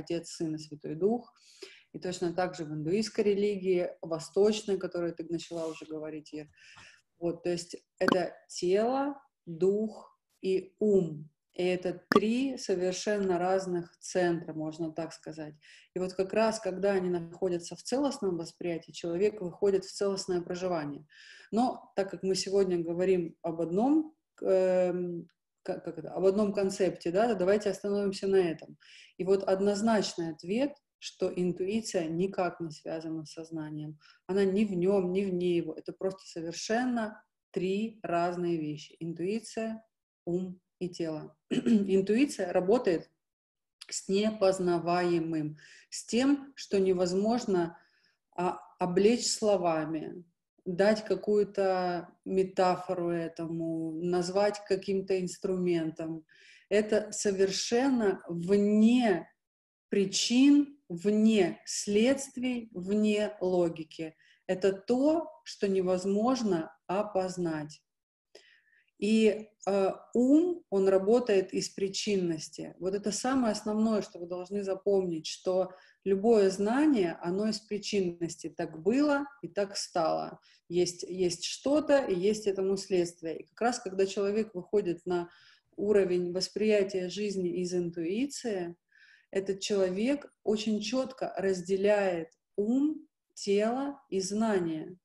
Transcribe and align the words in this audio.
Отец, 0.00 0.30
Сын 0.30 0.54
и 0.54 0.58
Святой 0.58 0.94
Дух. 0.94 1.32
И 1.92 1.98
точно 1.98 2.32
так 2.32 2.54
же 2.54 2.64
в 2.64 2.72
индуистской 2.72 3.24
религии, 3.24 3.90
восточной, 4.00 4.78
которую 4.78 5.14
ты 5.14 5.26
начала 5.28 5.66
уже 5.66 5.86
говорить, 5.86 6.32
Ир. 6.32 6.48
Вот, 7.18 7.42
то 7.42 7.50
есть 7.50 7.76
это 7.98 8.34
тело, 8.48 9.20
дух 9.44 10.18
и 10.40 10.74
ум. 10.78 11.28
И 11.52 11.64
это 11.64 12.02
три 12.10 12.56
совершенно 12.56 13.38
разных 13.38 13.94
центра, 13.98 14.54
можно 14.54 14.92
так 14.92 15.12
сказать. 15.12 15.54
И 15.94 15.98
вот 15.98 16.14
как 16.14 16.32
раз, 16.32 16.60
когда 16.60 16.92
они 16.92 17.10
находятся 17.10 17.74
в 17.76 17.82
целостном 17.82 18.38
восприятии, 18.38 18.92
человек 18.92 19.40
выходит 19.40 19.84
в 19.84 19.92
целостное 19.92 20.40
проживание. 20.40 21.06
Но 21.50 21.92
так 21.96 22.10
как 22.10 22.22
мы 22.22 22.36
сегодня 22.36 22.78
говорим 22.78 23.36
об 23.42 23.60
одном, 23.60 24.14
э, 24.42 24.94
как, 25.78 25.98
это, 25.98 26.12
об 26.12 26.24
одном 26.24 26.52
концепте, 26.52 27.10
да, 27.10 27.34
давайте 27.34 27.70
остановимся 27.70 28.26
на 28.26 28.36
этом. 28.36 28.76
И 29.16 29.24
вот 29.24 29.44
однозначный 29.44 30.30
ответ, 30.32 30.72
что 30.98 31.32
интуиция 31.34 32.08
никак 32.08 32.60
не 32.60 32.70
связана 32.70 33.24
с 33.24 33.32
сознанием. 33.32 33.98
Она 34.26 34.44
ни 34.44 34.64
в 34.64 34.72
нем, 34.72 35.12
ни 35.12 35.24
вне 35.24 35.56
его. 35.56 35.74
Это 35.74 35.92
просто 35.92 36.26
совершенно 36.26 37.22
три 37.50 38.00
разные 38.02 38.58
вещи. 38.58 38.96
Интуиция, 39.00 39.82
ум 40.24 40.60
и 40.78 40.88
тело. 40.88 41.36
Интуиция 41.50 42.52
работает 42.52 43.10
с 43.88 44.08
непознаваемым, 44.08 45.56
с 45.88 46.04
тем, 46.04 46.52
что 46.54 46.78
невозможно 46.78 47.78
а, 48.36 48.58
облечь 48.78 49.26
словами, 49.26 50.24
дать 50.64 51.04
какую-то 51.04 52.08
метафору 52.24 53.10
этому, 53.10 53.92
назвать 53.92 54.62
каким-то 54.66 55.20
инструментом. 55.20 56.24
Это 56.68 57.10
совершенно 57.12 58.22
вне 58.28 59.28
причин, 59.88 60.78
вне 60.88 61.60
следствий, 61.66 62.70
вне 62.72 63.36
логики. 63.40 64.14
Это 64.46 64.72
то, 64.72 65.28
что 65.44 65.68
невозможно 65.68 66.72
опознать. 66.86 67.80
И 69.00 69.48
э, 69.66 69.92
ум, 70.12 70.62
он 70.68 70.88
работает 70.88 71.54
из 71.54 71.70
причинности. 71.70 72.76
Вот 72.78 72.94
это 72.94 73.10
самое 73.12 73.52
основное, 73.52 74.02
что 74.02 74.18
вы 74.18 74.26
должны 74.26 74.62
запомнить, 74.62 75.26
что 75.26 75.72
любое 76.04 76.50
знание, 76.50 77.18
оно 77.22 77.48
из 77.48 77.60
причинности. 77.60 78.50
Так 78.50 78.82
было 78.82 79.24
и 79.40 79.48
так 79.48 79.78
стало. 79.78 80.38
Есть, 80.68 81.02
есть 81.02 81.44
что-то 81.44 82.04
и 82.04 82.14
есть 82.14 82.46
этому 82.46 82.76
следствие. 82.76 83.38
И 83.38 83.46
как 83.46 83.60
раз, 83.62 83.78
когда 83.78 84.04
человек 84.04 84.54
выходит 84.54 85.06
на 85.06 85.30
уровень 85.76 86.34
восприятия 86.34 87.08
жизни 87.08 87.62
из 87.62 87.72
интуиции, 87.72 88.76
этот 89.30 89.60
человек 89.60 90.30
очень 90.44 90.78
четко 90.82 91.32
разделяет 91.38 92.28
ум, 92.54 93.08
тело 93.32 93.98
и 94.10 94.20
знание. 94.20 94.98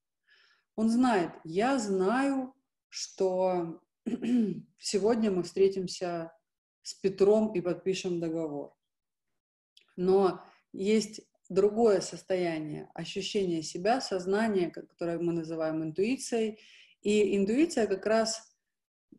Он 0.75 0.89
знает, 0.89 1.31
я 1.45 1.79
знаю, 1.79 2.53
что 2.89 3.81
сегодня 4.77 5.31
мы 5.31 5.43
встретимся 5.43 6.31
с 6.83 6.93
Петром 6.93 7.53
и 7.53 7.61
подпишем 7.61 8.19
договор. 8.19 8.75
Но 9.95 10.43
есть 10.73 11.21
другое 11.49 12.01
состояние, 12.01 12.89
ощущение 12.93 13.63
себя, 13.63 14.01
сознание, 14.01 14.69
которое 14.69 15.17
мы 15.17 15.33
называем 15.33 15.83
интуицией. 15.83 16.59
И 17.01 17.35
интуиция 17.35 17.87
как 17.87 18.05
раз 18.05 18.55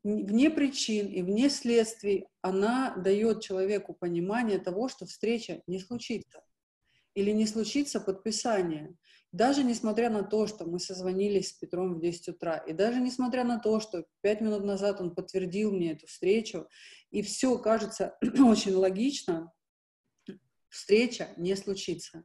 вне 0.04 0.50
причин 0.50 1.08
и 1.08 1.22
вне 1.22 1.50
следствий, 1.50 2.28
она 2.40 2.94
дает 2.96 3.42
человеку 3.42 3.92
понимание 3.92 4.58
того, 4.58 4.88
что 4.88 5.06
встреча 5.06 5.62
не 5.66 5.80
случится. 5.80 6.42
Или 7.14 7.32
не 7.32 7.46
случится 7.46 8.00
подписание. 8.00 8.94
Даже 9.36 9.64
несмотря 9.64 10.08
на 10.08 10.22
то, 10.22 10.46
что 10.46 10.64
мы 10.64 10.80
созвонились 10.80 11.50
с 11.50 11.52
Петром 11.52 11.96
в 11.96 12.00
10 12.00 12.28
утра, 12.28 12.56
и 12.56 12.72
даже 12.72 13.00
несмотря 13.02 13.44
на 13.44 13.58
то, 13.58 13.80
что 13.80 14.06
5 14.22 14.40
минут 14.40 14.64
назад 14.64 14.98
он 15.02 15.14
подтвердил 15.14 15.72
мне 15.72 15.92
эту 15.92 16.06
встречу, 16.06 16.66
и 17.10 17.20
все 17.20 17.58
кажется 17.58 18.16
очень 18.40 18.72
логично, 18.72 19.52
встреча 20.70 21.28
не 21.36 21.54
случится. 21.54 22.24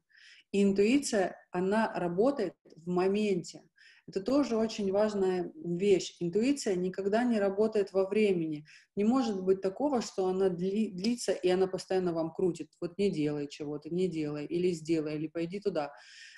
И 0.54 0.64
интуиция, 0.64 1.36
она 1.52 1.92
работает 1.94 2.54
в 2.78 2.88
моменте. 2.88 3.64
Это 4.08 4.22
тоже 4.22 4.56
очень 4.56 4.90
важная 4.90 5.52
вещь. 5.66 6.16
Интуиция 6.22 6.76
никогда 6.76 7.26
не 7.26 7.40
работает 7.40 7.92
во 7.92 8.08
времени. 8.08 8.66
Не 8.96 9.04
может 9.04 9.44
быть 9.44 9.60
такого, 9.60 10.02
что 10.02 10.28
она 10.28 10.48
дли, 10.48 10.92
длится, 10.92 11.34
и 11.34 11.50
она 11.50 11.68
постоянно 11.68 12.14
вам 12.14 12.34
крутит. 12.34 12.70
Вот 12.80 12.98
не 12.98 13.12
делай 13.12 13.50
чего-то, 13.50 13.90
не 13.90 14.08
делай, 14.08 14.46
или 14.46 14.72
сделай, 14.72 15.16
или 15.16 15.28
пойди 15.28 15.60
туда 15.60 15.92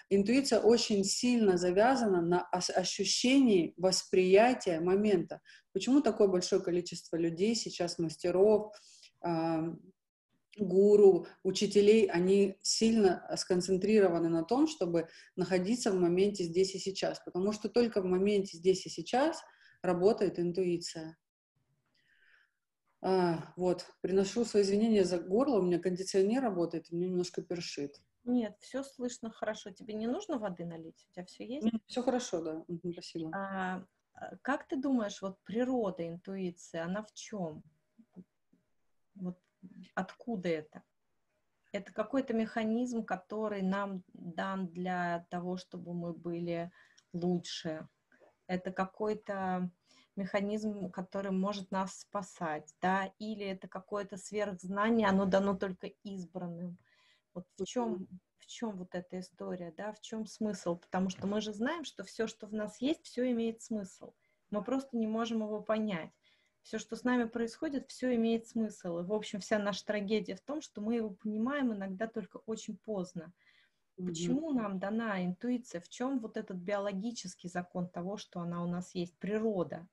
интуиция 0.09 0.59
очень 0.59 1.03
сильно 1.03 1.57
завязана 1.57 2.21
на 2.21 2.41
ощущении 2.41 3.73
восприятия 3.77 4.79
момента. 4.79 5.41
Почему 5.71 6.01
такое 6.01 6.27
большое 6.27 6.61
количество 6.61 7.17
людей 7.17 7.55
сейчас, 7.55 7.99
мастеров, 7.99 8.73
гуру, 10.57 11.27
учителей, 11.43 12.05
они 12.05 12.57
сильно 12.61 13.27
сконцентрированы 13.37 14.29
на 14.29 14.43
том, 14.43 14.67
чтобы 14.67 15.07
находиться 15.35 15.91
в 15.91 15.95
моменте 15.95 16.43
здесь 16.43 16.75
и 16.75 16.79
сейчас, 16.79 17.19
потому 17.25 17.51
что 17.51 17.69
только 17.69 18.01
в 18.01 18.05
моменте 18.05 18.57
здесь 18.57 18.85
и 18.85 18.89
сейчас 18.89 19.41
работает 19.81 20.39
интуиция. 20.39 21.17
А, 23.01 23.51
вот, 23.57 23.85
приношу 24.01 24.45
свои 24.45 24.63
извинения 24.63 25.03
за 25.03 25.17
горло, 25.19 25.59
у 25.59 25.63
меня 25.63 25.79
кондиционер 25.79 26.41
работает, 26.41 26.87
у 26.89 26.95
меня 26.95 27.07
немножко 27.09 27.41
першит. 27.41 27.97
Нет, 28.23 28.57
все 28.59 28.83
слышно 28.83 29.29
хорошо. 29.29 29.71
Тебе 29.71 29.93
не 29.93 30.07
нужно 30.07 30.37
воды 30.37 30.65
налить? 30.65 31.05
У 31.09 31.13
тебя 31.13 31.25
все 31.25 31.45
есть? 31.45 31.67
Все 31.87 32.01
хорошо, 32.01 32.41
да. 32.41 32.65
Спасибо. 32.93 33.31
А, 33.35 33.83
а, 34.13 34.35
как 34.41 34.67
ты 34.67 34.77
думаешь, 34.77 35.21
вот 35.21 35.41
природа 35.43 36.07
интуиции, 36.07 36.79
она 36.79 37.03
в 37.03 37.13
чем? 37.13 37.63
Вот 39.15 39.39
откуда 39.93 40.49
это? 40.49 40.83
Это 41.71 41.91
какой-то 41.91 42.33
механизм, 42.33 43.03
который 43.03 43.61
нам 43.61 44.03
дан 44.13 44.67
для 44.67 45.25
того, 45.29 45.57
чтобы 45.57 45.93
мы 45.93 46.13
были 46.13 46.71
лучше. 47.13 47.87
Это 48.47 48.71
какой-то 48.71 49.71
механизм, 50.15 50.91
который 50.91 51.31
может 51.31 51.71
нас 51.71 52.01
спасать, 52.01 52.75
да, 52.79 53.11
или 53.17 53.45
это 53.45 53.67
какое-то 53.67 54.17
сверхзнание, 54.17 55.07
оно 55.07 55.25
дано 55.25 55.55
только 55.55 55.87
избранным. 56.03 56.77
Вот 57.33 57.45
в 57.57 57.65
чем, 57.65 58.07
в 58.37 58.45
чем 58.45 58.77
вот 58.77 58.93
эта 58.93 59.19
история, 59.19 59.73
да, 59.75 59.91
в 59.93 60.01
чем 60.01 60.25
смысл? 60.25 60.75
Потому 60.75 61.09
что 61.09 61.27
мы 61.27 61.41
же 61.41 61.53
знаем, 61.53 61.83
что 61.83 62.03
все, 62.03 62.27
что 62.27 62.47
в 62.47 62.53
нас 62.53 62.79
есть, 62.81 63.05
все 63.05 63.29
имеет 63.31 63.61
смысл. 63.61 64.13
Мы 64.49 64.63
просто 64.63 64.97
не 64.97 65.07
можем 65.07 65.41
его 65.41 65.61
понять. 65.61 66.11
Все, 66.61 66.77
что 66.77 66.95
с 66.95 67.03
нами 67.03 67.25
происходит, 67.25 67.89
все 67.89 68.15
имеет 68.15 68.47
смысл. 68.47 68.99
И, 68.99 69.03
в 69.03 69.11
общем, 69.11 69.41
вся 69.41 69.59
наша 69.59 69.85
трагедия 69.85 70.35
в 70.35 70.41
том, 70.41 70.61
что 70.61 70.79
мы 70.79 70.95
его 70.95 71.09
понимаем 71.09 71.73
иногда 71.73 72.07
только 72.07 72.37
очень 72.45 72.77
поздно. 72.77 73.33
Почему 73.97 74.51
mm-hmm. 74.51 74.61
нам 74.61 74.79
дана 74.79 75.23
интуиция? 75.25 75.81
В 75.81 75.89
чем 75.89 76.19
вот 76.19 76.37
этот 76.37 76.57
биологический 76.57 77.47
закон 77.47 77.89
того, 77.89 78.17
что 78.17 78.39
она 78.39 78.63
у 78.63 78.67
нас 78.67 78.95
есть, 78.95 79.17
природа? 79.19 79.87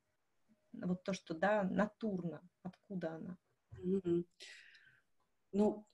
Вот 0.72 1.02
то, 1.02 1.12
что, 1.12 1.34
да, 1.34 1.64
натурно, 1.64 2.40
откуда 2.62 3.16
она? 3.16 3.38
Mm-hmm. 3.74 4.24
Ну, 5.52 5.86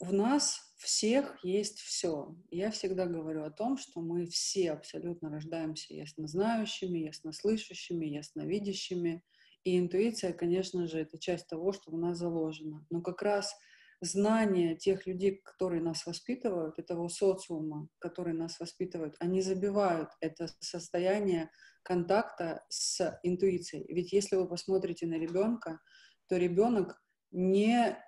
в 0.00 0.12
нас 0.12 0.60
всех 0.76 1.42
есть 1.42 1.80
все. 1.80 2.36
Я 2.50 2.70
всегда 2.70 3.06
говорю 3.06 3.44
о 3.44 3.50
том, 3.50 3.76
что 3.76 4.00
мы 4.00 4.26
все 4.26 4.72
абсолютно 4.72 5.30
рождаемся 5.30 5.94
яснознающими, 5.94 7.00
яснослышащими, 7.00 8.06
ясновидящими. 8.06 9.24
И 9.64 9.78
интуиция, 9.78 10.32
конечно 10.32 10.86
же, 10.86 11.00
это 11.00 11.18
часть 11.18 11.48
того, 11.48 11.72
что 11.72 11.90
в 11.90 11.98
нас 11.98 12.18
заложено. 12.18 12.86
Но 12.90 13.02
как 13.02 13.22
раз 13.22 13.56
знание 14.00 14.76
тех 14.76 15.06
людей, 15.06 15.40
которые 15.44 15.82
нас 15.82 16.06
воспитывают, 16.06 16.78
этого 16.78 17.08
социума, 17.08 17.88
который 17.98 18.34
нас 18.34 18.60
воспитывают, 18.60 19.16
они 19.18 19.40
забивают 19.40 20.10
это 20.20 20.46
состояние 20.60 21.50
контакта 21.82 22.64
с 22.68 23.18
интуицией. 23.24 23.92
Ведь 23.92 24.12
если 24.12 24.36
вы 24.36 24.46
посмотрите 24.46 25.06
на 25.06 25.14
ребенка, 25.14 25.80
то 26.28 26.36
ребенок 26.36 27.02
не 27.32 27.98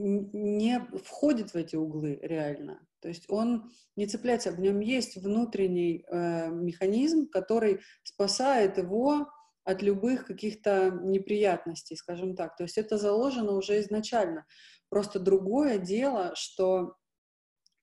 не 0.00 0.80
входит 1.04 1.52
в 1.52 1.56
эти 1.56 1.76
углы 1.76 2.18
реально. 2.22 2.86
То 3.00 3.08
есть 3.08 3.24
он 3.28 3.70
не 3.96 4.06
цепляется, 4.06 4.52
в 4.52 4.60
нем 4.60 4.80
есть 4.80 5.16
внутренний 5.16 6.04
э, 6.06 6.48
механизм, 6.50 7.28
который 7.28 7.80
спасает 8.02 8.78
его 8.78 9.28
от 9.64 9.82
любых 9.82 10.26
каких-то 10.26 10.90
неприятностей, 10.90 11.96
скажем 11.96 12.34
так. 12.34 12.56
То 12.56 12.64
есть 12.64 12.78
это 12.78 12.98
заложено 12.98 13.52
уже 13.52 13.80
изначально. 13.80 14.46
Просто 14.88 15.20
другое 15.20 15.78
дело, 15.78 16.32
что 16.34 16.96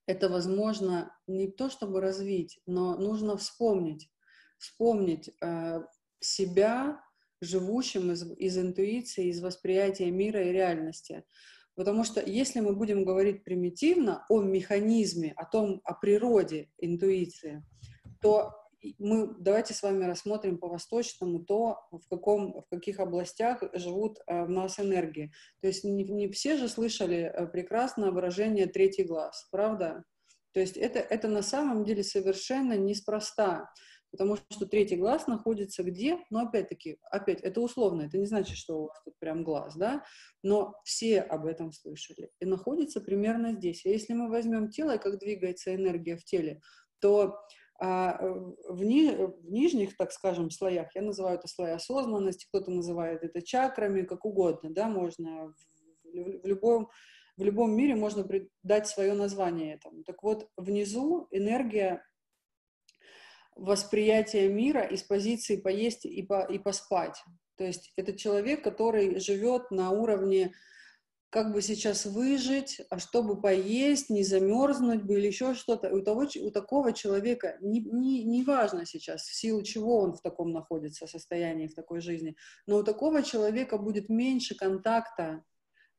это 0.08 0.30
возможно 0.30 1.16
не 1.28 1.52
то 1.52 1.70
чтобы 1.70 2.02
развить, 2.02 2.60
но 2.66 2.98
нужно 2.98 3.38
вспомнить, 3.38 4.10
вспомнить 4.58 5.30
э, 5.42 5.82
себя 6.20 7.02
живущим 7.42 8.12
из, 8.12 8.24
из 8.38 8.58
интуиции, 8.58 9.28
из 9.28 9.42
восприятия 9.42 10.10
мира 10.10 10.44
и 10.44 10.52
реальности. 10.52 11.24
Потому 11.78 12.04
что 12.04 12.20
если 12.20 12.60
мы 12.60 12.76
будем 12.76 13.06
говорить 13.06 13.44
примитивно 13.44 14.26
о 14.30 14.42
механизме, 14.42 15.32
о 15.36 15.46
том, 15.46 15.80
о 15.84 15.94
природе 15.94 16.72
интуиции, 16.80 17.64
то 18.20 18.52
мы 18.98 19.28
давайте 19.40 19.76
с 19.76 19.84
вами 19.84 20.06
рассмотрим 20.06 20.58
по 20.58 20.70
восточному 20.70 21.40
то, 21.40 21.88
в, 21.92 22.08
каком, 22.10 22.64
в 22.64 22.66
каких 22.72 23.00
областях 23.00 23.62
живут 23.74 24.18
э, 24.26 24.46
в 24.46 24.50
нас 24.50 24.80
энергии. 24.80 25.32
То 25.62 25.68
есть 25.68 25.84
не, 25.84 26.04
не 26.04 26.32
все 26.32 26.58
же 26.58 26.68
слышали 26.68 27.32
э, 27.32 27.46
прекрасно 27.46 28.12
выражение 28.12 28.66
«третий 28.66 29.04
глаз», 29.04 29.48
правда? 29.52 30.04
То 30.54 30.60
есть 30.60 30.78
это, 30.78 30.98
это 30.98 31.28
на 31.28 31.44
самом 31.44 31.86
деле 31.86 32.04
совершенно 32.04 32.74
неспроста, 32.74 33.70
потому 34.18 34.36
что 34.50 34.66
третий 34.66 34.96
глаз 34.96 35.28
находится 35.28 35.84
где? 35.84 36.18
Но 36.32 36.40
опять-таки, 36.40 36.98
опять, 37.12 37.42
это 37.42 37.62
условно, 37.62 38.02
это 38.02 38.18
не 38.18 38.26
значит, 38.26 38.58
что 38.58 38.80
у 38.80 38.88
вас 38.88 39.00
тут 39.06 39.14
прям 39.20 39.44
глаз, 39.44 39.76
да? 39.76 40.04
Но 40.42 40.74
все 40.84 41.22
об 41.22 41.46
этом 41.46 41.72
слышали. 41.72 42.32
И 42.40 42.46
находится 42.46 43.00
примерно 43.00 43.54
здесь. 43.54 43.86
И 43.86 43.90
если 43.90 44.14
мы 44.14 44.28
возьмем 44.30 44.70
тело, 44.72 44.96
и 44.96 45.00
как 45.00 45.20
двигается 45.20 45.76
энергия 45.76 46.18
в 46.18 46.24
теле, 46.24 46.62
то 47.00 47.38
а 47.80 48.18
в, 48.70 48.84
ни, 48.84 49.12
в 49.12 49.52
нижних, 49.52 49.96
так 49.98 50.12
скажем, 50.12 50.50
слоях, 50.50 50.96
я 50.96 51.04
называю 51.04 51.38
это 51.38 51.48
слои 51.48 51.74
осознанности, 51.74 52.48
кто-то 52.48 52.72
называет 52.72 53.24
это 53.24 53.44
чакрами, 53.44 54.02
как 54.02 54.26
угодно, 54.26 54.72
да, 54.72 54.88
можно 54.88 55.54
в, 55.54 56.42
в 56.42 56.48
любом 56.48 56.90
в 57.38 57.44
любом 57.44 57.72
мире 57.76 57.96
можно 57.96 58.28
дать 58.64 58.88
свое 58.88 59.14
название 59.14 59.76
этому. 59.76 60.04
Так 60.04 60.24
вот, 60.24 60.50
внизу 60.58 61.28
энергия 61.30 62.04
восприятия 63.58 64.48
мира 64.48 64.82
из 64.82 65.04
позиции 65.04 65.58
поесть 65.58 66.06
и, 66.06 66.24
по, 66.24 66.42
и 66.46 66.60
поспать. 66.60 67.24
То 67.58 67.64
есть 67.64 67.92
это 67.96 68.14
человек, 68.14 68.64
который 68.64 69.20
живет 69.20 69.72
на 69.72 69.92
уровне 69.92 70.54
как 71.30 71.52
бы 71.52 71.62
сейчас 71.62 72.06
выжить, 72.06 72.82
а 72.90 73.00
чтобы 73.00 73.40
поесть, 73.42 74.10
не 74.10 74.24
замерзнуть 74.24 75.04
бы 75.04 75.16
или 75.16 75.28
еще 75.28 75.54
что-то. 75.56 75.94
У, 75.94 76.02
того, 76.02 76.26
у 76.42 76.52
такого 76.52 76.94
человека 76.94 77.58
не, 77.62 77.82
не, 77.82 78.24
не 78.24 78.44
важно 78.44 78.86
сейчас, 78.86 79.24
в 79.24 79.36
силу 79.36 79.62
чего 79.62 80.00
он 80.00 80.14
в 80.14 80.22
таком 80.22 80.54
находится 80.54 81.06
состоянии, 81.06 81.68
в 81.68 81.76
такой 81.76 82.00
жизни, 82.00 82.38
но 82.66 82.78
у 82.78 82.84
такого 82.84 83.24
человека 83.24 83.78
будет 83.78 84.08
меньше 84.08 84.56
контакта 84.56 85.44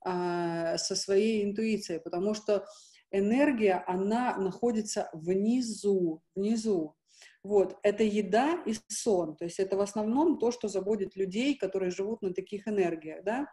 а, 0.01 0.79
со 0.79 0.97
своей 0.97 1.45
интуицией, 1.45 2.01
потому 2.01 2.33
что 2.33 2.65
энергия, 3.11 3.85
она 3.87 4.37
находится 4.39 5.11
внизу, 5.13 6.23
внизу. 6.35 6.95
Вот, 7.43 7.79
это 7.83 8.03
еда 8.03 8.63
и 8.67 8.75
сон, 8.89 9.37
то 9.37 9.45
есть 9.45 9.61
это 9.61 9.77
в 9.77 9.81
основном 9.81 10.39
то, 10.39 10.51
что 10.51 10.69
заботит 10.69 11.17
людей, 11.17 11.57
которые 11.57 11.91
живут 11.91 12.21
на 12.21 12.35
таких 12.35 12.67
энергиях, 12.69 13.25
да. 13.25 13.47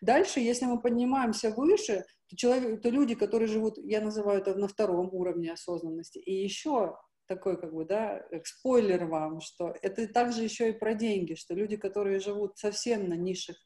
Дальше, 0.00 0.40
если 0.40 0.66
мы 0.66 0.80
поднимаемся 0.80 1.50
выше, 1.50 2.04
то, 2.28 2.36
человек, 2.36 2.82
то 2.82 2.90
люди, 2.90 3.14
которые 3.14 3.48
живут, 3.48 3.78
я 3.78 4.00
называю 4.00 4.40
это 4.40 4.54
на 4.54 4.68
втором 4.68 5.08
уровне 5.12 5.52
осознанности, 5.52 6.18
и 6.18 6.34
еще 6.34 6.96
такой, 7.26 7.60
как 7.60 7.72
бы, 7.72 7.84
да, 7.84 8.22
спойлер 8.44 9.04
вам, 9.06 9.40
что 9.40 9.74
это 9.82 10.08
также 10.08 10.42
еще 10.42 10.70
и 10.70 10.78
про 10.78 10.94
деньги, 10.94 11.34
что 11.34 11.54
люди, 11.54 11.76
которые 11.76 12.18
живут 12.18 12.58
совсем 12.58 13.08
на 13.08 13.14
низших 13.14 13.56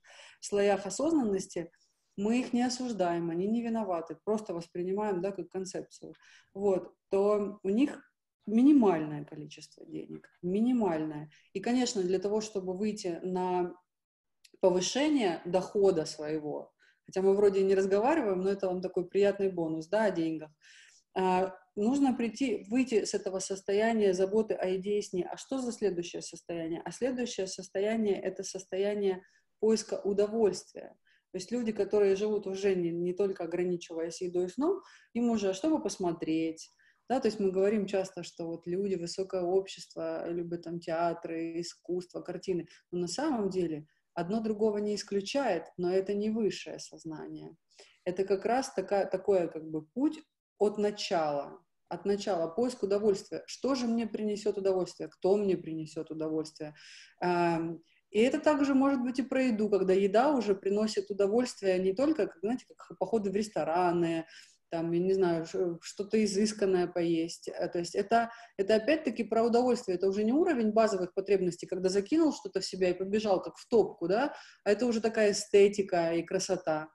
слоях 0.40 0.84
осознанности, 0.84 1.70
мы 2.16 2.40
их 2.40 2.52
не 2.52 2.62
осуждаем, 2.62 3.31
они 3.31 3.46
не 3.46 3.62
виноваты, 3.62 4.19
просто 4.25 4.52
воспринимаем, 4.52 5.22
да, 5.22 5.32
как 5.32 5.49
концепцию, 5.49 6.14
вот, 6.52 6.93
то 7.10 7.58
у 7.62 7.69
них 7.69 8.02
минимальное 8.47 9.25
количество 9.25 9.85
денег, 9.87 10.29
минимальное. 10.43 11.31
И, 11.53 11.61
конечно, 11.61 12.03
для 12.03 12.19
того, 12.19 12.41
чтобы 12.41 12.77
выйти 12.77 13.21
на 13.23 13.75
повышение 14.61 15.43
дохода 15.44 16.05
своего, 16.05 16.73
хотя 17.06 17.23
мы 17.23 17.35
вроде 17.35 17.62
не 17.62 17.75
разговариваем, 17.75 18.41
но 18.41 18.50
это 18.50 18.69
вам 18.69 18.81
такой 18.81 19.09
приятный 19.09 19.50
бонус, 19.50 19.89
да, 19.89 20.05
о 20.05 20.11
деньгах, 20.11 20.50
а, 21.15 21.55
нужно 21.77 22.15
прийти, 22.15 22.65
выйти 22.69 23.05
с 23.05 23.15
этого 23.15 23.39
состояния 23.39 24.15
заботы 24.15 24.55
о 24.55 24.75
идее 24.77 25.03
сне. 25.03 25.29
А 25.31 25.37
что 25.37 25.59
за 25.59 25.73
следующее 25.73 26.23
состояние? 26.23 26.83
А 26.85 26.91
следующее 26.91 27.47
состояние— 27.47 28.21
это 28.23 28.43
состояние 28.43 29.23
поиска 29.61 30.00
удовольствия. 30.03 30.97
То 31.33 31.38
есть 31.38 31.50
люди, 31.50 31.73
которые 31.73 32.15
живут 32.17 32.47
уже 32.47 32.75
не, 32.75 32.91
не 32.91 33.15
только 33.15 33.45
ограничиваясь 33.45 34.21
едой 34.21 34.47
и 34.47 34.49
сном, 34.49 34.83
им 35.15 35.31
уже 35.31 35.50
а 35.50 35.55
чтобы 35.55 35.83
посмотреть, 35.83 36.71
да, 37.12 37.20
то 37.20 37.29
есть 37.29 37.38
мы 37.38 37.50
говорим 37.50 37.87
часто, 37.87 38.23
что 38.23 38.47
вот 38.47 38.67
люди, 38.67 38.94
высокое 38.94 39.43
общество 39.43 40.26
любят 40.31 40.62
там 40.62 40.81
театры, 40.81 41.61
искусство, 41.61 42.23
картины. 42.23 42.69
Но 42.91 43.00
на 43.00 43.06
самом 43.06 43.50
деле 43.50 43.87
одно 44.14 44.41
другого 44.41 44.79
не 44.79 44.94
исключает, 44.94 45.64
но 45.76 45.93
это 45.93 46.14
не 46.14 46.31
высшее 46.31 46.79
сознание. 46.79 47.55
Это 48.06 48.25
как 48.25 48.47
раз 48.47 48.73
такая, 48.73 49.05
такое 49.05 49.49
как 49.49 49.70
бы 49.70 49.85
путь 49.85 50.23
от 50.56 50.79
начала, 50.79 51.61
от 51.88 52.06
начала 52.06 52.49
поиск 52.49 52.82
удовольствия. 52.82 53.43
Что 53.47 53.75
же 53.75 53.87
мне 53.87 54.06
принесет 54.06 54.56
удовольствие? 54.56 55.11
Кто 55.11 55.37
мне 55.37 55.59
принесет 55.59 56.11
удовольствие? 56.11 56.75
И 57.20 58.20
это 58.20 58.38
также 58.38 58.73
может 58.73 59.03
быть 59.03 59.19
и 59.19 59.23
про 59.23 59.43
еду, 59.43 59.69
когда 59.69 59.93
еда 59.93 60.32
уже 60.32 60.55
приносит 60.55 61.11
удовольствие 61.11 61.79
не 61.79 61.93
только, 61.93 62.26
как, 62.26 62.41
знаете, 62.41 62.64
как 62.75 62.97
походы 62.99 63.31
в 63.31 63.37
рестораны, 63.37 64.26
там, 64.73 64.91
я 64.93 65.01
не 65.01 65.13
знаю, 65.13 65.45
что-то 65.83 66.25
изысканное 66.25 66.87
поесть. 66.87 67.49
Э, 67.49 67.69
то 67.69 67.79
есть 67.79 67.95
это, 67.95 68.31
это 68.57 68.77
опять-таки 68.77 69.23
про 69.23 69.43
удовольствие. 69.45 69.99
Это 69.99 70.09
уже 70.09 70.25
не 70.25 70.33
уровень 70.33 70.73
базовых 70.73 71.13
потребностей, 71.13 71.67
когда 71.67 71.91
закинул 71.91 72.33
что-то 72.33 72.61
в 72.61 72.65
себя 72.65 72.89
и 72.89 72.95
побежал, 72.95 73.43
как 73.43 73.59
в 73.59 73.69
топку, 73.69 74.09
да, 74.09 74.35
а 74.65 74.71
это 74.71 74.87
уже 74.87 75.03
такая 75.03 75.33
эстетика 75.33 76.15
и 76.15 76.23
красота. 76.23 76.89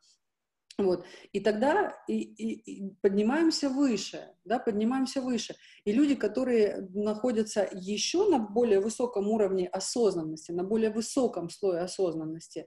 Вот. 0.79 1.05
И 1.33 1.39
тогда 1.39 1.95
и, 2.07 2.19
и, 2.19 2.53
и 2.53 2.95
поднимаемся 3.01 3.69
выше, 3.69 4.27
да, 4.43 4.57
поднимаемся 4.57 5.21
выше. 5.21 5.55
И 5.85 5.91
люди, 5.91 6.15
которые 6.15 6.87
находятся 6.95 7.69
еще 7.71 8.27
на 8.27 8.39
более 8.39 8.79
высоком 8.79 9.27
уровне 9.27 9.67
осознанности, 9.67 10.51
на 10.51 10.63
более 10.63 10.89
высоком 10.89 11.51
слое 11.51 11.81
осознанности, 11.81 12.65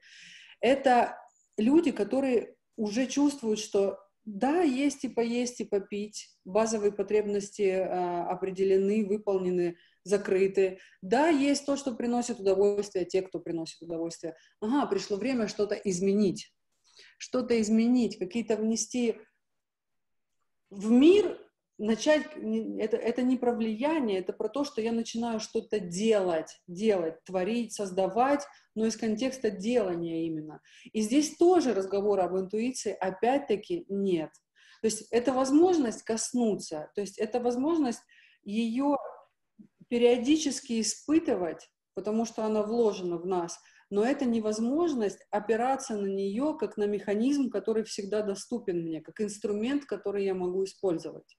это 0.61 1.17
люди, 1.57 1.91
которые 1.91 2.55
уже 2.77 3.07
чувствуют, 3.07 3.59
что 3.59 3.99
да, 4.33 4.63
есть 4.63 5.05
и 5.05 5.09
поесть, 5.09 5.61
и 5.61 5.65
попить. 5.65 6.31
Базовые 6.45 6.93
потребности 6.93 7.63
э, 7.63 7.85
определены, 8.29 9.05
выполнены, 9.05 9.77
закрыты. 10.05 10.79
Да, 11.03 11.29
есть 11.29 11.67
то, 11.67 11.77
что 11.77 11.95
приносит 11.95 12.39
удовольствие, 12.39 13.05
те, 13.05 13.23
кто 13.23 13.41
приносит 13.41 13.83
удовольствие. 13.83 14.37
Ага, 14.61 14.87
пришло 14.87 15.17
время 15.17 15.49
что-то 15.49 15.75
изменить. 15.75 16.55
Что-то 17.19 17.61
изменить, 17.61 18.19
какие-то 18.19 18.57
внести 18.57 19.19
в 20.71 20.91
мир 20.91 21.37
начать, 21.81 22.27
это, 22.79 22.97
это 22.97 23.23
не 23.23 23.37
про 23.37 23.55
влияние, 23.55 24.21
это 24.21 24.33
про 24.33 24.49
то, 24.49 24.65
что 24.65 24.81
я 24.83 24.93
начинаю 24.93 25.41
что-то 25.41 25.81
делать, 25.81 26.61
делать, 26.69 27.25
творить, 27.25 27.73
создавать, 27.73 28.45
но 28.75 28.87
из 28.87 28.97
контекста 28.97 29.51
делания 29.51 30.27
именно. 30.27 30.61
И 30.93 31.01
здесь 31.01 31.37
тоже 31.37 31.73
разговора 31.73 32.25
об 32.25 32.37
интуиции 32.37 32.93
опять-таки 32.93 33.87
нет. 33.89 34.31
То 34.83 34.87
есть 34.87 35.09
это 35.11 35.33
возможность 35.33 36.03
коснуться, 36.03 36.91
то 36.95 37.01
есть 37.01 37.19
это 37.19 37.41
возможность 37.41 38.03
ее 38.45 38.97
периодически 39.89 40.81
испытывать, 40.81 41.69
потому 41.95 42.25
что 42.25 42.45
она 42.45 42.63
вложена 42.63 43.17
в 43.17 43.27
нас, 43.27 43.59
но 43.91 44.05
это 44.05 44.25
невозможность 44.25 45.27
опираться 45.31 45.97
на 45.97 46.07
нее 46.07 46.57
как 46.59 46.77
на 46.77 46.85
механизм, 46.85 47.51
который 47.51 47.85
всегда 47.85 48.23
доступен 48.23 48.83
мне, 48.83 49.01
как 49.01 49.21
инструмент, 49.21 49.85
который 49.87 50.25
я 50.25 50.35
могу 50.35 50.65
использовать. 50.65 51.37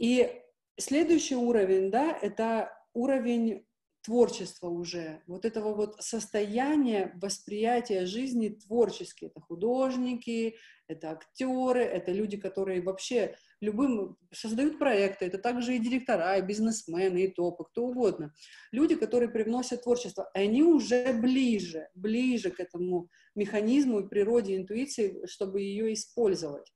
И 0.00 0.32
следующий 0.78 1.36
уровень, 1.36 1.90
да, 1.90 2.18
это 2.22 2.72
уровень 2.94 3.66
творчества 4.02 4.68
уже, 4.68 5.20
вот 5.26 5.44
этого 5.44 5.74
вот 5.74 6.02
состояния 6.02 7.12
восприятия 7.20 8.06
жизни 8.06 8.48
творчески. 8.48 9.26
Это 9.26 9.42
художники, 9.42 10.56
это 10.88 11.10
актеры, 11.10 11.82
это 11.82 12.12
люди, 12.12 12.38
которые 12.38 12.80
вообще 12.80 13.36
любым 13.60 14.16
создают 14.32 14.78
проекты, 14.78 15.26
это 15.26 15.36
также 15.36 15.76
и 15.76 15.78
директора, 15.78 16.38
и 16.38 16.42
бизнесмены, 16.42 17.24
и 17.24 17.28
топы, 17.28 17.64
кто 17.64 17.88
угодно. 17.88 18.32
Люди, 18.72 18.96
которые 18.96 19.28
привносят 19.28 19.82
творчество, 19.82 20.30
они 20.32 20.62
уже 20.62 21.12
ближе, 21.12 21.90
ближе 21.94 22.50
к 22.50 22.58
этому 22.58 23.10
механизму 23.34 24.00
и 24.00 24.08
природе 24.08 24.56
интуиции, 24.56 25.26
чтобы 25.26 25.60
ее 25.60 25.92
использовать. 25.92 26.72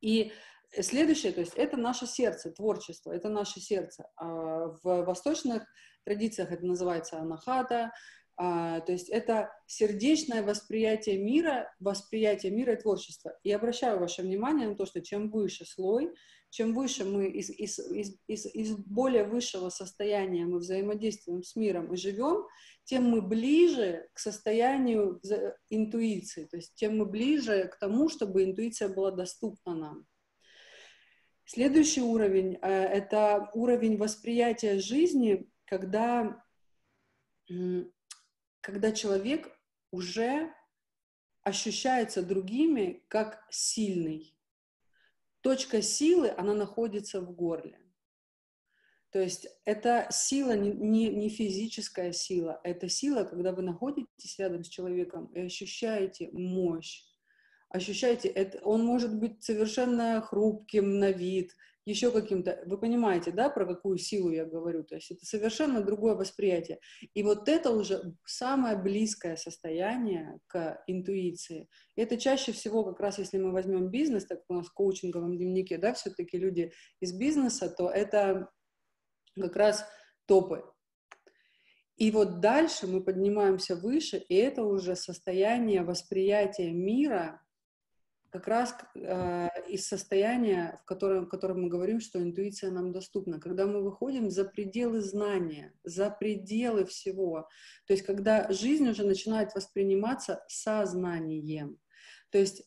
И 0.00 0.32
Следующее, 0.80 1.32
то 1.32 1.40
есть 1.40 1.54
это 1.54 1.76
наше 1.76 2.06
сердце, 2.06 2.50
творчество, 2.50 3.12
это 3.12 3.28
наше 3.28 3.60
сердце. 3.60 4.08
А 4.16 4.66
в 4.82 5.04
восточных 5.04 5.64
традициях 6.04 6.50
это 6.52 6.66
называется 6.66 7.18
анахата, 7.18 7.92
а, 8.36 8.80
то 8.80 8.92
есть 8.92 9.08
это 9.10 9.52
сердечное 9.66 10.42
восприятие 10.42 11.18
мира, 11.18 11.72
восприятие 11.78 12.50
мира 12.50 12.74
и 12.74 12.80
творчества. 12.80 13.38
И 13.44 13.52
обращаю 13.52 14.00
ваше 14.00 14.22
внимание 14.22 14.68
на 14.68 14.74
то, 14.74 14.86
что 14.86 15.00
чем 15.00 15.30
выше 15.30 15.64
слой, 15.64 16.12
чем 16.50 16.74
выше 16.74 17.04
мы 17.04 17.28
из, 17.28 17.50
из, 17.50 17.78
из, 17.78 18.16
из, 18.26 18.46
из 18.46 18.76
более 18.76 19.24
высшего 19.24 19.70
состояния 19.70 20.46
мы 20.46 20.58
взаимодействуем 20.58 21.42
с 21.42 21.56
миром 21.56 21.92
и 21.92 21.96
живем, 21.96 22.46
тем 22.84 23.04
мы 23.04 23.22
ближе 23.22 24.08
к 24.12 24.18
состоянию 24.18 25.20
интуиции, 25.68 26.44
то 26.44 26.56
есть 26.56 26.74
тем 26.74 26.98
мы 26.98 27.06
ближе 27.06 27.68
к 27.68 27.78
тому, 27.78 28.08
чтобы 28.08 28.44
интуиция 28.44 28.88
была 28.88 29.10
доступна 29.10 29.74
нам. 29.74 30.06
Следующий 31.44 32.00
уровень 32.00 32.58
э,— 32.60 32.68
это 32.70 33.50
уровень 33.52 33.98
восприятия 33.98 34.78
жизни, 34.78 35.50
когда, 35.66 36.42
когда 38.60 38.92
человек 38.92 39.50
уже 39.90 40.54
ощущается 41.42 42.22
другими 42.22 43.04
как 43.08 43.46
сильный. 43.50 44.34
Точка 45.42 45.82
силы, 45.82 46.30
она 46.30 46.54
находится 46.54 47.20
в 47.20 47.32
горле. 47.32 47.78
То 49.10 49.20
есть 49.20 49.46
это 49.64 50.08
сила 50.10 50.56
не, 50.56 51.08
не, 51.08 51.28
физическая 51.28 52.10
сила, 52.12 52.60
это 52.64 52.88
сила, 52.88 53.22
когда 53.24 53.52
вы 53.52 53.62
находитесь 53.62 54.38
рядом 54.38 54.64
с 54.64 54.68
человеком 54.68 55.26
и 55.26 55.40
ощущаете 55.42 56.30
мощь, 56.32 57.04
ощущаете, 57.68 58.28
это, 58.28 58.58
он 58.64 58.84
может 58.84 59.18
быть 59.18 59.42
совершенно 59.42 60.20
хрупким 60.20 60.98
на 60.98 61.10
вид, 61.10 61.52
еще 61.86 62.10
каким-то, 62.10 62.62
вы 62.64 62.78
понимаете, 62.78 63.30
да, 63.30 63.50
про 63.50 63.66
какую 63.66 63.98
силу 63.98 64.30
я 64.30 64.46
говорю, 64.46 64.84
то 64.84 64.94
есть 64.94 65.10
это 65.10 65.26
совершенно 65.26 65.82
другое 65.82 66.14
восприятие. 66.14 66.80
И 67.12 67.22
вот 67.22 67.48
это 67.48 67.70
уже 67.70 68.14
самое 68.24 68.76
близкое 68.76 69.36
состояние 69.36 70.38
к 70.46 70.82
интуиции. 70.86 71.68
Это 71.94 72.16
чаще 72.16 72.52
всего, 72.52 72.84
как 72.84 73.00
раз 73.00 73.18
если 73.18 73.38
мы 73.38 73.52
возьмем 73.52 73.90
бизнес, 73.90 74.24
так 74.24 74.38
как 74.38 74.50
у 74.50 74.54
нас 74.54 74.66
в 74.66 74.72
коучинговом 74.72 75.36
дневнике, 75.36 75.76
да, 75.76 75.92
все-таки 75.92 76.38
люди 76.38 76.72
из 77.00 77.12
бизнеса, 77.12 77.68
то 77.68 77.90
это 77.90 78.48
как 79.38 79.56
раз 79.56 79.84
топы. 80.26 80.64
И 81.96 82.10
вот 82.10 82.40
дальше 82.40 82.86
мы 82.86 83.04
поднимаемся 83.04 83.76
выше, 83.76 84.16
и 84.16 84.34
это 84.34 84.64
уже 84.64 84.96
состояние 84.96 85.82
восприятия 85.82 86.72
мира 86.72 87.43
как 88.34 88.48
раз 88.48 88.74
э, 88.96 89.48
из 89.68 89.86
состояния, 89.86 90.80
в 90.82 90.86
котором, 90.86 91.26
в 91.26 91.28
котором 91.28 91.62
мы 91.62 91.68
говорим, 91.68 92.00
что 92.00 92.20
интуиция 92.20 92.72
нам 92.72 92.90
доступна, 92.90 93.38
когда 93.38 93.64
мы 93.64 93.80
выходим 93.80 94.28
за 94.28 94.44
пределы 94.44 95.02
знания, 95.02 95.72
за 95.84 96.10
пределы 96.10 96.84
всего, 96.84 97.48
то 97.86 97.92
есть 97.92 98.04
когда 98.04 98.50
жизнь 98.50 98.88
уже 98.88 99.04
начинает 99.04 99.54
восприниматься 99.54 100.44
сознанием. 100.48 101.78
То 102.30 102.38
есть 102.38 102.64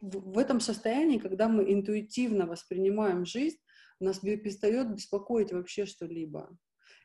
в, 0.00 0.34
в 0.34 0.38
этом 0.38 0.60
состоянии, 0.60 1.18
когда 1.18 1.48
мы 1.48 1.72
интуитивно 1.72 2.46
воспринимаем 2.46 3.26
жизнь, 3.26 3.58
нас 3.98 4.20
перестает 4.20 4.94
беспокоить 4.94 5.52
вообще 5.52 5.84
что-либо. 5.84 6.56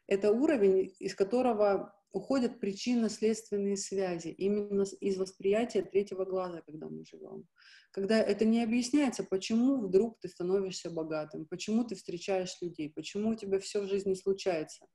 Это 0.06 0.32
уровень, 0.32 0.94
из 1.00 1.16
которого 1.16 1.97
уходят 2.12 2.60
причинно-следственные 2.60 3.78
связи, 3.78 4.30
именно 4.30 4.84
из 5.00 5.18
восприятия 5.18 5.82
третьего 5.82 6.26
глаза, 6.26 6.62
когда 6.66 6.88
мы 6.88 7.06
живем. 7.06 7.48
Когда 7.92 8.20
это 8.20 8.46
не 8.46 8.64
объясняется, 8.64 9.24
почему 9.24 9.78
вдруг 9.82 10.20
ты 10.20 10.30
становишься 10.30 10.90
богатым, 10.90 11.46
почему 11.46 11.84
ты 11.84 11.96
встречаешь 11.96 12.58
людей, 12.62 12.92
почему 12.94 13.32
у 13.32 13.36
тебя 13.36 13.60
все 13.60 13.82
в 13.82 13.88
жизни 13.88 14.14
случается. 14.14 14.86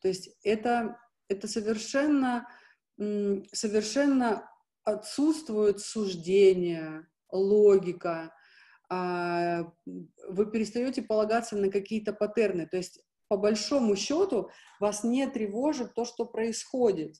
То 0.00 0.08
есть 0.08 0.30
это, 0.42 0.98
это 1.28 1.48
совершенно, 1.48 2.48
совершенно 2.96 4.48
отсутствует 4.84 5.80
суждение, 5.80 7.06
логика, 7.30 8.32
а, 8.88 9.72
вы 10.28 10.50
перестаете 10.50 11.02
полагаться 11.02 11.56
на 11.56 11.70
какие-то 11.70 12.12
паттерны. 12.12 12.66
То 12.68 12.76
есть 12.76 13.00
по 13.28 13.36
большому 13.36 13.96
счету 13.96 14.50
вас 14.80 15.04
не 15.04 15.26
тревожит 15.26 15.94
то, 15.94 16.04
что 16.04 16.24
происходит 16.24 17.16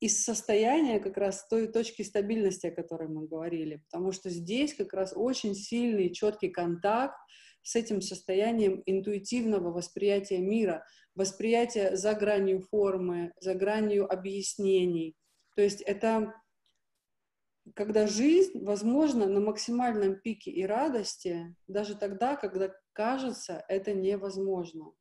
из 0.00 0.24
состояния 0.24 0.98
как 0.98 1.16
раз 1.18 1.46
той 1.48 1.68
точки 1.68 2.02
стабильности, 2.02 2.68
о 2.68 2.74
которой 2.74 3.08
мы 3.08 3.26
говорили, 3.26 3.82
потому 3.90 4.12
что 4.12 4.30
здесь 4.30 4.74
как 4.74 4.94
раз 4.94 5.12
очень 5.14 5.54
сильный, 5.54 6.12
четкий 6.12 6.48
контакт 6.48 7.16
с 7.62 7.76
этим 7.76 8.00
состоянием 8.00 8.82
интуитивного 8.86 9.70
восприятия 9.70 10.38
мира, 10.38 10.86
восприятия 11.14 11.96
за 11.96 12.14
гранью 12.14 12.62
формы, 12.62 13.32
за 13.40 13.54
гранью 13.54 14.10
объяснений. 14.10 15.14
То 15.54 15.62
есть 15.62 15.82
это 15.82 16.32
когда 17.74 18.06
жизнь, 18.06 18.64
возможно, 18.64 19.26
на 19.26 19.40
максимальном 19.40 20.16
пике 20.18 20.50
и 20.50 20.64
радости, 20.64 21.54
даже 21.68 21.94
тогда, 21.94 22.36
когда 22.36 22.72
кажется, 22.92 23.64
это 23.68 23.92
невозможно. 23.92 24.92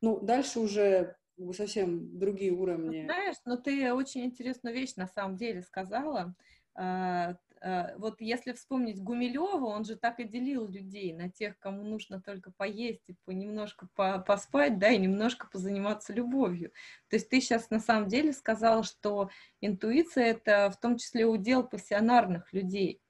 Ну, 0.00 0.20
дальше 0.20 0.60
уже 0.60 1.16
совсем 1.52 2.18
другие 2.18 2.52
уровни. 2.52 3.04
Знаешь, 3.04 3.36
но 3.44 3.56
ты 3.56 3.92
очень 3.92 4.24
интересную 4.24 4.74
вещь 4.74 4.94
на 4.96 5.06
самом 5.06 5.36
деле 5.36 5.62
сказала. 5.62 6.34
А, 6.74 7.36
а, 7.60 7.94
вот 7.96 8.20
если 8.20 8.52
вспомнить 8.52 9.02
Гумилева, 9.02 9.66
он 9.66 9.84
же 9.84 9.96
так 9.96 10.20
и 10.20 10.24
делил 10.24 10.68
людей 10.68 11.12
на 11.12 11.30
тех, 11.30 11.58
кому 11.58 11.82
нужно 11.82 12.20
только 12.20 12.52
поесть 12.52 13.02
и 13.08 13.34
немножко 13.34 13.88
поспать, 13.94 14.78
да, 14.78 14.90
и 14.90 14.98
немножко 14.98 15.48
позаниматься 15.50 16.12
любовью. 16.12 16.70
То 17.08 17.16
есть 17.16 17.28
ты 17.28 17.40
сейчас 17.40 17.70
на 17.70 17.80
самом 17.80 18.08
деле 18.08 18.32
сказала, 18.32 18.82
что 18.82 19.30
интуиция— 19.60 20.24
это 20.26 20.70
в 20.70 20.78
том 20.78 20.96
числе 20.96 21.26
удел 21.26 21.64
пассионарных 21.64 22.52
людей, 22.52 23.00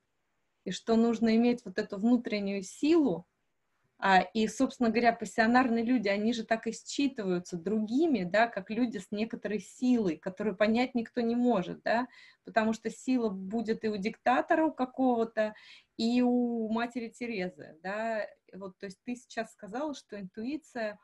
и 0.64 0.70
что 0.70 0.96
нужно 0.96 1.36
иметь 1.36 1.64
вот 1.64 1.78
эту 1.78 1.98
внутреннюю 1.98 2.62
силу, 2.62 3.26
и, 4.32 4.46
собственно 4.46 4.90
говоря, 4.90 5.12
пассионарные 5.12 5.84
люди, 5.84 6.06
они 6.06 6.32
же 6.32 6.44
так 6.44 6.68
и 6.68 6.72
считываются 6.72 7.56
другими, 7.56 8.22
да, 8.22 8.46
как 8.46 8.70
люди 8.70 8.98
с 8.98 9.10
некоторой 9.10 9.58
силой, 9.58 10.16
которую 10.16 10.56
понять 10.56 10.94
никто 10.94 11.20
не 11.20 11.34
может, 11.34 11.82
да, 11.82 12.06
потому 12.44 12.72
что 12.72 12.90
сила 12.90 13.28
будет 13.28 13.84
и 13.84 13.88
у 13.88 13.96
диктатора 13.96 14.66
у 14.66 14.72
какого-то, 14.72 15.54
и 15.96 16.22
у 16.22 16.68
матери 16.68 17.08
Терезы, 17.08 17.76
да, 17.82 18.24
вот, 18.54 18.78
то 18.78 18.86
есть 18.86 19.00
ты 19.04 19.16
сейчас 19.16 19.50
сказала, 19.50 19.94
что 19.94 20.20
интуиция, 20.20 21.00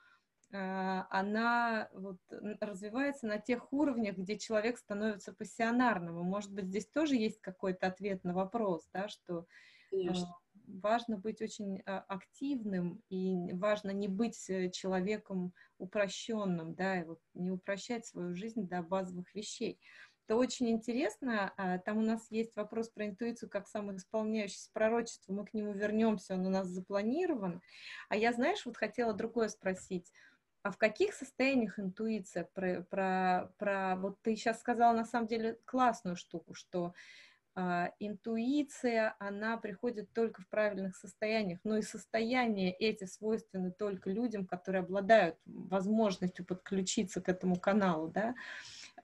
а, 0.53 1.09
она 1.11 1.89
вот 1.95 2.19
развивается 2.61 3.27
на 3.27 3.39
тех 3.39 3.73
уровнях, 3.73 4.19
где 4.19 4.39
человек 4.39 4.79
становится 4.79 5.33
пассионарным, 5.33 6.15
может 6.23 6.53
быть, 6.53 6.67
здесь 6.67 6.87
тоже 6.87 7.17
есть 7.17 7.41
какой-то 7.41 7.89
ответ 7.89 8.23
на 8.23 8.35
вопрос, 8.35 8.89
да, 8.93 9.09
что 9.09 9.47
Конечно 9.91 10.29
важно 10.67 11.17
быть 11.17 11.43
очень 11.43 11.83
а, 11.87 12.01
активным 12.09 13.03
и 13.09 13.53
важно 13.53 13.91
не 13.91 14.09
быть 14.09 14.49
э, 14.49 14.71
человеком 14.71 15.53
упрощенным, 15.79 16.75
да, 16.75 17.01
и 17.01 17.05
вот 17.05 17.21
не 17.35 17.51
упрощать 17.51 18.07
свою 18.07 18.35
жизнь 18.35 18.67
до 18.69 18.83
базовых 18.83 19.35
вещей. 19.35 19.79
Это 20.27 20.37
очень 20.37 20.71
интересно. 20.71 21.53
А, 21.57 21.79
там 21.79 21.99
у 21.99 22.03
нас 22.03 22.31
есть 22.31 22.57
вопрос 22.57 22.89
про 22.89 23.07
интуицию 23.07 23.51
как 23.51 23.69
самоисполняющееся 23.69 24.71
пророчество. 24.73 25.35
Мы 25.35 25.45
к 25.45 25.53
нему 25.53 25.73
вернемся, 25.73 26.35
он 26.35 26.47
у 26.47 26.51
нас 26.51 26.67
запланирован. 26.69 27.61
А 28.09 28.17
я, 28.17 28.33
знаешь, 28.33 28.65
вот 28.65 28.77
хотела 28.77 29.13
другое 29.13 29.49
спросить. 29.49 30.11
А 30.63 30.71
в 30.71 30.79
каких 30.79 31.13
состояниях 31.13 31.79
интуиция 31.79 32.49
про, 32.55 32.81
про, 32.89 33.53
про 33.59 33.97
вот 33.97 34.23
ты 34.23 34.35
сейчас 34.35 34.61
сказала 34.61 34.97
на 34.97 35.05
самом 35.05 35.27
деле 35.27 35.59
классную 35.67 36.17
штуку, 36.17 36.55
что 36.55 36.95
интуиция, 38.01 39.15
она 39.21 39.57
приходит 39.57 40.13
только 40.13 40.43
в 40.43 40.49
правильных 40.49 40.97
состояниях, 40.97 41.61
но 41.63 41.77
и 41.77 41.83
состояния 41.83 42.73
эти 42.73 43.05
свойственны 43.05 43.71
только 43.71 44.11
людям, 44.11 44.45
которые 44.45 44.81
обладают 44.83 45.37
возможностью 45.47 46.45
подключиться 46.45 47.21
к 47.21 47.29
этому 47.29 47.57
каналу, 47.57 48.09
да. 48.09 48.35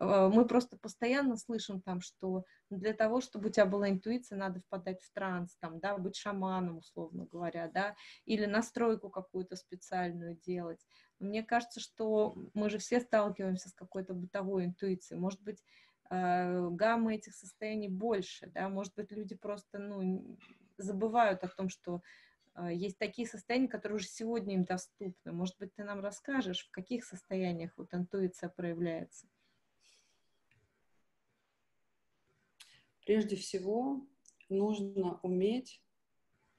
А, 0.01 0.29
мы 0.29 0.47
просто 0.47 0.77
постоянно 0.77 1.37
слышим 1.37 1.81
там, 1.81 2.01
что 2.01 2.45
для 2.71 2.93
того, 2.93 3.21
чтобы 3.21 3.49
у 3.49 3.53
тебя 3.53 3.67
была 3.67 3.89
интуиция, 3.91 4.37
надо 4.37 4.61
впадать 4.61 5.03
в 5.03 5.13
транс, 5.13 5.57
там, 5.61 5.79
да, 5.79 5.97
быть 5.97 6.17
шаманом, 6.17 6.79
условно 6.79 7.27
говоря, 7.31 7.69
да, 7.69 7.95
или 8.25 8.47
настройку 8.47 9.11
какую-то 9.11 9.57
специальную 9.57 10.37
делать. 10.37 10.85
Мне 11.19 11.43
кажется, 11.43 11.81
что 11.81 12.35
мы 12.55 12.71
же 12.71 12.79
все 12.79 13.01
сталкиваемся 13.01 13.69
с 13.69 13.75
какой-то 13.75 14.15
бытовой 14.15 14.65
интуицией. 14.65 15.21
Может 15.21 15.43
быть, 15.43 15.63
э, 16.11 16.69
гамма 16.71 17.15
этих 17.15 17.35
состояний 17.35 17.89
больше, 17.89 18.49
да, 18.49 18.69
может 18.69 18.95
быть, 18.95 19.11
люди 19.13 19.35
просто, 19.35 19.79
ну, 19.79 20.37
забывают 20.77 21.43
о 21.45 21.49
том, 21.49 21.69
что 21.69 22.03
э, 22.55 22.75
есть 22.75 22.99
такие 22.99 23.27
состояния, 23.27 23.69
которые 23.69 23.97
уже 23.97 24.09
сегодня 24.09 24.55
им 24.55 24.65
доступны. 24.65 25.33
Может 25.33 25.59
быть, 25.59 25.75
ты 25.75 25.85
нам 25.85 26.01
расскажешь, 26.01 26.67
в 26.67 26.71
каких 26.71 27.05
состояниях 27.05 27.73
вот 27.77 27.95
интуиция 27.95 28.49
проявляется? 28.49 29.27
Прежде 33.05 33.37
всего, 33.37 34.07
нужно 34.49 35.19
уметь 35.23 35.83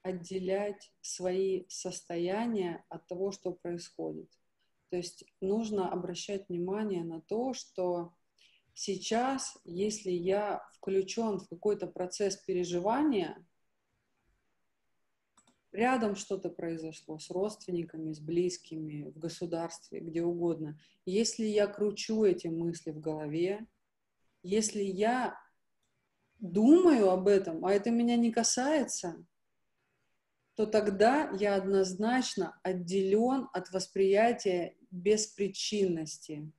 отделять 0.02 0.92
свои 1.00 1.64
состояния 1.68 2.84
от 2.88 3.06
того, 3.06 3.30
что 3.30 3.52
происходит. 3.52 4.30
То 4.90 4.96
есть 4.96 5.24
нужно 5.40 5.90
обращать 5.90 6.48
внимание 6.48 7.04
на 7.04 7.20
то, 7.20 7.54
что 7.54 8.12
Сейчас, 8.74 9.58
если 9.64 10.10
я 10.10 10.62
включен 10.74 11.38
в 11.38 11.48
какой-то 11.48 11.86
процесс 11.86 12.36
переживания, 12.36 13.44
рядом 15.72 16.16
что-то 16.16 16.48
произошло 16.48 17.18
с 17.18 17.30
родственниками, 17.30 18.12
с 18.12 18.20
близкими, 18.20 19.10
в 19.10 19.18
государстве, 19.18 20.00
где 20.00 20.22
угодно. 20.22 20.78
Если 21.04 21.44
я 21.44 21.66
кручу 21.66 22.24
эти 22.24 22.48
мысли 22.48 22.90
в 22.90 23.00
голове, 23.00 23.66
если 24.42 24.82
я 24.82 25.38
думаю 26.38 27.10
об 27.10 27.28
этом, 27.28 27.64
а 27.64 27.72
это 27.72 27.90
меня 27.90 28.16
не 28.16 28.32
касается, 28.32 29.24
то 30.54 30.66
тогда 30.66 31.30
я 31.38 31.54
однозначно 31.54 32.58
отделен 32.62 33.48
от 33.52 33.70
восприятия 33.70 34.76
беспричинности, 34.90 36.52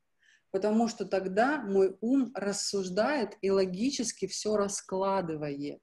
потому 0.53 0.88
что 0.88 1.05
тогда 1.05 1.63
мой 1.63 1.98
ум 2.00 2.31
рассуждает 2.36 3.36
и 3.41 3.50
логически 3.50 4.27
все 4.27 4.55
раскладывает. 4.55 5.81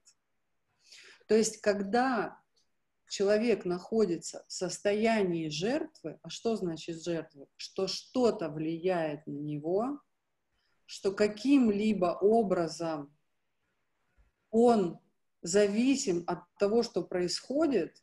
То 1.27 1.35
есть, 1.35 1.59
когда 1.59 2.39
человек 3.09 3.65
находится 3.65 4.45
в 4.47 4.53
состоянии 4.53 5.49
жертвы, 5.49 6.19
а 6.21 6.29
что 6.29 6.55
значит 6.55 7.03
жертвы? 7.03 7.47
Что 7.57 7.87
что-то 7.87 8.47
влияет 8.47 9.27
на 9.27 9.37
него, 9.37 9.99
что 10.85 11.11
каким-либо 11.11 12.17
образом 12.21 13.13
он 14.51 14.99
зависим 15.41 16.23
от 16.27 16.39
того, 16.57 16.81
что 16.81 17.03
происходит, 17.03 18.01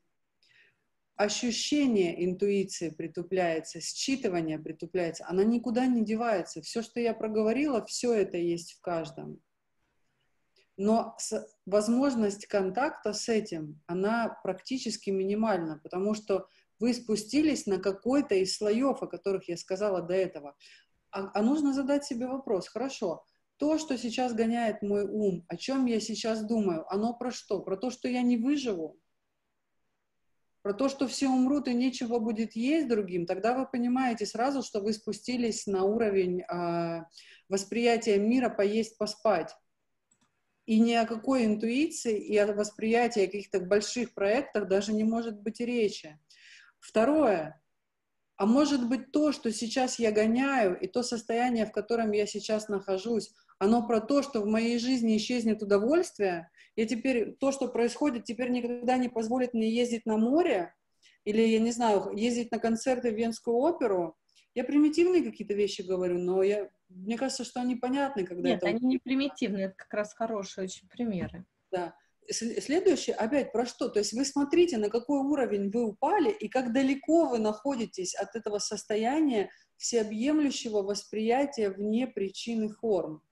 ощущение 1.18 2.24
интуиции 2.24 2.90
притупляется, 2.90 3.80
считывание 3.80 4.56
притупляется, 4.56 5.26
она 5.28 5.42
никуда 5.42 5.84
не 5.86 6.04
девается. 6.04 6.62
Все, 6.62 6.80
что 6.80 7.00
я 7.00 7.12
проговорила, 7.12 7.84
все 7.84 8.14
это 8.14 8.36
есть 8.36 8.74
в 8.74 8.80
каждом. 8.80 9.40
Но 10.76 11.16
возможность 11.66 12.46
контакта 12.46 13.12
с 13.12 13.28
этим, 13.28 13.82
она 13.86 14.38
практически 14.44 15.10
минимальна, 15.10 15.80
потому 15.82 16.14
что 16.14 16.46
вы 16.78 16.94
спустились 16.94 17.66
на 17.66 17.78
какой-то 17.78 18.36
из 18.36 18.56
слоев, 18.56 19.02
о 19.02 19.08
которых 19.08 19.48
я 19.48 19.56
сказала 19.56 20.00
до 20.00 20.14
этого. 20.14 20.56
А, 21.10 21.32
а 21.34 21.42
нужно 21.42 21.74
задать 21.74 22.04
себе 22.04 22.28
вопрос, 22.28 22.68
хорошо, 22.68 23.24
то, 23.56 23.76
что 23.78 23.98
сейчас 23.98 24.34
гоняет 24.34 24.82
мой 24.82 25.02
ум, 25.04 25.44
о 25.48 25.56
чем 25.56 25.86
я 25.86 25.98
сейчас 25.98 26.44
думаю, 26.44 26.86
оно 26.92 27.12
про 27.12 27.32
что? 27.32 27.60
Про 27.60 27.76
то, 27.76 27.90
что 27.90 28.06
я 28.06 28.22
не 28.22 28.36
выживу? 28.36 29.00
Про 30.68 30.74
то, 30.74 30.90
что 30.90 31.08
все 31.08 31.28
умрут 31.28 31.66
и 31.66 31.72
нечего 31.72 32.18
будет 32.18 32.54
есть 32.54 32.88
другим? 32.88 33.24
Тогда 33.24 33.56
вы 33.56 33.66
понимаете 33.66 34.26
сразу, 34.26 34.62
что 34.62 34.82
вы 34.82 34.92
спустились 34.92 35.66
на 35.66 35.84
уровень 35.84 36.42
э, 36.42 37.04
восприятия 37.48 38.18
мира 38.18 38.50
поесть, 38.50 38.98
поспать 38.98 39.56
и 40.66 40.78
ни 40.78 40.92
о 40.92 41.06
какой 41.06 41.46
интуиции 41.46 42.18
и 42.18 42.36
о 42.36 42.52
восприятии 42.52 43.24
каких-то 43.24 43.60
больших 43.60 44.12
проектах 44.12 44.68
даже 44.68 44.92
не 44.92 45.04
может 45.04 45.40
быть 45.40 45.58
речи. 45.60 46.20
Второе. 46.80 47.62
А 48.36 48.44
может 48.44 48.86
быть 48.90 49.10
то, 49.10 49.32
что 49.32 49.50
сейчас 49.50 49.98
я 49.98 50.12
гоняю, 50.12 50.78
и 50.78 50.86
то 50.86 51.02
состояние, 51.02 51.64
в 51.64 51.72
котором 51.72 52.12
я 52.12 52.26
сейчас 52.26 52.68
нахожусь, 52.68 53.32
оно 53.58 53.86
про 53.86 54.00
то, 54.00 54.22
что 54.22 54.40
в 54.40 54.46
моей 54.46 54.78
жизни 54.78 55.16
исчезнет 55.16 55.62
удовольствие, 55.62 56.50
и 56.76 56.86
теперь 56.86 57.34
то, 57.36 57.52
что 57.52 57.68
происходит, 57.68 58.24
теперь 58.24 58.50
никогда 58.50 58.96
не 58.96 59.08
позволит 59.08 59.54
мне 59.54 59.70
ездить 59.70 60.06
на 60.06 60.16
море, 60.16 60.74
или, 61.24 61.42
я 61.42 61.58
не 61.58 61.72
знаю, 61.72 62.12
ездить 62.16 62.52
на 62.52 62.58
концерты 62.58 63.10
в 63.10 63.14
Венскую 63.14 63.56
оперу. 63.56 64.16
Я 64.54 64.64
примитивные 64.64 65.22
какие-то 65.22 65.54
вещи 65.54 65.82
говорю, 65.82 66.18
но 66.18 66.42
я 66.42 66.70
мне 66.88 67.18
кажется, 67.18 67.44
что 67.44 67.60
они 67.60 67.76
понятны, 67.76 68.24
когда 68.24 68.48
Нет, 68.48 68.58
это... 68.58 68.68
они 68.68 68.80
не 68.80 68.98
примитивные, 68.98 69.66
это 69.66 69.76
как 69.76 69.92
раз 69.92 70.14
хорошие 70.14 70.64
очень 70.64 70.88
примеры. 70.88 71.44
Да. 71.70 71.94
Следующее, 72.30 73.16
опять 73.16 73.52
про 73.52 73.64
что? 73.64 73.88
То 73.88 74.00
есть 74.00 74.12
вы 74.12 74.24
смотрите, 74.24 74.76
на 74.76 74.90
какой 74.90 75.20
уровень 75.20 75.70
вы 75.70 75.84
упали 75.84 76.30
и 76.30 76.48
как 76.48 76.72
далеко 76.72 77.26
вы 77.26 77.38
находитесь 77.38 78.14
от 78.14 78.36
этого 78.36 78.58
состояния 78.58 79.50
всеобъемлющего 79.76 80.82
восприятия 80.82 81.70
вне 81.70 82.06
причины 82.06 82.68
форм. 82.68 83.22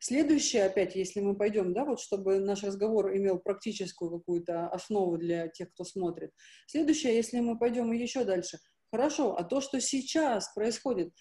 Следующее, 0.00 0.64
опять, 0.64 0.94
если 0.94 1.20
мы 1.20 1.36
пойдем, 1.36 1.74
да, 1.74 1.84
вот 1.84 2.00
чтобы 2.00 2.38
наш 2.38 2.62
разговор 2.62 3.16
имел 3.16 3.38
практическую 3.38 4.10
какую-то 4.10 4.68
основу 4.68 5.18
для 5.18 5.48
тех, 5.48 5.72
кто 5.72 5.84
смотрит. 5.84 6.32
Следующее, 6.68 7.16
если 7.16 7.40
мы 7.40 7.58
пойдем 7.58 7.90
еще 7.90 8.24
дальше. 8.24 8.58
Хорошо, 8.92 9.36
а 9.36 9.42
то, 9.42 9.60
что 9.60 9.80
сейчас 9.80 10.52
происходит, 10.54 11.12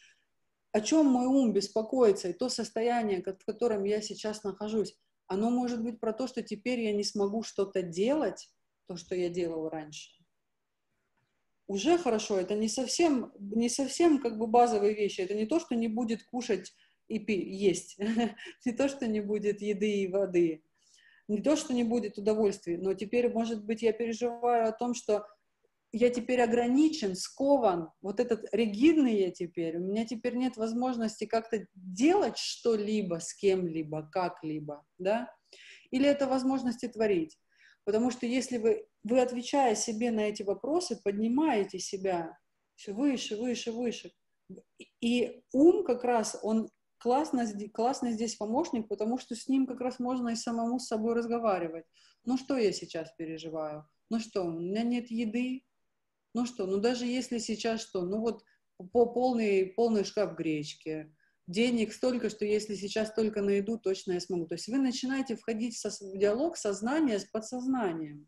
о 0.71 0.81
чем 0.81 1.07
мой 1.07 1.25
ум 1.25 1.53
беспокоится, 1.53 2.29
и 2.29 2.33
то 2.33 2.49
состояние, 2.49 3.23
в 3.23 3.45
котором 3.45 3.83
я 3.83 3.99
сейчас 4.01 4.43
нахожусь, 4.43 4.95
оно 5.25 5.49
может 5.49 5.81
быть 5.83 5.99
про 5.99 6.13
то, 6.13 6.27
что 6.27 6.43
теперь 6.43 6.81
я 6.81 6.93
не 6.93 7.03
смогу 7.03 7.41
что-то 7.41 7.81
делать, 7.81 8.49
то, 8.87 8.95
что 8.95 9.15
я 9.15 9.29
делал 9.29 9.69
раньше. 9.69 10.11
Уже 11.67 11.97
хорошо, 11.97 12.39
это 12.39 12.55
не 12.55 12.69
совсем, 12.69 13.33
не 13.39 13.69
совсем 13.69 14.21
как 14.21 14.37
бы 14.37 14.47
базовые 14.47 14.93
вещи, 14.93 15.19
это 15.19 15.33
не 15.33 15.45
то, 15.45 15.59
что 15.59 15.75
не 15.75 15.89
будет 15.89 16.23
кушать 16.23 16.73
и 17.07 17.19
есть, 17.31 17.97
не 18.65 18.71
то, 18.71 18.87
что 18.87 19.07
не 19.07 19.21
будет 19.21 19.61
еды 19.61 20.01
и 20.01 20.07
воды, 20.07 20.63
не 21.27 21.41
то, 21.41 21.55
что 21.55 21.73
не 21.73 21.83
будет 21.83 22.17
удовольствия, 22.17 22.77
но 22.77 22.93
теперь, 22.93 23.29
может 23.31 23.65
быть, 23.65 23.81
я 23.81 23.93
переживаю 23.93 24.69
о 24.69 24.71
том, 24.71 24.93
что 24.93 25.25
я 25.91 26.09
теперь 26.09 26.41
ограничен, 26.41 27.15
скован, 27.15 27.91
вот 28.01 28.19
этот 28.19 28.45
ригидный 28.53 29.19
я 29.19 29.31
теперь, 29.31 29.77
у 29.77 29.81
меня 29.81 30.05
теперь 30.05 30.35
нет 30.35 30.57
возможности 30.57 31.25
как-то 31.25 31.65
делать 31.75 32.37
что-либо 32.37 33.19
с 33.19 33.33
кем-либо, 33.33 34.09
как-либо, 34.11 34.85
да? 34.97 35.33
Или 35.91 36.07
это 36.07 36.27
возможности 36.27 36.87
творить? 36.87 37.39
Потому 37.85 38.11
что 38.11 38.25
если 38.25 38.57
вы, 38.57 38.85
вы, 39.03 39.21
отвечая 39.21 39.75
себе 39.75 40.11
на 40.11 40.21
эти 40.21 40.43
вопросы, 40.43 40.99
поднимаете 41.01 41.79
себя 41.79 42.37
все 42.75 42.91
выше, 42.91 43.37
выше, 43.37 43.71
выше, 43.71 44.11
и 45.01 45.41
ум 45.53 45.85
как 45.85 46.03
раз, 46.03 46.37
он 46.43 46.69
классно, 46.99 47.45
классный 47.73 48.11
здесь 48.11 48.35
помощник, 48.35 48.87
потому 48.87 49.17
что 49.17 49.35
с 49.35 49.47
ним 49.47 49.67
как 49.67 49.81
раз 49.81 49.99
можно 49.99 50.29
и 50.29 50.35
самому 50.35 50.79
с 50.79 50.87
собой 50.87 51.15
разговаривать. 51.15 51.85
Ну 52.25 52.37
что 52.37 52.57
я 52.57 52.71
сейчас 52.71 53.11
переживаю? 53.17 53.87
Ну 54.09 54.19
что, 54.19 54.43
у 54.43 54.51
меня 54.51 54.83
нет 54.83 55.11
еды, 55.11 55.63
ну 56.33 56.45
что, 56.45 56.65
ну 56.65 56.77
даже 56.77 57.05
если 57.05 57.39
сейчас 57.39 57.81
что, 57.81 58.01
ну 58.01 58.19
вот 58.19 58.43
по 58.91 59.05
полный, 59.07 59.65
полный 59.65 60.03
шкаф 60.03 60.35
гречки, 60.35 61.13
денег 61.47 61.93
столько, 61.93 62.29
что 62.29 62.45
если 62.45 62.75
сейчас 62.75 63.13
только 63.13 63.41
найду, 63.41 63.77
точно 63.77 64.13
я 64.13 64.19
смогу. 64.19 64.45
То 64.45 64.55
есть 64.55 64.67
вы 64.67 64.77
начинаете 64.77 65.35
входить 65.35 65.75
в 65.75 66.17
диалог 66.17 66.57
сознания 66.57 67.19
с 67.19 67.25
подсознанием. 67.25 68.27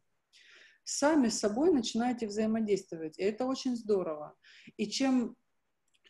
Сами 0.84 1.28
с 1.28 1.38
собой 1.38 1.72
начинаете 1.72 2.26
взаимодействовать. 2.26 3.20
И 3.20 3.22
это 3.22 3.46
очень 3.46 3.76
здорово. 3.76 4.36
И 4.78 4.88
чем 4.88 5.36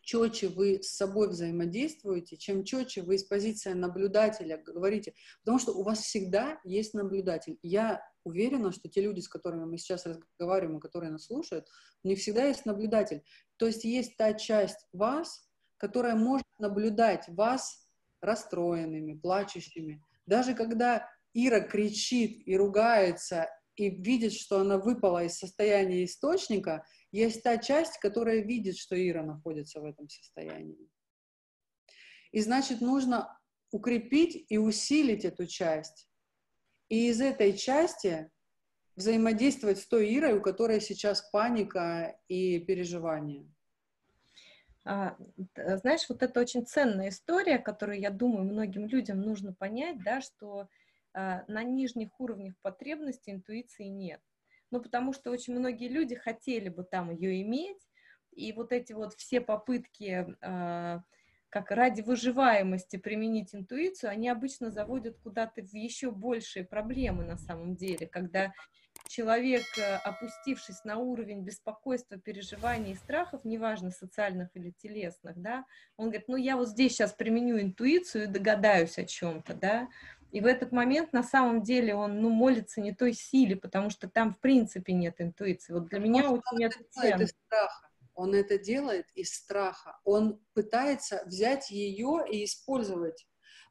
четче 0.10 0.48
вы 0.48 0.82
с 0.82 0.96
собой 0.96 1.30
взаимодействуете, 1.30 2.36
чем 2.36 2.64
четче 2.64 3.04
вы 3.04 3.16
из 3.16 3.24
позиции 3.24 3.74
наблюдателя 3.74 4.58
говорите, 4.58 5.14
потому 5.44 5.60
что 5.60 5.74
у 5.74 5.84
вас 5.84 6.00
всегда 6.00 6.60
есть 6.64 6.96
наблюдатель. 6.96 7.60
Я 7.62 8.02
уверена, 8.24 8.72
что 8.72 8.90
те 8.90 9.02
люди, 9.02 9.20
с 9.20 9.28
которыми 9.28 9.66
мы 9.66 9.78
сейчас 9.78 10.08
разговариваем 10.08 10.80
и 10.80 10.82
которые 10.82 11.12
нас 11.12 11.26
слушают, 11.26 11.68
у 12.04 12.08
них 12.08 12.18
всегда 12.18 12.46
есть 12.46 12.66
наблюдатель. 12.66 13.22
То 13.58 13.68
есть 13.68 13.84
есть 13.84 14.18
та 14.18 14.34
часть 14.34 14.88
вас, 14.94 15.48
которая 15.78 16.16
может 16.16 16.48
наблюдать 16.58 17.26
вас 17.28 17.88
расстроенными, 18.20 19.14
плачущими. 19.14 20.04
Даже 20.26 20.56
когда 20.56 21.08
Ира 21.36 21.60
кричит 21.60 22.48
и 22.48 22.58
ругается 22.58 23.48
и 23.76 23.92
видит, 23.92 24.34
что 24.34 24.62
она 24.62 24.80
выпала 24.80 25.24
из 25.24 25.38
состояния 25.38 26.04
источника, 26.04 26.84
есть 27.12 27.44
та 27.44 27.58
часть, 27.58 27.98
которая 27.98 28.42
видит, 28.42 28.78
что 28.78 28.96
Ира 28.96 29.24
находится 29.24 29.82
в 29.82 29.86
этом 29.86 30.08
состоянии. 30.10 30.90
И 32.32 32.42
значит, 32.42 32.82
нужно 32.82 33.40
укрепить 33.72 34.46
и 34.50 34.58
усилить 34.58 35.26
эту 35.26 35.48
часть. 35.48 36.08
И 36.90 37.10
из 37.10 37.22
этой 37.22 37.54
части 37.54 38.30
взаимодействовать 38.96 39.80
с 39.80 39.88
той 39.88 40.14
Ирой, 40.16 40.34
у 40.34 40.42
которой 40.42 40.82
сейчас 40.82 41.22
паника 41.32 42.20
и 42.28 42.60
переживания. 42.60 43.48
А, 44.86 45.16
знаешь, 45.56 46.08
вот 46.10 46.24
это 46.24 46.40
очень 46.40 46.66
ценная 46.66 47.10
история, 47.10 47.60
которую, 47.60 48.00
я 48.00 48.10
думаю, 48.10 48.44
многим 48.44 48.88
людям 48.88 49.22
нужно 49.22 49.54
понять, 49.54 50.04
да, 50.04 50.20
что 50.20 50.68
а, 51.14 51.44
на 51.48 51.64
нижних 51.64 52.20
уровнях 52.20 52.56
потребностей 52.62 53.32
интуиции 53.32 53.86
нет. 53.86 54.22
Ну, 54.72 54.82
потому 54.82 55.14
что 55.14 55.32
очень 55.32 55.58
многие 55.58 55.88
люди 55.88 56.16
хотели 56.16 56.70
бы 56.70 56.84
там 56.84 57.12
ее 57.12 57.42
иметь, 57.42 57.82
и 58.32 58.54
вот 58.54 58.72
эти 58.72 58.94
вот 58.94 59.14
все 59.16 59.42
попытки 59.42 60.36
а, 60.42 61.02
как 61.50 61.72
ради 61.72 62.02
выживаемости 62.02 62.98
применить 62.98 63.56
интуицию, 63.56 64.12
они 64.12 64.30
обычно 64.30 64.70
заводят 64.70 65.18
куда-то 65.18 65.64
в 65.64 65.74
еще 65.74 66.12
большие 66.12 66.64
проблемы 66.64 67.26
на 67.26 67.38
самом 67.38 67.76
деле, 67.76 68.08
когда 68.08 68.54
человек, 69.08 69.64
э, 69.78 69.96
опустившись 69.96 70.84
на 70.84 70.98
уровень 70.98 71.42
беспокойства, 71.42 72.18
переживаний 72.18 72.92
и 72.92 72.96
страхов, 72.96 73.46
неважно, 73.46 73.92
социальных 73.92 74.50
или 74.56 74.72
телесных, 74.72 75.42
да, 75.42 75.66
он 75.98 76.08
говорит, 76.08 76.28
ну, 76.28 76.36
я 76.36 76.56
вот 76.56 76.70
здесь 76.70 76.94
сейчас 76.94 77.14
применю 77.14 77.60
интуицию 77.60 78.26
и 78.26 78.28
догадаюсь 78.28 78.98
о 78.98 79.06
чем-то, 79.06 79.54
да, 79.56 79.88
И 80.32 80.42
в 80.42 80.46
этот 80.46 80.72
момент 80.72 81.12
на 81.12 81.24
самом 81.24 81.64
деле 81.64 81.96
он 81.96 82.22
ну, 82.22 82.30
молится 82.30 82.82
не 82.82 82.94
той 82.94 83.14
силе, 83.14 83.56
потому 83.56 83.90
что 83.90 84.08
там 84.08 84.34
в 84.34 84.40
принципе 84.40 84.94
нет 84.94 85.16
интуиции. 85.20 85.74
Вот 85.74 85.88
для 85.88 86.00
меня 86.00 86.30
очень 86.30 86.64
это 86.64 86.78
ценно. 86.92 87.24
Из 87.24 87.30
страха. 87.30 87.90
Он 88.14 88.36
это 88.36 88.60
делает 88.60 89.06
из 89.16 89.34
страха. 89.34 89.98
Он 90.04 90.40
пытается 90.54 91.24
взять 91.26 91.72
ее 91.72 92.26
и 92.30 92.44
использовать. 92.44 93.26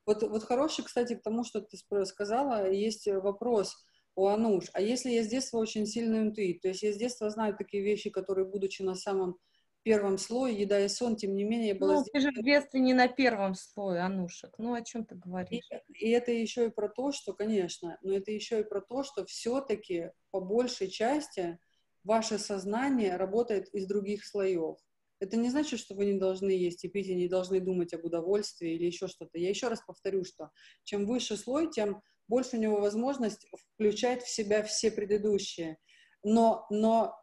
Вот, 0.06 0.22
вот 0.22 0.42
хороший, 0.44 0.84
кстати, 0.84 1.14
к 1.14 1.22
тому, 1.22 1.44
что 1.44 1.60
ты 1.60 1.76
сказала, 2.06 2.70
есть 2.70 3.06
вопрос 3.06 3.76
у 4.16 4.26
Ануш. 4.26 4.64
А 4.72 4.80
если 4.80 5.10
я 5.10 5.22
с 5.22 5.28
детства 5.28 5.58
очень 5.58 5.86
сильный 5.86 6.20
интуит, 6.20 6.62
то 6.62 6.68
есть 6.68 6.82
я 6.82 6.92
с 6.92 6.96
детства 6.96 7.30
знаю 7.30 7.54
такие 7.56 7.82
вещи, 7.84 8.10
которые, 8.10 8.46
будучи 8.46 8.82
на 8.82 8.94
самом 8.94 9.38
первом 9.82 10.18
слое, 10.18 10.58
еда 10.58 10.80
и 10.84 10.88
сон, 10.88 11.16
тем 11.16 11.34
не 11.34 11.44
менее, 11.44 11.74
была... 11.74 11.94
Ну, 11.94 12.04
ты 12.12 12.20
же 12.20 12.30
в 12.30 12.42
детстве 12.42 12.80
не 12.80 12.94
на 12.94 13.08
первом 13.08 13.54
слое, 13.54 14.00
Анушек. 14.00 14.54
Ну, 14.58 14.74
о 14.74 14.82
чем 14.82 15.04
ты 15.04 15.14
говоришь? 15.14 15.68
И, 15.88 16.08
и 16.08 16.10
это 16.10 16.32
еще 16.32 16.66
и 16.66 16.70
про 16.70 16.88
то, 16.88 17.12
что, 17.12 17.32
конечно, 17.32 17.98
но 18.02 18.14
это 18.14 18.30
еще 18.30 18.60
и 18.60 18.64
про 18.64 18.80
то, 18.80 19.02
что 19.02 19.24
все-таки 19.24 20.10
по 20.30 20.40
большей 20.40 20.88
части 20.88 21.58
ваше 22.04 22.38
сознание 22.38 23.16
работает 23.16 23.68
из 23.74 23.86
других 23.86 24.24
слоев. 24.24 24.76
Это 25.20 25.36
не 25.36 25.50
значит, 25.50 25.80
что 25.80 25.94
вы 25.94 26.06
не 26.06 26.18
должны 26.18 26.50
есть 26.50 26.84
и 26.84 26.88
пить, 26.88 27.08
и 27.08 27.14
не 27.14 27.28
должны 27.28 27.60
думать 27.60 27.92
об 27.92 28.04
удовольствии 28.04 28.74
или 28.74 28.86
еще 28.86 29.08
что-то. 29.08 29.38
Я 29.38 29.48
еще 29.48 29.68
раз 29.68 29.82
повторю, 29.84 30.24
что 30.24 30.50
чем 30.84 31.06
выше 31.06 31.36
слой, 31.36 31.70
тем 31.70 32.02
больше 32.28 32.56
у 32.56 32.60
него 32.60 32.80
возможность 32.80 33.46
включать 33.74 34.22
в 34.22 34.28
себя 34.28 34.62
все 34.62 34.90
предыдущие. 34.90 35.78
Но, 36.22 36.66
но 36.70 37.14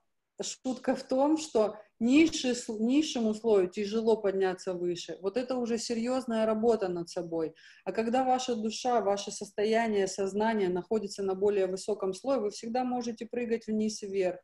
шутка 0.42 0.96
в 0.96 1.04
том, 1.04 1.38
что 1.38 1.78
низший, 2.00 2.56
низшему 2.80 3.34
слою 3.34 3.70
тяжело 3.70 4.18
подняться 4.18 4.74
выше. 4.74 5.18
Вот 5.22 5.38
это 5.38 5.56
уже 5.56 5.78
серьезная 5.78 6.46
работа 6.46 6.90
над 6.90 7.10
собой. 7.10 7.56
А 7.84 7.92
когда 7.92 8.24
ваша 8.24 8.56
душа, 8.56 9.02
ваше 9.02 9.32
состояние, 9.32 10.08
сознание 10.08 10.70
находится 10.70 11.24
на 11.24 11.36
более 11.36 11.68
высоком 11.68 12.14
слое, 12.14 12.40
вы 12.40 12.50
всегда 12.50 12.84
можете 12.84 13.26
прыгать 13.26 13.68
вниз 13.68 14.04
и 14.04 14.08
вверх. 14.08 14.40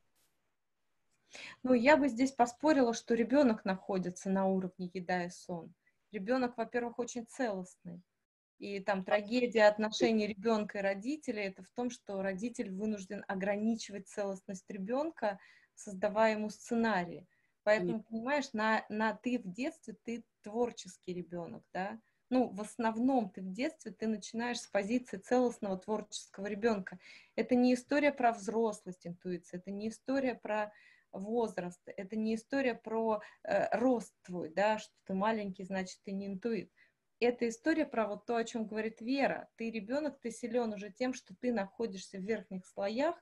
Ну, 1.63 1.73
я 1.73 1.97
бы 1.97 2.09
здесь 2.09 2.31
поспорила, 2.31 2.93
что 2.93 3.13
ребенок 3.13 3.65
находится 3.65 4.29
на 4.29 4.47
уровне 4.47 4.89
еда 4.93 5.25
и 5.25 5.29
сон. 5.29 5.73
Ребенок, 6.11 6.57
во-первых, 6.57 6.99
очень 6.99 7.25
целостный. 7.25 8.01
И 8.59 8.79
там 8.79 9.03
трагедия 9.03 9.63
отношений 9.63 10.27
ребенка 10.27 10.79
и 10.79 10.81
родителей 10.81 11.45
это 11.45 11.63
в 11.63 11.69
том, 11.71 11.89
что 11.89 12.21
родитель 12.21 12.69
вынужден 12.69 13.23
ограничивать 13.27 14.07
целостность 14.07 14.69
ребенка, 14.69 15.39
создавая 15.75 16.33
ему 16.33 16.49
сценарии. 16.49 17.27
Поэтому, 17.63 18.03
понимаешь, 18.03 18.53
на, 18.53 18.85
на 18.89 19.13
ты 19.13 19.37
в 19.39 19.51
детстве, 19.51 19.95
ты 20.03 20.23
творческий 20.41 21.13
ребенок, 21.13 21.63
да? 21.73 21.99
Ну, 22.29 22.49
в 22.49 22.61
основном 22.61 23.29
ты 23.29 23.41
в 23.41 23.51
детстве, 23.51 23.91
ты 23.91 24.07
начинаешь 24.07 24.61
с 24.61 24.67
позиции 24.67 25.17
целостного 25.17 25.77
творческого 25.77 26.47
ребенка. 26.47 26.97
Это 27.35 27.55
не 27.55 27.73
история 27.73 28.13
про 28.13 28.31
взрослость 28.31 29.05
интуиции, 29.05 29.57
это 29.57 29.69
не 29.69 29.89
история 29.89 30.35
про 30.35 30.71
возраст, 31.11 31.81
это 31.85 32.15
не 32.15 32.35
история 32.35 32.73
про 32.73 33.21
э, 33.43 33.77
рост 33.77 34.13
твой, 34.23 34.49
да, 34.49 34.79
что 34.79 34.93
ты 35.05 35.13
маленький, 35.13 35.65
значит, 35.65 35.99
ты 36.03 36.13
не 36.13 36.27
интуит. 36.27 36.71
Это 37.19 37.47
история 37.47 37.85
про 37.85 38.07
вот 38.07 38.25
то, 38.25 38.37
о 38.37 38.43
чем 38.43 38.65
говорит 38.65 39.01
Вера. 39.01 39.49
Ты 39.55 39.69
ребенок, 39.69 40.19
ты 40.19 40.31
силен 40.31 40.73
уже 40.73 40.89
тем, 40.89 41.13
что 41.13 41.35
ты 41.35 41.53
находишься 41.53 42.17
в 42.17 42.23
верхних 42.23 42.65
слоях, 42.65 43.15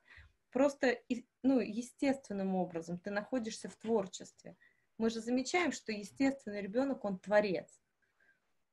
просто 0.50 0.98
ну, 1.42 1.60
естественным 1.60 2.54
образом 2.54 2.98
ты 2.98 3.10
находишься 3.10 3.68
в 3.68 3.76
творчестве. 3.76 4.56
Мы 4.98 5.10
же 5.10 5.20
замечаем, 5.20 5.72
что 5.72 5.92
естественный 5.92 6.60
ребенок, 6.60 7.04
он 7.04 7.18
творец. 7.18 7.80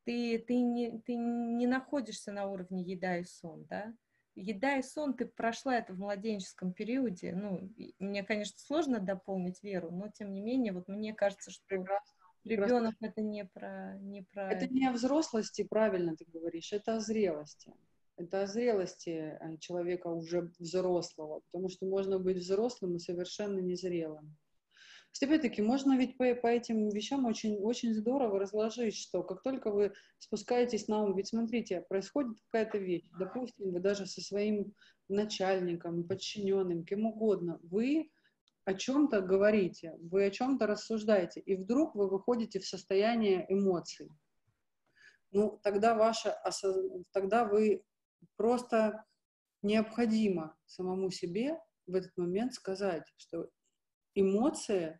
Ты, 0.04 0.40
ты, 0.40 0.60
не, 0.60 1.00
ты 1.02 1.16
не 1.16 1.68
находишься 1.68 2.32
на 2.32 2.48
уровне 2.48 2.82
еда 2.82 3.18
и 3.18 3.24
сон, 3.24 3.66
да? 3.66 3.94
Еда 4.36 4.78
и 4.78 4.84
сон, 4.84 5.16
ты 5.16 5.26
прошла 5.26 5.78
это 5.78 5.94
в 5.94 6.00
младенческом 6.00 6.74
периоде. 6.74 7.34
Ну, 7.34 7.74
мне, 8.00 8.24
конечно, 8.24 8.60
сложно 8.60 9.00
дополнить 9.00 9.63
веру, 9.63 9.92
но 9.92 10.10
тем 10.10 10.34
не 10.34 10.42
менее, 10.42 10.74
вот 10.74 10.88
мне 10.88 11.13
кажется, 11.13 11.50
что 11.52 11.66
Прекрасно. 11.68 12.13
ребенок 12.44 12.96
это 13.02 13.22
не 13.22 13.46
про, 13.46 13.98
не 14.00 14.22
про... 14.22 14.52
Это 14.52 14.68
не 14.68 14.88
о 14.88 14.92
взрослости, 14.92 15.63
правильно 15.63 16.16
ты 16.16 16.26
говоришь, 16.26 16.72
это 16.72 16.98
о 16.98 17.00
зрелости 17.00 17.74
это 18.18 18.42
о 18.42 18.48
зрелости 18.48 19.38
э, 19.40 19.58
человека 19.60 20.08
уже 20.08 20.52
взрослого, 20.60 21.42
потому 21.52 21.70
что 21.70 21.86
можно 21.86 22.20
быть 22.20 22.38
взрослым 22.38 22.96
и 22.96 23.00
совершенно 23.00 23.60
незрелым. 23.60 24.36
Опять-таки, 25.20 25.64
можно 25.64 25.98
ведь 25.98 26.18
по, 26.18 26.36
по 26.36 26.48
этим 26.48 26.90
вещам 26.90 27.26
очень, 27.26 27.58
очень 27.58 27.94
здорово 27.94 28.40
разложить, 28.40 28.96
что 28.96 29.24
как 29.24 29.42
только 29.42 29.72
вы 29.72 29.94
спускаетесь 30.20 30.88
на 30.88 31.04
ум, 31.04 31.16
ведь 31.16 31.30
смотрите, 31.30 31.82
происходит 31.90 32.38
какая-то 32.52 32.78
вещь, 32.78 33.06
допустим, 33.18 33.72
вы 33.72 33.80
даже 33.80 34.06
со 34.06 34.22
своим 34.22 34.74
начальником, 35.10 36.04
подчиненным, 36.04 36.86
кем 36.86 37.06
угодно, 37.06 37.60
вы 37.64 38.12
о 38.66 38.74
чем-то 38.74 39.22
говорите, 39.22 39.96
вы 40.02 40.26
о 40.26 40.30
чем-то 40.30 40.68
рассуждаете, 40.68 41.40
и 41.40 41.56
вдруг 41.56 41.96
вы 41.96 42.10
выходите 42.10 42.60
в 42.60 42.68
состояние 42.68 43.46
эмоций. 43.50 44.10
Ну, 45.32 45.60
тогда, 45.64 45.96
ваше, 45.96 46.36
тогда 47.12 47.46
вы 47.46 47.84
Просто 48.36 49.06
необходимо 49.62 50.56
самому 50.66 51.10
себе 51.12 51.60
в 51.86 51.96
этот 51.96 52.16
момент 52.18 52.54
сказать, 52.54 53.04
что 53.18 53.50
эмоции 54.14 55.00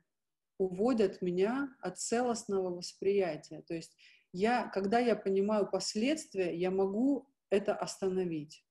уводят 0.58 1.22
меня 1.22 1.76
от 1.82 2.00
целостного 2.00 2.70
восприятия. 2.70 3.62
То 3.62 3.76
есть 3.76 3.96
я, 4.32 4.68
когда 4.70 5.00
я 5.00 5.16
понимаю 5.16 5.70
последствия, 5.70 6.58
я 6.58 6.72
могу 6.72 7.30
это 7.50 7.76
остановить. 7.76 8.66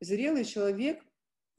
Зрелый 0.00 0.44
человек 0.44 1.04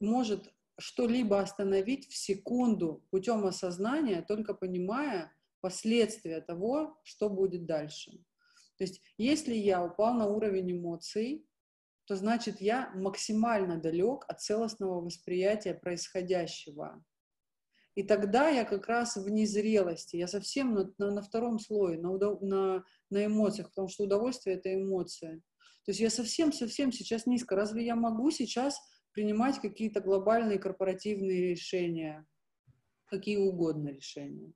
может 0.00 0.52
что-либо 0.78 1.40
остановить 1.40 2.08
в 2.08 2.16
секунду 2.16 3.06
путем 3.10 3.46
осознания, 3.46 4.22
только 4.22 4.54
понимая 4.54 5.32
последствия 5.60 6.40
того, 6.40 7.00
что 7.04 7.30
будет 7.30 7.64
дальше. 7.64 8.24
То 8.76 8.84
есть 8.84 9.00
если 9.16 9.54
я 9.54 9.84
упал 9.84 10.14
на 10.14 10.26
уровень 10.26 10.72
эмоций, 10.72 11.46
то 12.06 12.16
значит 12.16 12.60
я 12.60 12.90
максимально 12.94 13.80
далек 13.80 14.24
от 14.28 14.40
целостного 14.40 15.00
восприятия 15.00 15.74
происходящего. 15.74 17.02
И 17.94 18.02
тогда 18.02 18.48
я 18.48 18.64
как 18.64 18.88
раз 18.88 19.16
в 19.16 19.28
незрелости, 19.28 20.16
я 20.16 20.26
совсем 20.26 20.74
на, 20.74 20.92
на, 20.98 21.12
на 21.12 21.22
втором 21.22 21.60
слое, 21.60 21.98
на, 21.98 22.10
на, 22.40 22.84
на 23.08 23.26
эмоциях, 23.26 23.68
потому 23.68 23.88
что 23.88 24.04
удовольствие— 24.04 24.56
это 24.58 24.74
эмоция. 24.74 25.40
То 25.84 25.90
есть 25.90 26.00
я 26.00 26.10
совсем-совсем 26.10 26.90
сейчас 26.92 27.26
низко. 27.26 27.54
Разве 27.54 27.86
я 27.86 27.94
могу 27.94 28.30
сейчас 28.30 28.80
принимать 29.12 29.60
какие-то 29.60 30.00
глобальные 30.00 30.58
корпоративные 30.58 31.50
решения? 31.50 32.26
Какие 33.06 33.36
угодно 33.36 33.90
решения? 33.90 34.52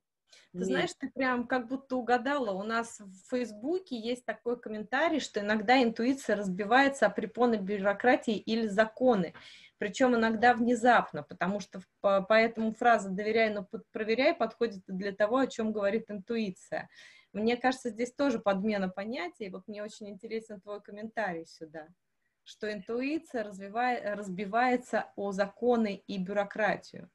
Ты 0.51 0.65
знаешь, 0.65 0.91
ты 0.97 1.11
прям 1.11 1.45
как 1.47 1.67
будто 1.67 1.95
угадала. 1.95 2.51
У 2.51 2.63
нас 2.63 2.99
в 2.99 3.29
Фейсбуке 3.29 3.99
есть 3.99 4.25
такой 4.25 4.59
комментарий, 4.59 5.19
что 5.19 5.39
иногда 5.39 5.81
интуиция 5.81 6.35
разбивается 6.35 7.05
о 7.05 7.11
препоны 7.11 7.55
бюрократии 7.55 8.35
или 8.35 8.67
законы. 8.67 9.33
Причем 9.77 10.15
иногда 10.15 10.53
внезапно, 10.53 11.23
потому 11.23 11.59
что 11.59 11.81
поэтому 12.01 12.73
фраза 12.73 13.09
«доверяй, 13.09 13.49
но 13.53 13.67
проверяй» 13.91 14.33
подходит 14.33 14.83
для 14.87 15.13
того, 15.13 15.37
о 15.37 15.47
чем 15.47 15.71
говорит 15.71 16.09
интуиция. 16.09 16.89
Мне 17.31 17.55
кажется, 17.55 17.89
здесь 17.89 18.11
тоже 18.11 18.39
подмена 18.39 18.89
понятий. 18.89 19.49
Вот 19.49 19.67
мне 19.67 19.83
очень 19.83 20.09
интересен 20.09 20.59
твой 20.59 20.81
комментарий 20.81 21.45
сюда, 21.45 21.87
что 22.43 22.73
интуиция 22.73 23.43
развивает, 23.43 24.03
разбивается 24.17 25.05
о 25.15 25.31
законы 25.31 26.03
и 26.07 26.17
бюрократию. 26.17 27.09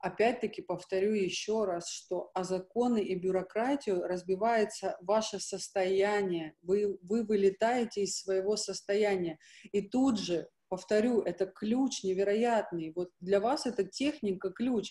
Опять-таки 0.00 0.62
повторю 0.62 1.12
еще 1.12 1.66
раз, 1.66 1.90
что 1.90 2.30
о 2.32 2.42
законы 2.42 3.02
и 3.02 3.14
бюрократию 3.16 4.02
разбивается 4.02 4.96
ваше 5.02 5.40
состояние. 5.40 6.54
Вы, 6.62 6.98
вы 7.02 7.22
вылетаете 7.22 8.04
из 8.04 8.18
своего 8.18 8.56
состояния. 8.56 9.38
И 9.72 9.82
тут 9.82 10.18
же, 10.18 10.48
повторю, 10.68 11.20
это 11.20 11.44
ключ 11.44 12.02
невероятный. 12.02 12.94
Вот 12.96 13.10
для 13.20 13.40
вас 13.40 13.66
это 13.66 13.84
техника, 13.84 14.50
ключ. 14.50 14.90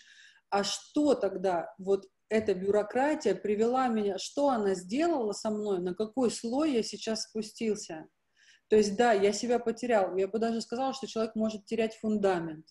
А 0.52 0.64
что 0.64 1.16
тогда 1.16 1.74
вот 1.80 2.06
эта 2.30 2.54
бюрократия 2.54 3.34
привела 3.34 3.88
меня, 3.88 4.20
что 4.20 4.50
она 4.50 4.76
сделала 4.76 5.32
со 5.32 5.50
мной, 5.50 5.80
на 5.80 5.96
какой 5.96 6.30
слой 6.30 6.74
я 6.74 6.84
сейчас 6.84 7.24
спустился? 7.24 8.08
То 8.68 8.76
есть, 8.76 8.96
да, 8.96 9.14
я 9.14 9.34
себя 9.34 9.58
потерял. 9.58 10.16
Я 10.16 10.28
бы 10.28 10.38
даже 10.38 10.62
сказала, 10.62 10.94
что 10.94 11.08
человек 11.08 11.34
может 11.34 11.66
терять 11.66 11.96
фундамент 11.96 12.68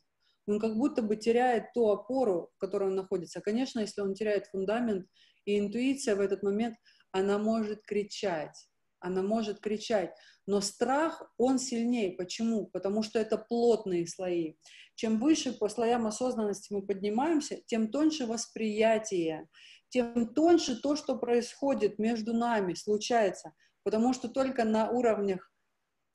он 0.48 0.58
как 0.58 0.76
будто 0.76 1.02
бы 1.02 1.16
теряет 1.16 1.72
ту 1.74 1.88
опору, 1.88 2.50
в 2.54 2.58
которой 2.58 2.88
он 2.88 2.94
находится. 2.94 3.40
Конечно, 3.40 3.80
если 3.80 4.00
он 4.00 4.14
теряет 4.14 4.46
фундамент, 4.46 5.06
и 5.44 5.58
интуиция 5.58 6.16
в 6.16 6.20
этот 6.20 6.42
момент, 6.42 6.76
она 7.12 7.38
может 7.38 7.82
кричать, 7.82 8.68
она 9.00 9.22
может 9.22 9.60
кричать, 9.60 10.14
но 10.46 10.60
страх, 10.60 11.22
он 11.36 11.58
сильнее. 11.58 12.12
Почему? 12.12 12.66
Потому 12.66 13.02
что 13.02 13.18
это 13.18 13.38
плотные 13.38 14.06
слои. 14.06 14.54
Чем 14.94 15.20
выше 15.20 15.52
по 15.52 15.68
слоям 15.68 16.06
осознанности 16.06 16.72
мы 16.72 16.84
поднимаемся, 16.84 17.60
тем 17.66 17.90
тоньше 17.90 18.26
восприятие, 18.26 19.48
тем 19.90 20.34
тоньше 20.34 20.80
то, 20.80 20.96
что 20.96 21.16
происходит 21.16 21.98
между 21.98 22.34
нами, 22.34 22.74
случается. 22.74 23.52
Потому 23.84 24.12
что 24.12 24.28
только 24.28 24.64
на 24.64 24.90
уровнях 24.90 25.50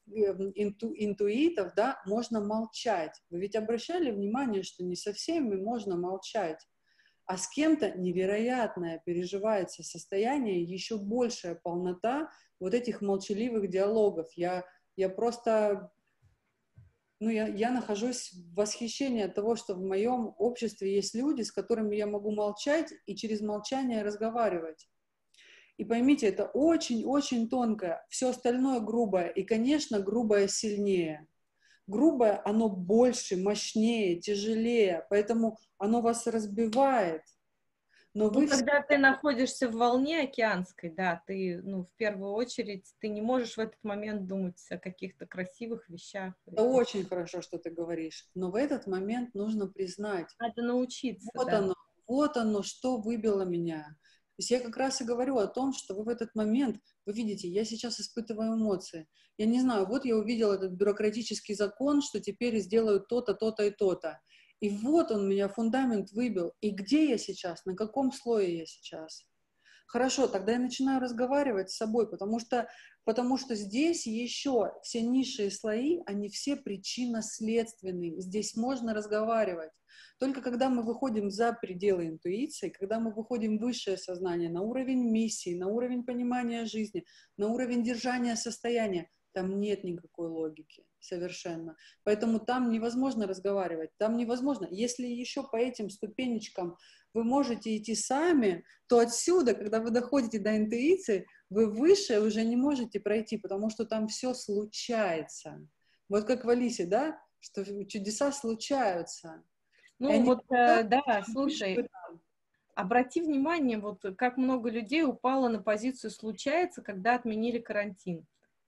инту, 0.07 0.93
интуитов, 0.95 1.73
да, 1.75 2.01
можно 2.05 2.41
молчать. 2.41 3.21
Вы 3.29 3.39
ведь 3.39 3.55
обращали 3.55 4.11
внимание, 4.11 4.63
что 4.63 4.83
не 4.83 4.95
со 4.95 5.13
всеми 5.13 5.55
можно 5.55 5.97
молчать, 5.97 6.59
а 7.25 7.37
с 7.37 7.47
кем-то 7.47 7.91
невероятное 7.91 9.01
переживается 9.05 9.83
состояние, 9.83 10.63
еще 10.63 10.97
большая 10.97 11.55
полнота 11.55 12.29
вот 12.59 12.73
этих 12.73 13.01
молчаливых 13.01 13.69
диалогов. 13.69 14.27
Я, 14.35 14.65
я 14.95 15.09
просто 15.09 15.91
ну, 17.19 17.29
я, 17.29 17.47
я 17.47 17.71
нахожусь 17.71 18.33
в 18.33 18.55
восхищении 18.55 19.23
от 19.23 19.33
того, 19.33 19.55
что 19.55 19.75
в 19.75 19.81
моем 19.81 20.33
обществе 20.37 20.93
есть 20.93 21.15
люди, 21.15 21.43
с 21.43 21.53
которыми 21.53 21.95
я 21.95 22.05
могу 22.05 22.31
молчать 22.31 22.93
и 23.05 23.15
через 23.15 23.39
молчание 23.39 24.03
разговаривать. 24.03 24.89
И 25.77 25.85
поймите, 25.85 26.27
это 26.27 26.45
очень-очень 26.45 27.49
тонкое, 27.49 28.05
все 28.09 28.29
остальное 28.29 28.79
грубое, 28.79 29.27
и, 29.27 29.43
конечно, 29.43 29.99
грубое 29.99 30.47
сильнее. 30.47 31.27
Грубое, 31.87 32.41
оно 32.45 32.69
больше, 32.69 33.37
мощнее, 33.37 34.19
тяжелее, 34.19 35.05
поэтому 35.09 35.57
оно 35.77 36.01
вас 36.01 36.27
разбивает. 36.27 37.23
Но 38.13 38.29
ну, 38.29 38.41
вы 38.41 38.47
когда 38.47 38.79
все... 38.79 38.87
ты 38.89 38.97
находишься 38.99 39.67
в 39.67 39.73
волне 39.73 40.21
океанской, 40.21 40.91
да, 40.91 41.23
ты, 41.25 41.61
ну, 41.63 41.83
в 41.83 41.91
первую 41.93 42.33
очередь, 42.33 42.85
ты 42.99 43.07
не 43.07 43.21
можешь 43.21 43.57
в 43.57 43.59
этот 43.59 43.83
момент 43.83 44.27
думать 44.27 44.63
о 44.69 44.77
каких-то 44.77 45.25
красивых 45.25 45.89
вещах. 45.89 46.35
Это 46.45 46.63
очень 46.63 47.05
хорошо, 47.05 47.41
что 47.41 47.57
ты 47.57 47.71
говоришь, 47.71 48.29
но 48.35 48.51
в 48.51 48.55
этот 48.55 48.85
момент 48.85 49.33
нужно 49.33 49.67
признать. 49.67 50.27
Надо 50.39 50.61
научиться. 50.61 51.27
Вот 51.33 51.47
да. 51.47 51.57
оно, 51.57 51.75
вот 52.07 52.37
оно, 52.37 52.61
что 52.61 52.97
выбило 52.97 53.45
меня. 53.45 53.97
То 54.35 54.39
есть 54.39 54.49
я 54.49 54.59
как 54.59 54.77
раз 54.77 54.99
и 54.99 55.05
говорю 55.05 55.37
о 55.37 55.47
том, 55.47 55.73
что 55.73 55.93
вы 55.93 56.05
в 56.05 56.09
этот 56.09 56.33
момент, 56.33 56.79
вы 57.05 57.13
видите, 57.13 57.47
я 57.47 57.63
сейчас 57.65 57.99
испытываю 57.99 58.55
эмоции. 58.55 59.07
Я 59.37 59.45
не 59.45 59.61
знаю, 59.61 59.85
вот 59.85 60.05
я 60.05 60.15
увидел 60.17 60.51
этот 60.51 60.71
бюрократический 60.71 61.53
закон, 61.53 62.01
что 62.01 62.19
теперь 62.19 62.59
сделают 62.59 63.07
то-то, 63.07 63.35
то-то 63.35 63.63
и 63.63 63.69
то-то. 63.69 64.19
И 64.59 64.69
вот 64.69 65.11
он 65.11 65.29
меня 65.29 65.49
фундамент 65.49 66.11
выбил. 66.11 66.53
И 66.61 66.71
где 66.71 67.09
я 67.09 67.17
сейчас? 67.19 67.63
На 67.65 67.75
каком 67.75 68.11
слое 68.11 68.57
я 68.57 68.65
сейчас? 68.65 69.23
Хорошо, 69.93 70.25
тогда 70.25 70.53
я 70.53 70.59
начинаю 70.59 70.99
разговаривать 70.99 71.69
с 71.69 71.77
собой, 71.77 72.09
потому 72.09 72.39
что, 72.39 72.67
потому 73.03 73.37
что 73.37 73.53
здесь 73.53 74.07
еще 74.07 74.71
все 74.81 75.03
низшие 75.03 75.51
слои, 75.51 75.99
они 76.07 76.29
все 76.29 76.55
причинно-следственные. 76.55 78.19
Здесь 78.19 78.55
можно 78.55 78.95
разговаривать. 78.95 79.69
Только 80.17 80.41
когда 80.41 80.69
мы 80.69 80.81
выходим 80.81 81.29
за 81.29 81.53
пределы 81.53 82.07
интуиции, 82.07 82.69
когда 82.69 82.99
мы 82.99 83.13
выходим 83.13 83.59
в 83.59 83.61
высшее 83.61 83.97
сознание, 83.97 84.49
на 84.49 84.63
уровень 84.63 85.11
миссии, 85.11 85.53
на 85.55 85.67
уровень 85.67 86.03
понимания 86.03 86.65
жизни, 86.65 87.05
на 87.37 87.49
уровень 87.49 87.83
держания 87.83 88.35
состояния, 88.35 89.11
там 89.31 89.59
нет 89.59 89.83
никакой 89.83 90.29
логики 90.29 90.85
совершенно. 90.99 91.75
Поэтому 92.03 92.39
там 92.39 92.71
невозможно 92.71 93.27
разговаривать, 93.27 93.91
там 93.97 94.17
невозможно. 94.17 94.67
Если 94.71 95.05
еще 95.05 95.43
по 95.43 95.57
этим 95.57 95.89
ступенечкам 95.89 96.77
вы 97.13 97.23
можете 97.23 97.77
идти 97.77 97.95
сами, 97.95 98.63
то 98.87 98.99
отсюда, 98.99 99.53
когда 99.53 99.79
вы 99.79 99.91
доходите 99.91 100.39
до 100.39 100.57
интуиции, 100.57 101.27
вы 101.49 101.69
выше 101.69 102.19
уже 102.19 102.43
не 102.43 102.55
можете 102.55 102.99
пройти, 102.99 103.37
потому 103.37 103.69
что 103.69 103.85
там 103.85 104.07
все 104.07 104.33
случается. 104.33 105.67
Вот 106.09 106.25
как 106.25 106.45
в 106.45 106.49
Алисе, 106.49 106.85
да, 106.85 107.19
что 107.39 107.63
чудеса 107.85 108.31
случаются. 108.31 109.43
Ну 109.99 110.23
вот, 110.23 110.43
э, 110.51 110.83
да, 110.83 111.23
слушай, 111.31 111.87
обрати 112.75 113.21
внимание, 113.21 113.77
вот 113.77 114.03
как 114.17 114.37
много 114.37 114.69
людей 114.69 115.03
упало 115.03 115.47
на 115.47 115.61
позицию 115.61 116.11
«случается», 116.11 116.81
когда 116.81 117.15
отменили 117.15 117.59
карантин. 117.59 118.25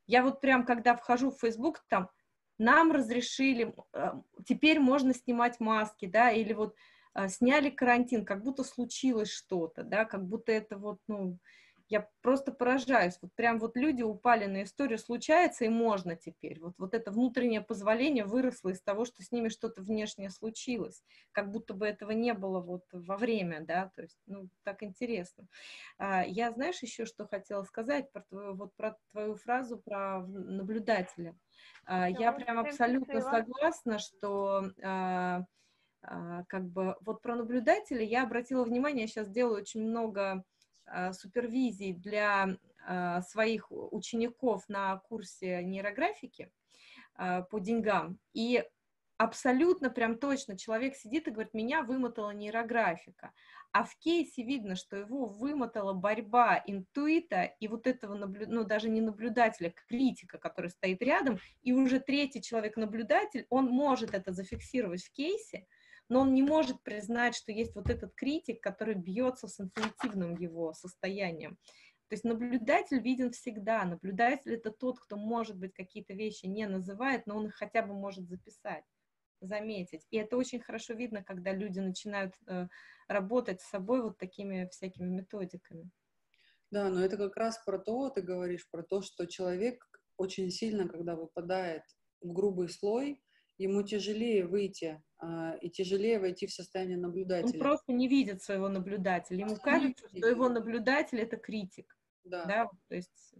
Я 0.07 0.23
вот 0.23 0.39
прям, 0.39 0.65
когда 0.65 0.95
вхожу 0.95 1.31
в 1.31 1.39
Facebook, 1.39 1.83
там, 1.87 2.09
нам 2.57 2.91
разрешили, 2.91 3.73
э, 3.93 4.11
теперь 4.45 4.79
можно 4.79 5.13
снимать 5.13 5.59
маски, 5.59 6.05
да, 6.05 6.31
или 6.31 6.53
вот 6.53 6.75
сняли 7.27 7.69
карантин, 7.69 8.25
как 8.25 8.43
будто 8.43 8.63
случилось 8.63 9.29
что-то, 9.29 9.83
да, 9.83 10.05
как 10.05 10.25
будто 10.27 10.51
это 10.51 10.77
вот, 10.77 10.99
ну, 11.07 11.39
я 11.87 12.09
просто 12.21 12.51
поражаюсь. 12.51 13.17
Вот 13.21 13.31
прям 13.35 13.59
вот 13.59 13.77
люди 13.77 14.01
упали 14.01 14.45
на 14.45 14.63
историю, 14.63 14.97
случается 14.97 15.65
и 15.65 15.69
можно 15.69 16.15
теперь. 16.15 16.59
Вот, 16.59 16.73
вот 16.77 16.93
это 16.93 17.11
внутреннее 17.11 17.61
позволение 17.61 18.25
выросло 18.25 18.69
из 18.69 18.81
того, 18.81 19.05
что 19.05 19.21
с 19.21 19.31
ними 19.31 19.49
что-то 19.49 19.81
внешнее 19.81 20.31
случилось. 20.31 21.03
Как 21.31 21.51
будто 21.51 21.73
бы 21.73 21.85
этого 21.85 22.11
не 22.11 22.33
было 22.33 22.59
вот 22.59 22.85
во 22.91 23.17
время, 23.17 23.61
да, 23.61 23.91
то 23.95 24.01
есть, 24.01 24.17
ну, 24.25 24.49
так 24.63 24.81
интересно. 24.81 25.47
А, 25.97 26.25
я, 26.25 26.51
знаешь, 26.51 26.81
еще 26.81 27.05
что 27.05 27.27
хотела 27.27 27.63
сказать 27.63 28.11
про 28.11 28.23
твою, 28.23 28.55
вот 28.55 28.73
про 28.75 28.97
твою 29.11 29.35
фразу 29.35 29.77
про 29.77 30.21
наблюдателя. 30.25 31.35
А, 31.85 32.09
я 32.09 32.31
прям 32.31 32.59
абсолютно 32.59 33.21
согласна, 33.21 33.99
что 33.99 34.71
а, 34.81 35.25
а, 35.35 35.45
как 36.47 36.69
бы 36.69 36.95
вот 37.01 37.21
про 37.21 37.35
наблюдателя 37.35 38.03
я 38.03 38.23
обратила 38.23 38.63
внимание, 38.63 39.03
я 39.03 39.07
сейчас 39.07 39.29
делаю 39.29 39.61
очень 39.61 39.81
много 39.81 40.43
а, 40.85 41.13
супервизий 41.13 41.93
для 41.93 42.57
а, 42.85 43.21
своих 43.21 43.71
учеников 43.71 44.67
на 44.69 44.97
курсе 44.97 45.63
нейрографики 45.63 46.51
а, 47.15 47.41
по 47.41 47.59
деньгам. 47.59 48.19
И 48.33 48.63
абсолютно 49.17 49.89
прям 49.89 50.17
точно 50.17 50.57
человек 50.57 50.95
сидит 50.95 51.27
и 51.27 51.31
говорит, 51.31 51.53
меня 51.53 51.81
вымотала 51.81 52.31
нейрографика. 52.31 53.31
А 53.71 53.83
в 53.83 53.97
кейсе 53.97 54.43
видно, 54.43 54.75
что 54.75 54.95
его 54.95 55.25
вымотала 55.25 55.93
борьба 55.93 56.63
интуита 56.65 57.43
и 57.59 57.67
вот 57.67 57.87
этого, 57.87 58.13
наблю... 58.13 58.45
ну, 58.47 58.63
даже 58.63 58.89
не 58.89 59.01
наблюдателя, 59.01 59.73
критика, 59.87 60.37
который 60.37 60.69
стоит 60.69 61.01
рядом, 61.01 61.39
и 61.61 61.73
уже 61.73 61.99
третий 61.99 62.41
человек-наблюдатель, 62.41 63.45
он 63.49 63.65
может 63.65 64.13
это 64.13 64.31
зафиксировать 64.31 65.03
в 65.03 65.11
кейсе, 65.11 65.65
но 66.09 66.21
он 66.21 66.33
не 66.33 66.43
может 66.43 66.81
признать, 66.83 67.35
что 67.35 67.51
есть 67.51 67.75
вот 67.75 67.89
этот 67.89 68.13
критик, 68.15 68.61
который 68.61 68.95
бьется 68.95 69.47
с 69.47 69.59
интуитивным 69.59 70.35
его 70.35 70.73
состоянием. 70.73 71.57
То 72.07 72.13
есть 72.13 72.23
наблюдатель 72.23 72.99
виден 72.99 73.31
всегда. 73.31 73.83
Наблюдатель 73.83 74.53
это 74.53 74.71
тот, 74.71 74.99
кто, 74.99 75.17
может 75.17 75.57
быть, 75.57 75.73
какие-то 75.73 76.13
вещи 76.13 76.45
не 76.45 76.67
называет, 76.67 77.25
но 77.25 77.37
он 77.37 77.47
их 77.47 77.55
хотя 77.55 77.81
бы 77.81 77.93
может 77.93 78.27
записать 78.27 78.83
заметить. 79.41 80.05
И 80.11 80.17
это 80.17 80.37
очень 80.37 80.61
хорошо 80.61 80.93
видно, 80.93 81.23
когда 81.23 81.51
люди 81.51 81.79
начинают 81.79 82.33
э, 82.47 82.67
работать 83.07 83.61
с 83.61 83.69
собой 83.69 84.01
вот 84.01 84.17
такими 84.17 84.67
всякими 84.71 85.07
методиками. 85.07 85.89
Да, 86.71 86.89
но 86.89 87.03
это 87.03 87.17
как 87.17 87.35
раз 87.37 87.61
про 87.65 87.77
то, 87.77 88.09
ты 88.09 88.21
говоришь, 88.21 88.67
про 88.69 88.83
то, 88.83 89.01
что 89.01 89.25
человек 89.25 89.85
очень 90.17 90.49
сильно, 90.49 90.87
когда 90.87 91.15
выпадает 91.15 91.83
в 92.21 92.31
грубый 92.33 92.69
слой, 92.69 93.21
ему 93.57 93.83
тяжелее 93.83 94.45
выйти 94.45 95.01
а, 95.17 95.55
и 95.61 95.69
тяжелее 95.69 96.19
войти 96.19 96.47
в 96.47 96.53
состояние 96.53 96.97
наблюдателя. 96.97 97.53
Он 97.53 97.59
просто 97.59 97.93
не 97.93 98.07
видит 98.07 98.41
своего 98.41 98.69
наблюдателя. 98.69 99.39
Ему 99.39 99.55
кажется, 99.55 100.07
что 100.07 100.27
его 100.27 100.49
наблюдатель 100.49 101.19
это 101.19 101.37
критик. 101.37 101.97
Да. 102.23 102.45
да. 102.45 102.69
То 102.89 102.95
есть 102.95 103.35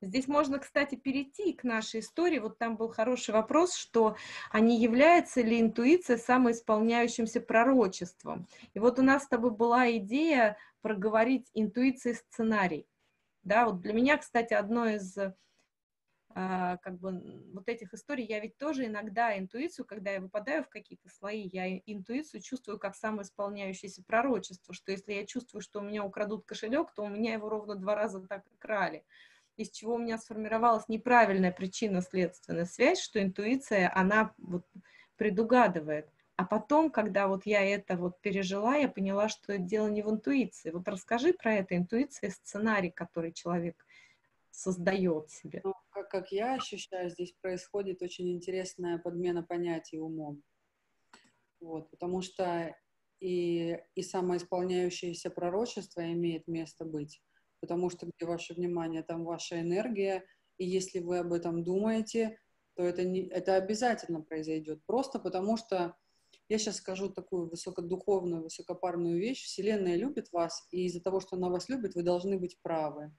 здесь 0.00 0.28
можно, 0.28 0.58
кстати, 0.58 0.94
перейти 0.94 1.52
к 1.52 1.64
нашей 1.64 2.00
истории. 2.00 2.38
Вот 2.38 2.58
там 2.58 2.76
был 2.76 2.88
хороший 2.88 3.32
вопрос, 3.34 3.74
что 3.74 4.16
а 4.50 4.60
не 4.60 4.80
является 4.80 5.42
ли 5.42 5.60
интуиция 5.60 6.16
самоисполняющимся 6.16 7.40
пророчеством. 7.40 8.46
И 8.74 8.78
вот 8.78 8.98
у 8.98 9.02
нас 9.02 9.24
с 9.24 9.28
тобой 9.28 9.50
была 9.50 9.90
идея 9.96 10.56
проговорить 10.80 11.50
интуиции 11.54 12.12
сценарий. 12.12 12.86
Да, 13.42 13.66
вот 13.66 13.80
для 13.80 13.92
меня, 13.92 14.16
кстати, 14.16 14.54
одно 14.54 14.88
из 14.88 15.16
как 16.36 16.98
бы 16.98 17.50
вот 17.54 17.66
этих 17.66 17.94
историй, 17.94 18.26
я 18.26 18.40
ведь 18.40 18.58
тоже 18.58 18.84
иногда 18.84 19.38
интуицию, 19.38 19.86
когда 19.86 20.10
я 20.10 20.20
выпадаю 20.20 20.64
в 20.64 20.68
какие-то 20.68 21.08
слои, 21.08 21.48
я 21.50 21.78
интуицию 21.78 22.42
чувствую 22.42 22.78
как 22.78 22.94
самоисполняющееся 22.94 24.02
пророчество, 24.02 24.74
что 24.74 24.92
если 24.92 25.14
я 25.14 25.24
чувствую, 25.24 25.62
что 25.62 25.80
у 25.80 25.82
меня 25.82 26.04
украдут 26.04 26.44
кошелек, 26.44 26.92
то 26.92 27.04
у 27.04 27.08
меня 27.08 27.32
его 27.32 27.48
ровно 27.48 27.74
два 27.76 27.94
раза 27.94 28.20
так 28.20 28.44
крали 28.58 29.02
из 29.56 29.70
чего 29.70 29.94
у 29.94 29.98
меня 29.98 30.18
сформировалась 30.18 30.86
неправильная 30.88 31.50
причинно-следственная 31.50 32.66
связь, 32.66 33.00
что 33.00 33.22
интуиция, 33.22 33.90
она 33.94 34.34
вот 34.36 34.66
предугадывает. 35.16 36.10
А 36.36 36.44
потом, 36.44 36.90
когда 36.90 37.28
вот 37.28 37.46
я 37.46 37.64
это 37.64 37.96
вот 37.96 38.20
пережила, 38.20 38.76
я 38.76 38.88
поняла, 38.88 39.30
что 39.30 39.56
дело 39.56 39.86
не 39.88 40.02
в 40.02 40.10
интуиции. 40.10 40.70
Вот 40.70 40.86
расскажи 40.86 41.32
про 41.32 41.54
это, 41.54 41.74
интуиция, 41.74 42.28
сценарий, 42.28 42.90
который 42.90 43.32
человек 43.32 43.85
создает 44.56 45.30
себе. 45.30 45.60
Ну, 45.64 45.74
как, 45.90 46.08
как 46.08 46.32
я 46.32 46.54
ощущаю, 46.54 47.10
здесь 47.10 47.34
происходит 47.42 48.02
очень 48.02 48.32
интересная 48.32 48.98
подмена 48.98 49.42
понятий 49.42 49.98
умом. 49.98 50.42
Вот, 51.60 51.90
потому 51.90 52.22
что 52.22 52.74
и, 53.20 53.78
и 53.94 54.02
самоисполняющееся 54.02 55.30
пророчество 55.30 56.00
имеет 56.12 56.46
место 56.48 56.84
быть. 56.84 57.22
Потому 57.60 57.90
что 57.90 58.06
где 58.06 58.26
ваше 58.26 58.54
внимание, 58.54 59.02
там 59.02 59.24
ваша 59.24 59.60
энергия. 59.60 60.24
И 60.58 60.64
если 60.66 61.00
вы 61.00 61.18
об 61.18 61.32
этом 61.32 61.62
думаете, 61.62 62.38
то 62.74 62.82
это, 62.82 63.04
не, 63.04 63.26
это 63.28 63.56
обязательно 63.56 64.22
произойдет. 64.22 64.80
Просто 64.86 65.18
потому 65.18 65.58
что 65.58 65.96
я 66.48 66.58
сейчас 66.58 66.76
скажу 66.76 67.10
такую 67.10 67.50
высокодуховную, 67.50 68.44
высокопарную 68.44 69.18
вещь. 69.18 69.44
Вселенная 69.44 69.96
любит 69.96 70.32
вас, 70.32 70.66
и 70.70 70.86
из-за 70.86 71.02
того, 71.02 71.20
что 71.20 71.36
она 71.36 71.50
вас 71.50 71.68
любит, 71.68 71.94
вы 71.94 72.02
должны 72.02 72.38
быть 72.38 72.58
правы. 72.62 73.12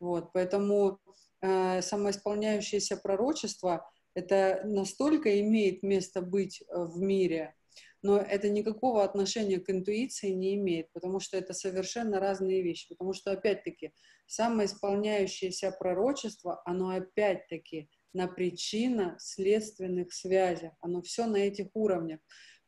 Вот, 0.00 0.32
поэтому 0.32 1.00
э, 1.40 1.82
самоисполняющееся 1.82 2.96
пророчество 2.96 3.90
это 4.14 4.62
настолько 4.64 5.40
имеет 5.40 5.82
место 5.82 6.22
быть 6.22 6.62
э, 6.62 6.84
в 6.84 6.98
мире, 6.98 7.54
но 8.02 8.18
это 8.18 8.48
никакого 8.48 9.02
отношения 9.02 9.58
к 9.58 9.70
интуиции 9.70 10.30
не 10.30 10.54
имеет, 10.54 10.92
потому 10.92 11.20
что 11.20 11.36
это 11.36 11.52
совершенно 11.52 12.20
разные 12.20 12.62
вещи. 12.62 12.88
Потому 12.88 13.12
что, 13.12 13.32
опять-таки, 13.32 13.92
самоисполняющееся 14.26 15.72
пророчество, 15.72 16.62
оно 16.64 16.90
опять-таки 16.90 17.88
на 18.12 18.28
причинно-следственных 18.28 20.12
связях, 20.12 20.72
оно 20.80 21.02
все 21.02 21.26
на 21.26 21.36
этих 21.36 21.68
уровнях. 21.74 22.20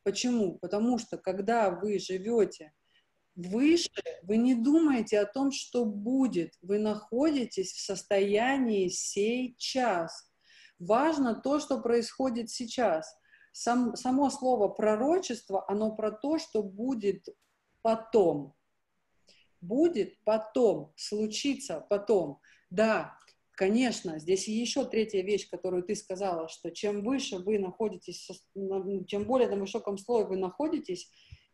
Почему? 0.03 0.57
Потому 0.59 0.97
что, 0.97 1.17
когда 1.17 1.69
вы 1.69 1.99
живете 1.99 2.73
выше, 3.35 3.89
вы 4.23 4.37
не 4.37 4.55
думаете 4.55 5.19
о 5.19 5.25
том, 5.25 5.51
что 5.51 5.85
будет. 5.85 6.53
Вы 6.61 6.79
находитесь 6.79 7.71
в 7.73 7.79
состоянии 7.79 8.87
сейчас. 8.87 10.31
Важно 10.79 11.35
то, 11.35 11.59
что 11.59 11.79
происходит 11.79 12.49
сейчас. 12.49 13.15
Сам, 13.53 13.95
само 13.95 14.29
слово 14.29 14.69
пророчество, 14.69 15.65
оно 15.69 15.95
про 15.95 16.11
то, 16.11 16.37
что 16.37 16.63
будет 16.63 17.27
потом. 17.81 18.55
Будет 19.59 20.23
потом, 20.23 20.93
случится 20.95 21.85
потом. 21.89 22.39
Да, 22.69 23.17
конечно, 23.51 24.17
здесь 24.17 24.47
еще 24.47 24.85
третья 24.85 25.21
вещь, 25.21 25.49
которую 25.49 25.83
ты 25.83 25.95
сказала, 25.95 26.47
что 26.47 26.71
чем 26.71 27.03
выше 27.03 27.37
вы 27.37 27.59
находитесь, 27.59 28.27
чем 29.07 29.25
более 29.25 29.49
на 29.49 29.57
высоком 29.57 29.97
слое 29.97 30.25
вы 30.25 30.37
находитесь, 30.37 31.11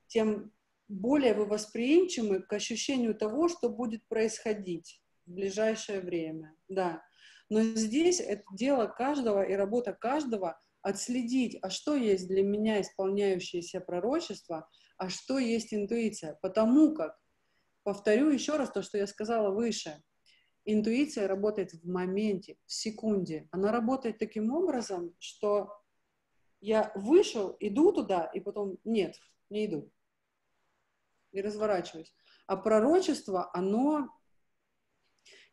тем 0.07 0.53
более 0.87 1.33
вы 1.33 1.45
восприимчивы 1.45 2.41
к 2.41 2.53
ощущению 2.53 3.15
того, 3.15 3.49
что 3.49 3.69
будет 3.69 4.07
происходить 4.07 5.01
в 5.25 5.31
ближайшее 5.31 5.99
время. 6.01 6.55
Да. 6.69 7.03
Но 7.49 7.61
здесь 7.61 8.19
это 8.19 8.43
дело 8.53 8.87
каждого 8.87 9.43
и 9.43 9.53
работа 9.53 9.93
каждого 9.93 10.59
отследить, 10.81 11.57
а 11.61 11.69
что 11.69 11.95
есть 11.95 12.27
для 12.27 12.43
меня 12.43 12.81
исполняющееся 12.81 13.81
пророчество, 13.81 14.69
а 14.97 15.09
что 15.09 15.37
есть 15.37 15.73
интуиция. 15.73 16.37
Потому 16.41 16.93
как, 16.93 17.17
повторю 17.83 18.29
еще 18.29 18.55
раз 18.55 18.71
то, 18.71 18.81
что 18.81 18.97
я 18.97 19.07
сказала 19.07 19.53
выше, 19.53 20.01
интуиция 20.65 21.27
работает 21.27 21.73
в 21.73 21.87
моменте, 21.87 22.57
в 22.65 22.73
секунде. 22.73 23.47
Она 23.51 23.71
работает 23.71 24.17
таким 24.17 24.53
образом, 24.53 25.13
что 25.19 25.69
я 26.59 26.91
вышел, 26.95 27.55
иду 27.59 27.91
туда, 27.91 28.29
и 28.33 28.39
потом 28.39 28.77
нет, 28.83 29.15
не 29.49 29.65
иду 29.65 29.91
и 31.37 31.41
разворачиваюсь. 31.41 32.13
А 32.47 32.57
пророчество, 32.57 33.49
оно 33.53 34.09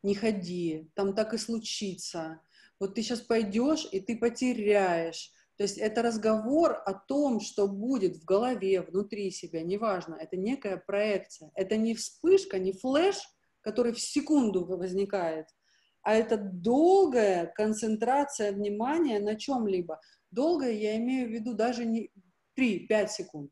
не 0.03 0.15
ходи, 0.15 0.91
там 0.95 1.15
так 1.15 1.35
и 1.35 1.39
случится. 1.39 2.41
Вот 2.81 2.95
ты 2.95 3.03
сейчас 3.03 3.21
пойдешь, 3.21 3.87
и 3.93 4.01
ты 4.01 4.19
потеряешь. 4.19 5.33
То 5.57 5.63
есть 5.63 5.79
это 5.79 6.03
разговор 6.03 6.83
о 6.85 6.95
том, 6.95 7.41
что 7.41 7.69
будет 7.69 8.17
в 8.17 8.25
голове, 8.25 8.83
внутри 8.83 9.31
себя, 9.31 9.63
неважно. 9.63 10.15
Это 10.15 10.37
некая 10.37 10.77
проекция. 10.77 11.53
Это 11.55 11.77
не 11.77 11.95
вспышка, 11.95 12.59
не 12.59 12.73
флеш, 12.73 13.17
который 13.65 13.93
в 13.93 14.01
секунду 14.01 14.65
возникает, 14.67 15.47
а 16.03 16.15
это 16.15 16.37
долгая 16.37 17.47
концентрация 17.47 18.53
внимания 18.53 19.19
на 19.19 19.37
чем-либо. 19.37 20.01
Долгая 20.31 20.73
я 20.73 20.97
имею 20.99 21.29
в 21.29 21.33
виду 21.33 21.55
даже 21.55 21.87
не 21.87 22.13
3-5 22.59 23.09
секунд. 23.09 23.51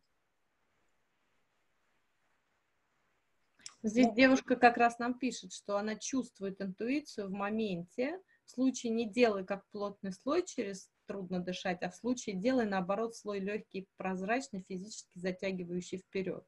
Здесь 3.83 4.13
девушка 4.13 4.57
как 4.57 4.77
раз 4.77 4.99
нам 4.99 5.19
пишет, 5.19 5.53
что 5.53 5.77
она 5.77 5.97
чувствует 5.97 6.61
интуицию 6.61 7.29
в 7.29 7.33
моменте. 7.33 8.21
В 8.45 8.51
случае 8.51 8.93
не 8.93 9.11
делай 9.11 9.45
как 9.45 9.65
плотный 9.71 10.13
слой 10.13 10.45
через 10.45 10.91
трудно 11.07 11.41
дышать, 11.41 11.83
а 11.83 11.91
в 11.91 11.97
случае 11.97 12.37
делай 12.37 12.65
наоборот 12.65 13.17
слой 13.17 13.41
легкий, 13.41 13.89
прозрачный, 13.97 14.65
физически 14.69 15.19
затягивающий 15.19 15.99
вперед. 15.99 16.45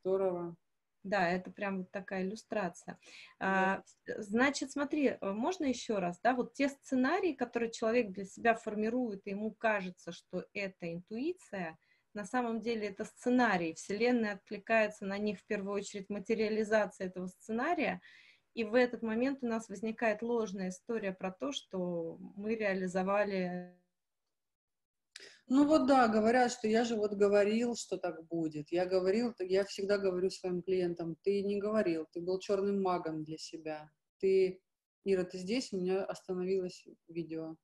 Здорово. 0.00 0.56
Да, 1.04 1.28
это 1.30 1.50
прям 1.50 1.78
вот 1.78 1.90
такая 1.90 2.22
иллюстрация. 2.24 2.98
А, 3.38 3.82
значит, 4.06 4.72
смотри, 4.72 5.16
можно 5.22 5.64
еще 5.64 5.98
раз, 5.98 6.20
да, 6.22 6.34
вот 6.34 6.54
те 6.54 6.68
сценарии, 6.68 7.32
которые 7.32 7.70
человек 7.70 8.10
для 8.10 8.24
себя 8.24 8.54
формирует, 8.54 9.26
и 9.26 9.30
ему 9.30 9.52
кажется, 9.52 10.12
что 10.12 10.44
это 10.52 10.92
интуиция, 10.92 11.78
на 12.18 12.24
самом 12.24 12.60
деле 12.60 12.88
это 12.88 13.04
сценарий. 13.04 13.74
Вселенная 13.74 14.34
откликается 14.34 15.06
на 15.06 15.18
них 15.18 15.38
в 15.38 15.46
первую 15.46 15.74
очередь 15.74 16.10
материализация 16.10 17.06
этого 17.06 17.28
сценария, 17.28 18.00
и 18.54 18.64
в 18.64 18.74
этот 18.74 19.02
момент 19.02 19.38
у 19.42 19.46
нас 19.46 19.68
возникает 19.68 20.20
ложная 20.20 20.70
история 20.70 21.12
про 21.12 21.30
то, 21.30 21.52
что 21.52 22.18
мы 22.36 22.56
реализовали 22.56 23.72
ну 25.50 25.66
вот 25.66 25.86
да, 25.86 26.08
говорят, 26.08 26.52
что 26.52 26.68
я 26.68 26.84
же 26.84 26.94
вот 26.96 27.14
говорил, 27.14 27.74
что 27.74 27.96
так 27.96 28.26
будет. 28.26 28.70
Я 28.70 28.84
говорил, 28.84 29.34
я 29.38 29.64
всегда 29.64 29.96
говорю 29.96 30.28
своим 30.28 30.60
клиентам, 30.60 31.16
ты 31.22 31.42
не 31.42 31.58
говорил, 31.58 32.06
ты 32.12 32.20
был 32.20 32.38
черным 32.38 32.82
магом 32.82 33.24
для 33.24 33.38
себя. 33.38 33.90
Ты, 34.18 34.60
Ира, 35.04 35.24
ты 35.24 35.38
здесь, 35.38 35.72
у 35.72 35.78
меня 35.78 36.04
остановилось 36.04 36.86
видео. 37.06 37.56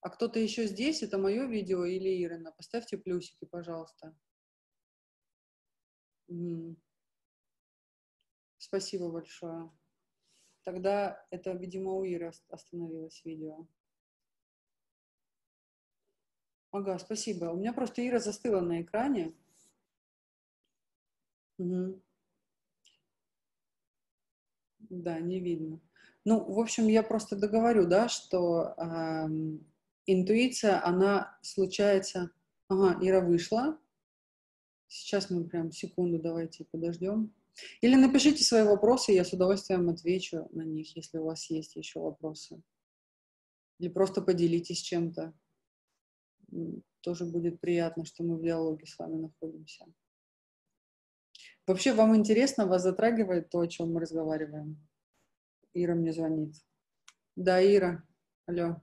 А 0.00 0.10
кто-то 0.10 0.38
еще 0.38 0.66
здесь? 0.66 1.02
Это 1.02 1.18
мое 1.18 1.46
видео 1.46 1.84
или 1.84 2.22
Ирина? 2.22 2.52
Поставьте 2.52 2.96
плюсики, 2.96 3.44
пожалуйста. 3.44 4.14
Спасибо 8.58 9.10
большое. 9.10 9.70
Тогда 10.62 11.26
это, 11.30 11.52
видимо, 11.52 11.92
у 11.92 12.04
Иры 12.04 12.32
остановилось 12.48 13.24
видео. 13.24 13.66
Ага, 16.72 16.98
спасибо. 16.98 17.46
У 17.46 17.56
меня 17.56 17.72
просто 17.72 18.06
Ира 18.06 18.20
застыла 18.20 18.60
на 18.60 18.82
экране. 18.82 19.34
Угу. 21.58 22.00
Да, 24.78 25.18
не 25.20 25.40
видно. 25.40 25.80
Ну, 26.24 26.44
в 26.44 26.58
общем, 26.58 26.86
я 26.86 27.02
просто 27.02 27.36
договорю, 27.36 27.86
да, 27.86 28.08
что 28.08 28.74
интуиция, 30.12 30.84
она 30.84 31.38
случается... 31.42 32.30
Ага, 32.68 32.98
Ира 33.04 33.20
вышла. 33.20 33.78
Сейчас 34.86 35.28
мы 35.28 35.48
прям 35.48 35.72
секунду 35.72 36.20
давайте 36.20 36.64
подождем. 36.66 37.34
Или 37.80 37.96
напишите 37.96 38.44
свои 38.44 38.62
вопросы, 38.62 39.12
я 39.12 39.24
с 39.24 39.32
удовольствием 39.32 39.88
отвечу 39.88 40.48
на 40.52 40.62
них, 40.62 40.96
если 40.96 41.18
у 41.18 41.24
вас 41.24 41.50
есть 41.50 41.76
еще 41.76 42.00
вопросы. 42.00 42.62
Или 43.78 43.88
просто 43.88 44.22
поделитесь 44.22 44.82
чем-то. 44.82 45.34
Тоже 47.00 47.24
будет 47.24 47.60
приятно, 47.60 48.04
что 48.04 48.22
мы 48.22 48.36
в 48.36 48.42
диалоге 48.42 48.86
с 48.86 48.98
вами 48.98 49.16
находимся. 49.16 49.86
Вообще, 51.66 51.92
вам 51.92 52.16
интересно, 52.16 52.66
вас 52.66 52.82
затрагивает 52.82 53.48
то, 53.50 53.60
о 53.60 53.68
чем 53.68 53.92
мы 53.92 54.00
разговариваем? 54.00 54.76
Ира 55.72 55.94
мне 55.94 56.12
звонит. 56.12 56.54
Да, 57.36 57.64
Ира. 57.64 58.04
Алло. 58.46 58.82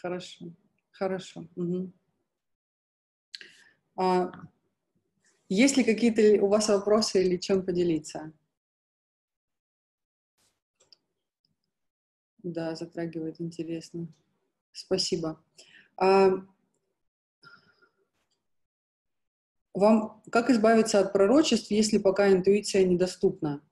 Хорошо, 0.00 0.52
хорошо. 0.92 1.48
Угу. 1.56 1.92
А, 3.96 4.30
есть 5.48 5.76
ли 5.76 5.82
какие-то 5.82 6.44
у 6.44 6.48
вас 6.48 6.68
вопросы 6.68 7.24
или 7.24 7.36
чем 7.36 7.64
поделиться? 7.66 8.32
Да, 12.44 12.76
затрагивает, 12.76 13.40
интересно. 13.40 14.06
Спасибо. 14.72 15.42
А, 15.96 16.30
вам 19.74 20.22
как 20.30 20.50
избавиться 20.50 21.00
от 21.00 21.12
пророчеств, 21.12 21.72
если 21.72 21.98
пока 21.98 22.32
интуиция 22.32 22.84
недоступна? 22.84 23.62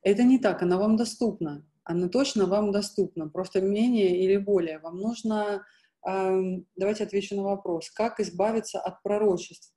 Это 0.00 0.22
не 0.22 0.38
так, 0.38 0.62
она 0.62 0.78
вам 0.78 0.96
доступна 0.96 1.62
она 1.84 2.08
точно 2.08 2.46
вам 2.46 2.72
доступна, 2.72 3.28
просто 3.28 3.60
менее 3.60 4.22
или 4.24 4.36
более. 4.36 4.78
Вам 4.78 4.98
нужно, 4.98 5.64
давайте 6.04 7.04
отвечу 7.04 7.36
на 7.36 7.42
вопрос, 7.42 7.90
как 7.90 8.20
избавиться 8.20 8.80
от 8.80 9.02
пророчеств? 9.02 9.74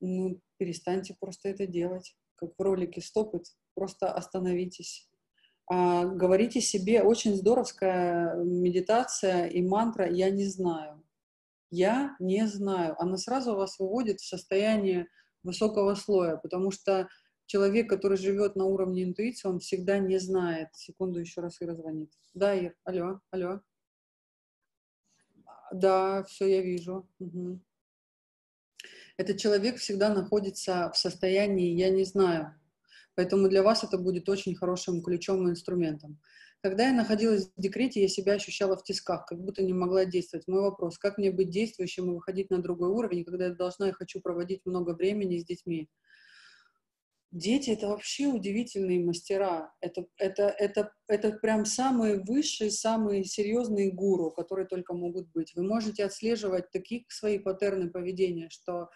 Ну, 0.00 0.40
перестаньте 0.58 1.16
просто 1.18 1.48
это 1.48 1.66
делать, 1.66 2.16
как 2.36 2.50
в 2.58 2.62
ролике 2.62 3.00
«Стоп 3.00 3.34
просто 3.74 4.12
остановитесь. 4.12 5.08
А, 5.66 6.04
говорите 6.04 6.60
себе, 6.60 7.02
очень 7.02 7.34
здоровская 7.36 8.34
медитация 8.36 9.46
и 9.46 9.62
мантра 9.62 10.10
«я 10.10 10.30
не 10.30 10.46
знаю». 10.46 11.02
«Я 11.70 12.16
не 12.20 12.46
знаю». 12.46 12.94
Она 13.00 13.16
сразу 13.16 13.54
вас 13.54 13.78
выводит 13.78 14.20
в 14.20 14.28
состояние 14.28 15.08
высокого 15.42 15.94
слоя, 15.94 16.36
потому 16.36 16.70
что 16.70 17.08
человек, 17.46 17.88
который 17.88 18.16
живет 18.16 18.56
на 18.56 18.64
уровне 18.64 19.04
интуиции, 19.04 19.48
он 19.48 19.58
всегда 19.58 19.98
не 19.98 20.18
знает. 20.18 20.68
Секунду 20.74 21.20
еще 21.20 21.40
раз 21.40 21.56
Ира 21.60 21.74
звонит. 21.74 22.12
Да, 22.34 22.54
Ир, 22.54 22.74
алло, 22.84 23.20
алло. 23.30 23.60
Да, 25.72 26.22
все, 26.24 26.46
я 26.46 26.62
вижу. 26.62 27.08
Угу. 27.18 27.60
Этот 29.16 29.38
человек 29.38 29.76
всегда 29.76 30.12
находится 30.12 30.90
в 30.92 30.98
состоянии 30.98 31.74
«я 31.74 31.90
не 31.90 32.04
знаю». 32.04 32.54
Поэтому 33.14 33.48
для 33.48 33.62
вас 33.62 33.84
это 33.84 33.96
будет 33.96 34.28
очень 34.28 34.56
хорошим 34.56 35.02
ключом 35.02 35.46
и 35.46 35.50
инструментом. 35.50 36.20
Когда 36.62 36.88
я 36.88 36.94
находилась 36.94 37.48
в 37.54 37.60
декрете, 37.60 38.00
я 38.00 38.08
себя 38.08 38.32
ощущала 38.32 38.76
в 38.76 38.82
тисках, 38.82 39.26
как 39.26 39.38
будто 39.38 39.62
не 39.62 39.72
могла 39.72 40.04
действовать. 40.04 40.48
Мой 40.48 40.62
вопрос, 40.62 40.98
как 40.98 41.18
мне 41.18 41.30
быть 41.30 41.50
действующим 41.50 42.10
и 42.10 42.14
выходить 42.14 42.50
на 42.50 42.60
другой 42.60 42.88
уровень, 42.88 43.24
когда 43.24 43.46
я 43.46 43.54
должна 43.54 43.90
и 43.90 43.92
хочу 43.92 44.20
проводить 44.20 44.62
много 44.64 44.94
времени 44.94 45.38
с 45.38 45.44
детьми? 45.44 45.90
Дети— 47.34 47.70
это 47.72 47.88
вообще 47.88 48.28
удивительные 48.28 49.04
мастера. 49.04 49.74
Это, 49.80 50.06
это, 50.18 50.44
это, 50.44 50.92
это 51.08 51.32
прям 51.32 51.66
самые 51.66 52.22
высшие, 52.22 52.70
самые 52.70 53.24
серьезные 53.24 53.90
гуру, 53.90 54.30
которые 54.30 54.66
только 54.66 54.94
могут 54.94 55.30
быть. 55.32 55.52
Вы 55.54 55.64
можете 55.64 56.04
отслеживать 56.04 56.70
такие 56.70 57.04
свои 57.08 57.38
паттерны 57.38 57.90
поведения, 57.90 58.48
что 58.50 58.88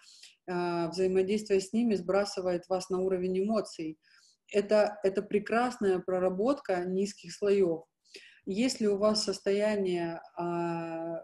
э, 0.47 0.89
взаимодействие 0.89 1.59
с 1.59 1.73
ними 1.73 1.95
сбрасывает 1.95 2.67
вас 2.69 2.89
на 2.89 3.01
уровень 3.01 3.39
эмоций 3.39 3.99
это, 4.51 4.99
это 5.03 5.21
прекрасная 5.21 5.99
проработка 5.99 6.83
низких 6.85 7.33
слоев. 7.33 7.83
Если 8.45 8.87
у 8.87 8.97
вас 8.97 9.23
состояние, 9.23 10.21
а, 10.35 11.23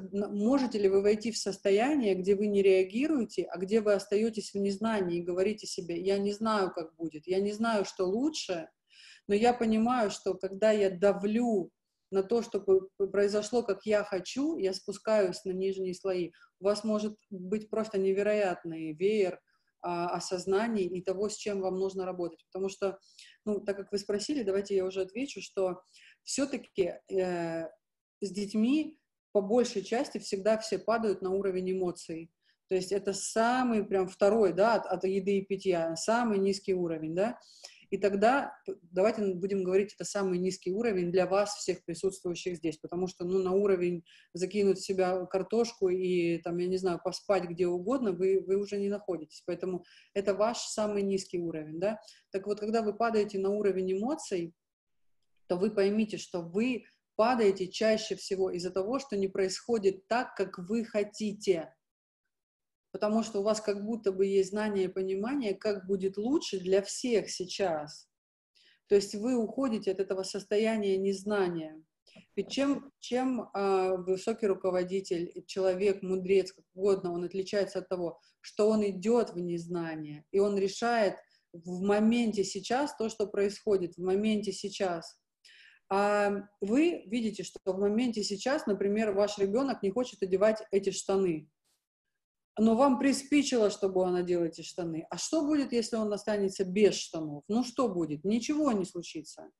можете 0.00 0.78
ли 0.78 0.88
вы 0.88 1.02
войти 1.02 1.32
в 1.32 1.38
состояние, 1.38 2.14
где 2.14 2.34
вы 2.34 2.46
не 2.46 2.62
реагируете, 2.62 3.44
а 3.44 3.58
где 3.58 3.80
вы 3.80 3.94
остаетесь 3.94 4.52
в 4.52 4.58
незнании 4.58 5.18
и 5.18 5.24
говорите 5.24 5.66
себе, 5.66 6.00
я 6.00 6.18
не 6.18 6.32
знаю, 6.32 6.72
как 6.72 6.94
будет, 6.96 7.26
я 7.26 7.40
не 7.40 7.52
знаю, 7.52 7.84
что 7.84 8.04
лучше, 8.04 8.68
но 9.28 9.34
я 9.34 9.52
понимаю, 9.52 10.10
что 10.10 10.34
когда 10.34 10.70
я 10.70 10.90
давлю 10.90 11.72
на 12.10 12.22
то, 12.22 12.42
чтобы 12.42 12.88
произошло, 13.10 13.62
как 13.62 13.84
я 13.84 14.04
хочу, 14.04 14.56
я 14.58 14.72
спускаюсь 14.72 15.44
на 15.44 15.50
нижние 15.50 15.94
слои. 15.94 16.30
У 16.60 16.64
вас 16.64 16.84
может 16.84 17.16
быть 17.30 17.68
просто 17.68 17.98
невероятный 17.98 18.92
веер 18.92 19.40
а, 19.82 20.10
осознаний 20.10 20.84
и 20.84 21.02
того, 21.02 21.28
с 21.28 21.36
чем 21.36 21.60
вам 21.60 21.78
нужно 21.78 22.06
работать. 22.06 22.44
Потому 22.52 22.68
что, 22.68 22.98
ну, 23.44 23.60
так 23.60 23.76
как 23.76 23.90
вы 23.92 23.98
спросили, 23.98 24.44
давайте 24.44 24.76
я 24.76 24.84
уже 24.84 25.02
отвечу, 25.02 25.42
что 25.42 25.82
все-таки 26.22 26.94
э, 27.10 27.64
с 28.20 28.30
детьми 28.30 28.98
по 29.36 29.42
большей 29.42 29.82
части 29.82 30.16
всегда 30.16 30.56
все 30.56 30.78
падают 30.78 31.20
на 31.20 31.30
уровень 31.30 31.72
эмоций. 31.72 32.30
То 32.70 32.74
есть 32.74 32.90
это 32.90 33.12
самый 33.12 33.84
прям 33.84 34.08
второй, 34.08 34.54
да, 34.54 34.76
от, 34.76 34.86
от 34.86 35.04
еды 35.04 35.36
и 35.36 35.44
питья, 35.44 35.94
самый 35.94 36.38
низкий 36.38 36.72
уровень, 36.72 37.14
да. 37.14 37.38
И 37.90 37.98
тогда 37.98 38.56
давайте 38.80 39.34
будем 39.34 39.62
говорить, 39.62 39.92
это 39.92 40.06
самый 40.06 40.38
низкий 40.38 40.72
уровень 40.72 41.12
для 41.12 41.26
вас, 41.26 41.54
всех 41.54 41.84
присутствующих 41.84 42.56
здесь, 42.56 42.78
потому 42.78 43.08
что, 43.08 43.26
ну, 43.26 43.42
на 43.42 43.52
уровень 43.52 44.04
закинуть 44.32 44.78
в 44.78 44.86
себя 44.86 45.26
картошку 45.26 45.90
и, 45.90 46.38
там, 46.38 46.56
я 46.56 46.66
не 46.66 46.78
знаю, 46.78 46.98
поспать 47.04 47.44
где 47.44 47.66
угодно, 47.66 48.12
вы, 48.12 48.40
вы 48.40 48.56
уже 48.56 48.78
не 48.78 48.88
находитесь. 48.88 49.42
Поэтому 49.44 49.84
это 50.14 50.32
ваш 50.32 50.60
самый 50.60 51.02
низкий 51.02 51.38
уровень, 51.38 51.78
да. 51.78 52.00
Так 52.30 52.46
вот, 52.46 52.58
когда 52.58 52.80
вы 52.80 52.94
падаете 52.96 53.38
на 53.38 53.50
уровень 53.50 53.92
эмоций, 53.92 54.54
то 55.46 55.56
вы 55.56 55.70
поймите, 55.70 56.16
что 56.16 56.40
вы 56.40 56.86
падаете 57.16 57.68
чаще 57.68 58.14
всего 58.14 58.50
из-за 58.50 58.70
того, 58.70 58.98
что 58.98 59.16
не 59.16 59.28
происходит 59.28 60.06
так, 60.06 60.34
как 60.34 60.58
вы 60.58 60.84
хотите 60.84 61.72
потому 62.96 63.22
что 63.22 63.40
у 63.40 63.42
вас 63.42 63.60
как 63.60 63.84
будто 63.84 64.10
бы 64.10 64.24
есть 64.24 64.50
знание 64.52 64.84
и 64.86 64.88
понимание, 64.88 65.54
как 65.54 65.86
будет 65.86 66.16
лучше 66.16 66.58
для 66.58 66.80
всех 66.80 67.28
сейчас. 67.28 68.08
То 68.86 68.94
есть 68.94 69.14
вы 69.14 69.36
уходите 69.36 69.92
от 69.92 70.00
этого 70.00 70.22
состояния 70.22 70.96
незнания. 70.96 71.84
Ведь 72.34 72.50
чем, 72.50 72.90
чем 72.98 73.50
э, 73.52 73.96
высокий 73.98 74.46
руководитель, 74.46 75.44
человек, 75.46 76.00
мудрец, 76.00 76.52
как 76.52 76.64
угодно, 76.72 77.12
он 77.12 77.24
отличается 77.24 77.80
от 77.80 77.88
того, 77.90 78.18
что 78.40 78.70
он 78.70 78.82
идет 78.88 79.34
в 79.34 79.38
незнание, 79.38 80.24
и 80.30 80.38
он 80.38 80.56
решает 80.56 81.16
в 81.52 81.82
моменте 81.82 82.44
сейчас 82.44 82.96
то, 82.96 83.10
что 83.10 83.26
происходит, 83.26 83.96
в 83.96 84.02
моменте 84.02 84.52
сейчас. 84.52 85.18
А 85.88 86.48
вы 86.60 87.04
видите, 87.06 87.42
что 87.42 87.60
в 87.64 87.78
моменте 87.78 88.24
сейчас, 88.24 88.66
например, 88.66 89.12
ваш 89.12 89.38
ребенок 89.38 89.82
не 89.82 89.90
хочет 89.90 90.22
одевать 90.22 90.62
эти 90.70 90.90
штаны 90.90 91.48
но 92.58 92.74
вам 92.74 92.98
приспичило, 92.98 93.70
чтобы 93.70 94.00
он 94.00 94.14
надел 94.14 94.42
эти 94.42 94.62
штаны. 94.62 95.06
А 95.10 95.18
что 95.18 95.42
будет, 95.42 95.72
если 95.72 95.96
он 95.96 96.12
останется 96.12 96.64
без 96.64 96.94
штанов? 96.94 97.44
Ну 97.48 97.64
что 97.64 97.88
будет? 97.88 98.24
Ничего 98.24 98.72
не 98.72 98.86
случится. 98.86 99.50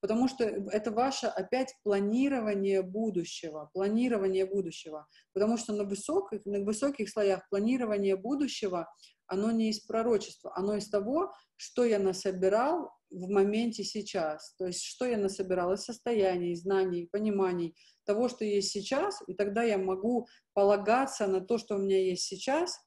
Потому 0.00 0.28
что 0.28 0.44
это 0.44 0.90
ваше 0.90 1.26
опять 1.26 1.74
планирование 1.82 2.82
будущего, 2.82 3.70
планирование 3.72 4.46
будущего. 4.46 5.06
Потому 5.32 5.56
что 5.56 5.72
на 5.72 5.84
высоких, 5.84 6.44
на 6.44 6.60
высоких 6.60 7.08
слоях 7.08 7.48
планирование 7.48 8.16
будущего, 8.16 8.88
оно 9.26 9.50
не 9.50 9.70
из 9.70 9.80
пророчества, 9.80 10.52
оно 10.54 10.76
из 10.76 10.88
того, 10.88 11.32
что 11.56 11.84
я 11.84 11.98
насобирал 11.98 12.92
в 13.14 13.30
моменте 13.30 13.84
сейчас. 13.84 14.54
То 14.56 14.66
есть 14.66 14.82
что 14.82 15.06
я 15.06 15.16
насобирал 15.16 15.72
из 15.72 15.84
состояний, 15.84 16.54
знаний, 16.54 17.08
пониманий, 17.10 17.76
того, 18.04 18.28
что 18.28 18.44
есть 18.44 18.70
сейчас, 18.70 19.22
и 19.26 19.34
тогда 19.34 19.62
я 19.62 19.78
могу 19.78 20.26
полагаться 20.52 21.26
на 21.26 21.40
то, 21.40 21.58
что 21.58 21.76
у 21.76 21.78
меня 21.78 22.00
есть 22.00 22.24
сейчас, 22.24 22.78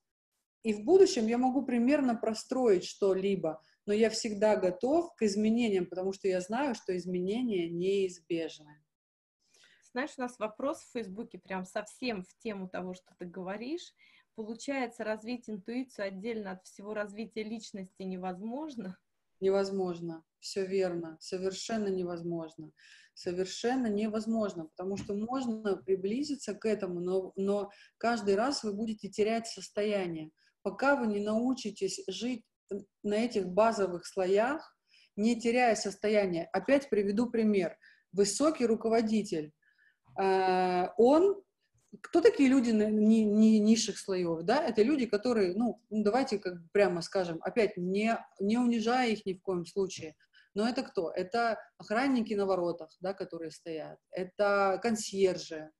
и 0.64 0.74
в 0.74 0.84
будущем 0.84 1.28
я 1.28 1.38
могу 1.38 1.66
примерно 1.66 2.16
простроить 2.16 2.84
что-либо, 2.84 3.62
но 3.86 3.94
я 3.94 4.10
всегда 4.10 4.58
готов 4.58 5.16
к 5.16 5.22
изменениям, 5.24 5.86
потому 5.86 6.12
что 6.12 6.28
я 6.28 6.42
знаю, 6.42 6.76
что 6.76 6.96
изменения 6.96 7.70
неизбежны. 7.70 8.84
Знаешь, 9.94 10.14
у 10.18 10.22
нас 10.22 10.38
вопрос 10.38 10.84
в 10.84 10.92
Фейсбуке 10.92 11.40
прям 11.40 11.64
совсем 11.64 12.24
в 12.24 12.38
тему 12.38 12.68
того, 12.68 12.94
что 12.94 13.16
ты 13.18 13.26
говоришь. 13.26 13.94
Получается, 14.36 15.04
развить 15.04 15.50
интуицию 15.50 16.08
отдельно 16.08 16.52
от 16.52 16.66
всего 16.66 16.94
развития 16.94 17.44
личности 17.44 18.04
невозможно? 18.04 18.98
Невозможно, 19.40 20.24
все 20.40 20.66
верно, 20.66 21.18
совершенно 21.20 21.88
невозможно 21.88 22.72
совершенно 23.18 23.88
невозможно, 23.88 24.66
потому 24.66 24.96
что 24.96 25.16
можно 25.16 25.76
приблизиться 25.78 26.54
к 26.54 26.66
этому, 26.66 27.00
но, 27.00 27.32
но 27.36 27.72
каждый 27.98 28.36
раз 28.36 28.64
вы 28.64 28.74
будете 28.74 29.10
терять 29.10 29.48
состояние. 29.48 30.30
Пока 30.62 30.96
вы 30.96 31.08
не 31.08 31.20
научитесь 31.20 32.00
жить 32.08 32.44
на 33.02 33.16
этих 33.16 33.48
базовых 33.48 34.06
слоях, 34.06 34.78
не 35.16 35.40
теряя 35.40 35.74
состояние. 35.74 36.48
Опять 36.54 36.90
приведу 36.90 37.28
пример. 37.28 37.76
Высокий 38.12 38.68
руководитель, 38.68 39.52
э, 40.22 40.88
он 40.98 41.42
кто 42.02 42.22
такие 42.22 42.50
люди 42.50 42.72
ни, 42.72 43.22
ни, 43.22 43.58
низших 43.58 43.98
слоев, 43.98 44.44
да? 44.44 44.64
Это 44.64 44.84
люди, 44.84 45.06
которые, 45.06 45.56
ну, 45.56 45.82
давайте 45.90 46.38
как 46.38 46.56
прямо 46.72 47.02
скажем, 47.02 47.40
опять 47.42 47.78
не, 47.78 48.18
не 48.40 48.58
унижая 48.58 49.10
их 49.10 49.26
ни 49.26 49.34
в 49.34 49.42
коем 49.42 49.66
случае, 49.66 50.16
но 50.54 50.68
это 50.68 50.84
кто? 50.84 51.12
Это 51.12 51.60
охранники 51.78 52.34
на 52.34 52.46
воротах, 52.46 52.96
да, 53.00 53.14
которые 53.14 53.52
стоят, 53.52 54.00
это 54.12 54.80
консьержи, 54.82 55.72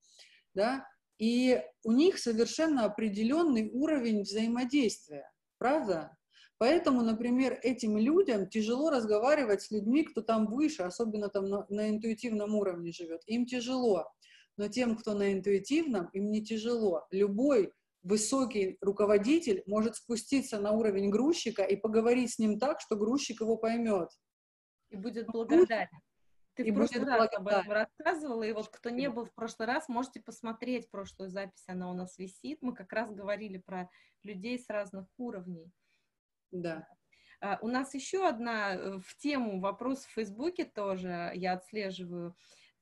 да, 0.54 0.88
и 1.18 1.62
у 1.84 1.92
них 1.92 2.20
совершенно 2.20 2.86
определенный 2.86 3.70
уровень 3.72 4.22
взаимодействия, 4.22 5.30
правда? 5.58 6.16
Поэтому, 6.60 7.04
например, 7.04 7.60
этим 7.62 7.98
людям 7.98 8.50
тяжело 8.50 8.90
разговаривать 8.90 9.62
с 9.62 9.72
людьми, 9.72 10.04
кто 10.04 10.22
там 10.22 10.48
выше, 10.48 10.84
особенно 10.84 11.30
там 11.30 11.50
на, 11.50 11.66
на 11.70 11.90
интуитивном 11.90 12.56
уровне 12.56 12.92
живет. 12.92 13.22
Им 13.28 13.46
тяжело. 13.46 14.12
Но 14.58 14.68
тем, 14.68 14.96
кто 14.98 15.14
на 15.14 15.34
интуитивном, 15.34 16.08
им 16.14 16.32
не 16.32 16.44
тяжело. 16.44 17.08
Любой 17.12 17.74
высокий 18.04 18.78
руководитель 18.82 19.64
может 19.68 19.96
спуститься 19.96 20.60
на 20.60 20.72
уровень 20.72 21.10
грузчика 21.10 21.64
и 21.64 21.76
поговорить 21.76 22.34
с 22.34 22.40
ним 22.40 22.60
так, 22.60 22.82
что 22.82 22.96
грузчик 22.96 23.42
его 23.42 23.58
поймет. 23.58 24.10
И 24.90 24.98
будет 24.98 25.28
благодарен. 25.28 25.90
Ты 26.56 26.64
и 26.64 26.72
в 26.72 26.76
прошлый 26.76 27.06
раз 27.06 27.30
об 27.34 27.48
этом 27.48 27.72
рассказывала, 27.72 28.42
и 28.42 28.52
вот 28.52 28.70
кто 28.70 28.90
не 28.90 29.12
был 29.12 29.26
в 29.26 29.34
прошлый 29.36 29.68
раз, 29.68 29.88
можете 29.90 30.20
посмотреть 30.20 30.90
прошлую 30.90 31.30
запись, 31.30 31.64
она 31.68 31.92
у 31.92 31.94
нас 31.94 32.18
висит. 32.18 32.64
Мы 32.64 32.74
как 32.74 32.92
раз 32.94 33.12
говорили 33.12 33.60
про 33.60 33.90
людей 34.24 34.58
с 34.58 34.68
разных 34.68 35.06
уровней. 35.18 35.72
Да. 36.52 36.88
Uh, 37.44 37.58
у 37.62 37.68
нас 37.68 37.94
еще 37.94 38.28
одна 38.28 38.74
э, 38.74 39.00
в 39.00 39.16
тему 39.18 39.60
вопрос 39.60 40.04
в 40.06 40.10
Фейсбуке 40.14 40.66
тоже 40.66 41.32
я 41.36 41.54
отслеживаю. 41.54 42.36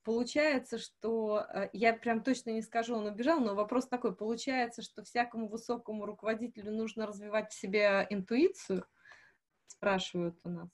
Получается, 0.06 0.78
что 0.78 1.46
э, 1.54 1.70
я 1.74 1.92
прям 1.94 2.24
точно 2.24 2.52
не 2.52 2.62
скажу, 2.62 2.96
он 2.96 3.08
убежал, 3.08 3.42
но 3.42 3.56
вопрос 3.56 3.88
такой: 3.88 4.16
получается, 4.16 4.82
что 4.82 5.04
всякому 5.04 5.50
высокому 5.50 6.06
руководителю 6.06 6.72
нужно 6.72 7.06
развивать 7.06 7.52
в 7.52 7.60
себе 7.60 8.08
интуицию? 8.10 8.86
Спрашивают 9.68 10.40
у 10.46 10.50
нас 10.50 10.70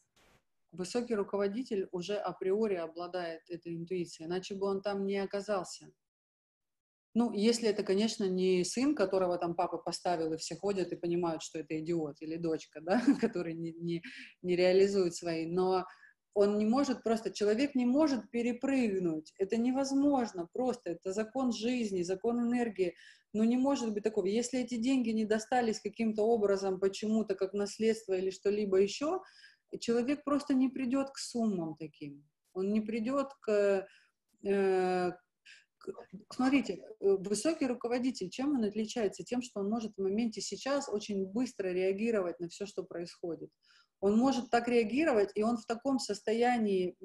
высокий 0.72 1.16
руководитель 1.16 1.88
уже 1.92 2.16
априори 2.16 2.76
обладает 2.76 3.42
этой 3.50 3.76
интуицией, 3.76 4.28
иначе 4.28 4.56
бы 4.56 4.68
он 4.68 4.82
там 4.82 5.06
не 5.06 5.18
оказался. 5.18 5.92
Ну, 7.14 7.34
если 7.34 7.68
это, 7.68 7.84
конечно, 7.84 8.24
не 8.24 8.64
сын, 8.64 8.96
которого 8.96 9.38
там 9.38 9.54
папа 9.54 9.78
поставил, 9.78 10.32
и 10.32 10.38
все 10.38 10.56
ходят 10.56 10.94
и 10.94 10.96
понимают, 10.96 11.44
что 11.44 11.60
это 11.60 11.78
идиот, 11.78 12.22
или 12.22 12.38
дочка, 12.38 12.80
да, 12.80 13.02
который 13.22 13.54
не, 13.54 13.74
не, 13.74 14.02
не 14.42 14.56
реализует 14.56 15.14
свои, 15.14 15.46
но 15.46 15.86
он 16.34 16.58
не 16.58 16.66
может 16.66 17.04
просто, 17.04 17.32
человек 17.32 17.76
не 17.76 17.86
может 17.86 18.30
перепрыгнуть, 18.32 19.34
это 19.38 19.58
невозможно 19.58 20.48
просто, 20.54 20.92
это 20.92 21.12
закон 21.12 21.52
жизни, 21.52 22.04
закон 22.04 22.40
энергии, 22.40 22.96
но 23.34 23.44
не 23.44 23.58
может 23.58 23.94
быть 23.94 24.04
такого. 24.04 24.26
Если 24.26 24.60
эти 24.60 24.76
деньги 24.76 25.10
не 25.10 25.26
достались 25.26 25.80
каким-то 25.80 26.24
образом, 26.24 26.80
почему-то, 26.80 27.36
как 27.36 27.54
наследство 27.54 28.14
или 28.14 28.30
что-либо 28.30 28.78
еще, 28.78 29.22
человек 29.80 30.24
просто 30.24 30.54
не 30.54 30.70
придет 30.70 31.10
к 31.12 31.18
суммам 31.18 31.76
таким. 31.78 32.24
Он 32.54 32.72
не 32.72 32.82
придет 32.82 33.30
к, 33.42 33.88
э, 34.46 35.12
Смотрите, 36.32 36.74
э, 36.76 37.16
высокий 37.18 37.66
руководитель, 37.66 38.30
чем 38.30 38.56
он 38.56 38.64
отличается? 38.64 39.24
Тем, 39.24 39.42
что 39.42 39.62
он 39.62 39.70
может 39.70 39.94
в 39.96 40.02
моменте 40.02 40.40
сейчас 40.40 40.88
очень 40.88 41.26
быстро 41.26 41.70
реагировать 41.70 42.40
на 42.40 42.50
все, 42.50 42.66
что 42.68 42.84
происходит. 42.84 43.50
Он 44.02 44.18
может 44.18 44.50
так 44.50 44.68
реагировать, 44.68 45.32
и 45.36 45.44
он 45.44 45.58
в 45.58 45.66
таком 45.66 46.00
состоянии 46.00 46.96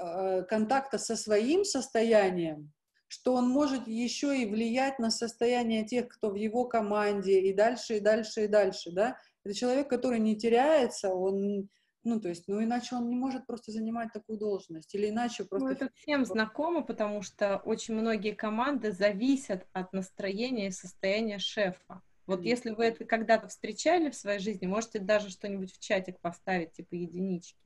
э, 0.00 0.42
контакта 0.44 0.96
со 0.96 1.16
своим 1.16 1.64
состоянием, 1.64 2.72
что 3.08 3.34
он 3.34 3.48
может 3.48 3.86
еще 3.86 4.40
и 4.40 4.46
влиять 4.46 4.98
на 4.98 5.10
состояние 5.10 5.84
тех, 5.84 6.08
кто 6.08 6.30
в 6.30 6.36
его 6.36 6.64
команде, 6.64 7.40
и 7.40 7.52
дальше, 7.52 7.96
и 7.96 8.00
дальше, 8.00 8.44
и 8.44 8.48
дальше, 8.48 8.92
да. 8.92 9.18
Это 9.44 9.54
человек, 9.54 9.88
который 9.90 10.18
не 10.18 10.36
теряется, 10.36 11.10
он 11.10 11.68
ну, 12.04 12.20
то 12.20 12.28
есть, 12.28 12.48
ну, 12.48 12.62
иначе 12.62 12.96
он 12.96 13.08
не 13.08 13.16
может 13.16 13.46
просто 13.46 13.70
занимать 13.70 14.12
такую 14.12 14.38
должность, 14.38 14.94
или 14.94 15.10
иначе 15.10 15.44
просто... 15.44 15.66
Ну, 15.66 15.72
это 15.72 15.90
всем 15.94 16.24
знакомо, 16.24 16.82
потому 16.82 17.22
что 17.22 17.58
очень 17.58 17.94
многие 17.94 18.34
команды 18.34 18.92
зависят 18.92 19.66
от 19.72 19.92
настроения 19.92 20.68
и 20.68 20.70
состояния 20.70 21.38
шефа. 21.38 22.02
Вот 22.28 22.44
если 22.44 22.70
вы 22.70 22.84
это 22.84 23.04
когда-то 23.04 23.48
встречали 23.48 24.10
в 24.10 24.14
своей 24.14 24.38
жизни, 24.38 24.66
можете 24.66 25.00
даже 25.00 25.30
что-нибудь 25.30 25.72
в 25.72 25.80
чатик 25.80 26.20
поставить, 26.20 26.72
типа 26.72 26.94
единички. 26.94 27.58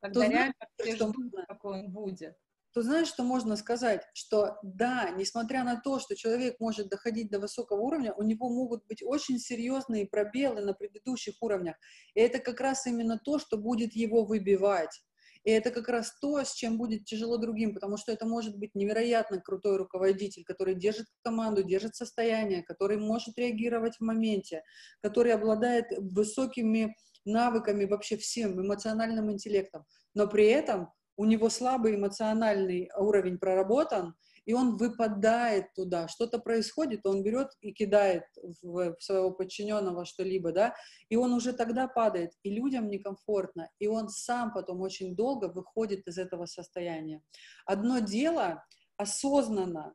Тогда 0.00 0.20
То 0.20 0.30
реально 0.30 0.54
все 0.78 0.96
ждут, 0.96 1.34
какой 1.48 1.80
он 1.80 1.90
будет 1.90 2.36
то 2.72 2.82
знаешь, 2.82 3.08
что 3.08 3.22
можно 3.22 3.56
сказать? 3.56 4.02
Что 4.14 4.58
да, 4.62 5.10
несмотря 5.10 5.62
на 5.62 5.80
то, 5.80 5.98
что 5.98 6.16
человек 6.16 6.58
может 6.58 6.88
доходить 6.88 7.30
до 7.30 7.38
высокого 7.38 7.80
уровня, 7.80 8.14
у 8.14 8.22
него 8.22 8.48
могут 8.48 8.86
быть 8.86 9.02
очень 9.02 9.38
серьезные 9.38 10.06
пробелы 10.06 10.62
на 10.62 10.72
предыдущих 10.72 11.34
уровнях. 11.40 11.76
И 12.14 12.20
это 12.20 12.38
как 12.38 12.60
раз 12.60 12.86
именно 12.86 13.18
то, 13.18 13.38
что 13.38 13.58
будет 13.58 13.92
его 13.94 14.24
выбивать. 14.24 15.02
И 15.44 15.50
это 15.50 15.70
как 15.70 15.88
раз 15.88 16.14
то, 16.20 16.42
с 16.42 16.52
чем 16.54 16.78
будет 16.78 17.04
тяжело 17.04 17.36
другим, 17.36 17.74
потому 17.74 17.96
что 17.96 18.12
это 18.12 18.26
может 18.26 18.56
быть 18.56 18.74
невероятно 18.74 19.40
крутой 19.40 19.76
руководитель, 19.76 20.44
который 20.44 20.74
держит 20.74 21.06
команду, 21.22 21.62
держит 21.62 21.96
состояние, 21.96 22.62
который 22.62 22.96
может 22.96 23.36
реагировать 23.36 23.96
в 23.96 24.00
моменте, 24.02 24.62
который 25.00 25.32
обладает 25.32 25.86
высокими 25.98 26.94
навыками 27.24 27.84
вообще 27.84 28.16
всем, 28.16 28.60
эмоциональным 28.60 29.30
интеллектом. 29.32 29.84
Но 30.14 30.26
при 30.26 30.46
этом 30.46 30.92
у 31.16 31.24
него 31.24 31.50
слабый 31.50 31.96
эмоциональный 31.96 32.90
уровень 32.96 33.38
проработан, 33.38 34.14
и 34.44 34.54
он 34.54 34.76
выпадает 34.76 35.72
туда, 35.74 36.08
что-то 36.08 36.38
происходит, 36.38 37.06
он 37.06 37.22
берет 37.22 37.48
и 37.60 37.72
кидает 37.72 38.24
в, 38.62 38.96
своего 38.98 39.30
подчиненного 39.30 40.04
что-либо, 40.04 40.52
да, 40.52 40.74
и 41.08 41.16
он 41.16 41.32
уже 41.32 41.52
тогда 41.52 41.88
падает, 41.88 42.32
и 42.42 42.50
людям 42.50 42.88
некомфортно, 42.88 43.68
и 43.78 43.86
он 43.86 44.08
сам 44.08 44.52
потом 44.52 44.80
очень 44.80 45.14
долго 45.14 45.46
выходит 45.46 46.06
из 46.08 46.18
этого 46.18 46.46
состояния. 46.46 47.22
Одно 47.66 48.00
дело 48.00 48.64
осознанно 48.96 49.94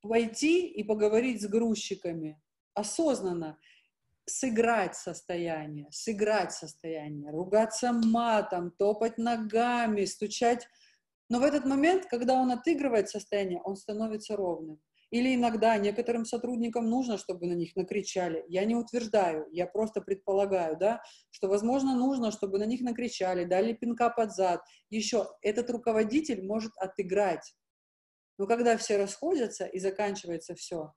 пойти 0.00 0.66
и 0.66 0.82
поговорить 0.84 1.42
с 1.42 1.46
грузчиками, 1.46 2.40
осознанно, 2.74 3.58
сыграть 4.26 4.96
состояние, 4.96 5.88
сыграть 5.90 6.52
состояние, 6.52 7.30
ругаться 7.30 7.92
матом, 7.92 8.70
топать 8.70 9.18
ногами, 9.18 10.04
стучать. 10.04 10.68
Но 11.30 11.38
в 11.38 11.44
этот 11.44 11.64
момент, 11.64 12.06
когда 12.06 12.34
он 12.34 12.50
отыгрывает 12.50 13.08
состояние, 13.08 13.62
он 13.62 13.76
становится 13.76 14.36
ровным. 14.36 14.80
Или 15.10 15.34
иногда 15.34 15.76
некоторым 15.78 16.24
сотрудникам 16.24 16.90
нужно, 16.90 17.18
чтобы 17.18 17.46
на 17.46 17.52
них 17.52 17.74
накричали. 17.76 18.44
Я 18.48 18.64
не 18.64 18.74
утверждаю, 18.74 19.46
я 19.52 19.66
просто 19.66 20.00
предполагаю, 20.00 20.76
да, 20.76 21.02
что, 21.30 21.48
возможно, 21.48 21.94
нужно, 21.94 22.32
чтобы 22.32 22.58
на 22.58 22.64
них 22.64 22.80
накричали, 22.80 23.44
дали 23.44 23.72
пинка 23.72 24.10
под 24.10 24.32
зад. 24.32 24.60
Еще 24.88 25.28
этот 25.40 25.70
руководитель 25.70 26.44
может 26.44 26.72
отыграть. 26.76 27.54
Но 28.36 28.46
когда 28.46 28.76
все 28.76 28.96
расходятся 28.96 29.66
и 29.66 29.78
заканчивается 29.78 30.54
все, 30.56 30.92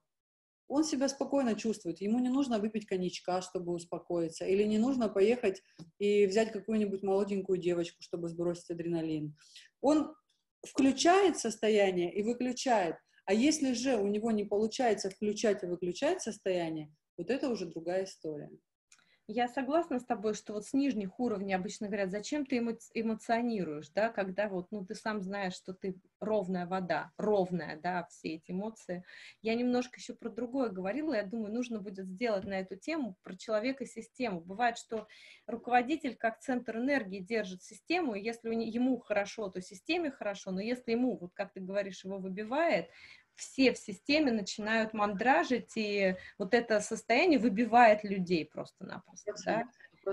он 0.66 0.82
себя 0.82 1.08
спокойно 1.08 1.54
чувствует, 1.54 2.00
ему 2.00 2.18
не 2.18 2.28
нужно 2.28 2.58
выпить 2.58 2.86
коньячка, 2.86 3.42
чтобы 3.42 3.72
успокоиться, 3.72 4.46
или 4.46 4.64
не 4.64 4.78
нужно 4.78 5.08
поехать 5.08 5.62
и 5.98 6.26
взять 6.26 6.52
какую-нибудь 6.52 7.02
молоденькую 7.02 7.58
девочку, 7.58 8.02
чтобы 8.02 8.28
сбросить 8.28 8.70
адреналин. 8.70 9.36
Он 9.80 10.14
включает 10.64 11.38
состояние 11.38 12.12
и 12.12 12.22
выключает. 12.22 12.96
А 13.26 13.32
если 13.32 13.72
же 13.72 13.96
у 13.96 14.06
него 14.06 14.30
не 14.30 14.44
получается 14.44 15.10
включать 15.10 15.62
и 15.62 15.66
выключать 15.66 16.22
состояние, 16.22 16.92
вот 17.16 17.30
это 17.30 17.48
уже 17.48 17.66
другая 17.66 18.04
история. 18.04 18.50
Я 19.26 19.48
согласна 19.48 20.00
с 20.00 20.04
тобой, 20.04 20.34
что 20.34 20.52
вот 20.52 20.66
с 20.66 20.74
нижних 20.74 21.18
уровней 21.18 21.54
обычно 21.54 21.86
говорят, 21.86 22.10
зачем 22.10 22.44
ты 22.44 22.58
эмо- 22.58 22.76
эмоционируешь, 22.92 23.88
да, 23.88 24.10
когда 24.10 24.50
вот, 24.50 24.70
ну, 24.70 24.84
ты 24.84 24.94
сам 24.94 25.22
знаешь, 25.22 25.54
что 25.54 25.72
ты 25.72 25.96
ровная 26.20 26.66
вода, 26.66 27.10
ровная, 27.16 27.80
да, 27.80 28.06
все 28.10 28.34
эти 28.34 28.50
эмоции. 28.50 29.02
Я 29.40 29.54
немножко 29.54 29.98
еще 29.98 30.12
про 30.12 30.28
другое 30.28 30.68
говорила, 30.68 31.14
я 31.14 31.22
думаю, 31.22 31.54
нужно 31.54 31.80
будет 31.80 32.06
сделать 32.06 32.44
на 32.44 32.60
эту 32.60 32.76
тему 32.76 33.16
про 33.22 33.34
человека-систему. 33.34 34.42
Бывает, 34.42 34.76
что 34.76 35.08
руководитель 35.46 36.16
как 36.16 36.40
центр 36.40 36.76
энергии 36.76 37.20
держит 37.20 37.62
систему, 37.62 38.14
и 38.14 38.22
если 38.22 38.50
ему 38.54 38.98
хорошо, 38.98 39.48
то 39.48 39.62
системе 39.62 40.10
хорошо, 40.10 40.50
но 40.50 40.60
если 40.60 40.92
ему, 40.92 41.16
вот 41.16 41.32
как 41.32 41.54
ты 41.54 41.60
говоришь, 41.60 42.04
его 42.04 42.18
выбивает, 42.18 42.90
все 43.36 43.72
в 43.72 43.78
системе 43.78 44.32
начинают 44.32 44.94
мандражить, 44.94 45.76
и 45.76 46.16
вот 46.38 46.54
это 46.54 46.80
состояние 46.80 47.38
выбивает 47.38 48.04
людей 48.04 48.44
просто-напросто, 48.46 49.32
да? 49.44 49.64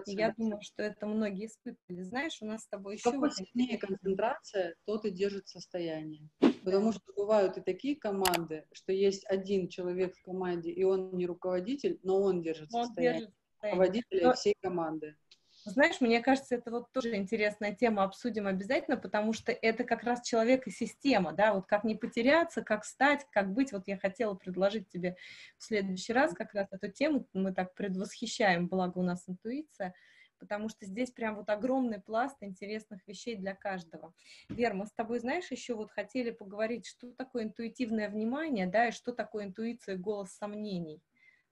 Я 0.05 0.33
думаю, 0.37 0.61
что 0.61 0.83
это 0.83 1.05
многие 1.05 1.47
испытывали. 1.47 2.03
Знаешь, 2.03 2.37
у 2.41 2.45
нас 2.45 2.63
с 2.63 2.67
тобой 2.67 2.95
еще... 2.95 3.11
Какой 3.11 3.31
сильнее 3.31 3.77
концентрация, 3.77 4.75
тот 4.85 5.05
и 5.05 5.11
держит 5.11 5.49
состояние. 5.49 6.29
Потому 6.63 6.93
что 6.93 7.01
бывают 7.15 7.57
и 7.57 7.61
такие 7.61 7.95
команды, 7.95 8.65
что 8.71 8.93
есть 8.93 9.25
один 9.25 9.67
человек 9.67 10.15
в 10.15 10.21
команде, 10.21 10.71
и 10.71 10.83
он 10.83 11.15
не 11.17 11.25
руководитель, 11.25 11.99
но 12.03 12.21
он 12.21 12.41
держит 12.41 12.69
он 12.73 12.85
состояние. 12.85 13.19
Держит 13.21 13.35
состояние. 13.35 13.73
Руководителя 13.73 14.27
но... 14.27 14.33
всей 14.33 14.55
команды. 14.61 15.15
Знаешь, 15.63 16.01
мне 16.01 16.21
кажется, 16.21 16.55
это 16.55 16.71
вот 16.71 16.91
тоже 16.91 17.15
интересная 17.15 17.75
тема, 17.75 18.03
обсудим 18.03 18.47
обязательно, 18.47 18.97
потому 18.97 19.31
что 19.31 19.51
это 19.51 19.83
как 19.83 20.03
раз 20.03 20.21
человек 20.23 20.65
и 20.65 20.71
система, 20.71 21.33
да, 21.33 21.53
вот 21.53 21.67
как 21.67 21.83
не 21.83 21.95
потеряться, 21.95 22.63
как 22.63 22.83
стать, 22.83 23.27
как 23.31 23.53
быть. 23.53 23.71
Вот 23.71 23.87
я 23.87 23.97
хотела 23.97 24.33
предложить 24.33 24.87
тебе 24.89 25.15
в 25.57 25.63
следующий 25.63 26.13
раз 26.13 26.33
как 26.33 26.55
раз 26.55 26.67
эту 26.71 26.91
тему, 26.91 27.27
мы 27.33 27.53
так 27.53 27.75
предвосхищаем, 27.75 28.67
благо 28.67 28.97
у 28.97 29.03
нас 29.03 29.29
интуиция, 29.29 29.93
потому 30.39 30.67
что 30.67 30.87
здесь 30.87 31.11
прям 31.11 31.35
вот 31.35 31.47
огромный 31.49 32.01
пласт 32.01 32.37
интересных 32.41 33.07
вещей 33.07 33.35
для 33.35 33.53
каждого. 33.53 34.15
Вер, 34.49 34.73
мы 34.73 34.87
с 34.87 34.91
тобой, 34.91 35.19
знаешь, 35.19 35.51
еще 35.51 35.75
вот 35.75 35.91
хотели 35.91 36.31
поговорить, 36.31 36.87
что 36.87 37.11
такое 37.11 37.43
интуитивное 37.43 38.09
внимание, 38.09 38.65
да, 38.65 38.87
и 38.87 38.91
что 38.91 39.11
такое 39.11 39.45
интуиция 39.45 39.95
голос 39.95 40.31
сомнений 40.31 41.03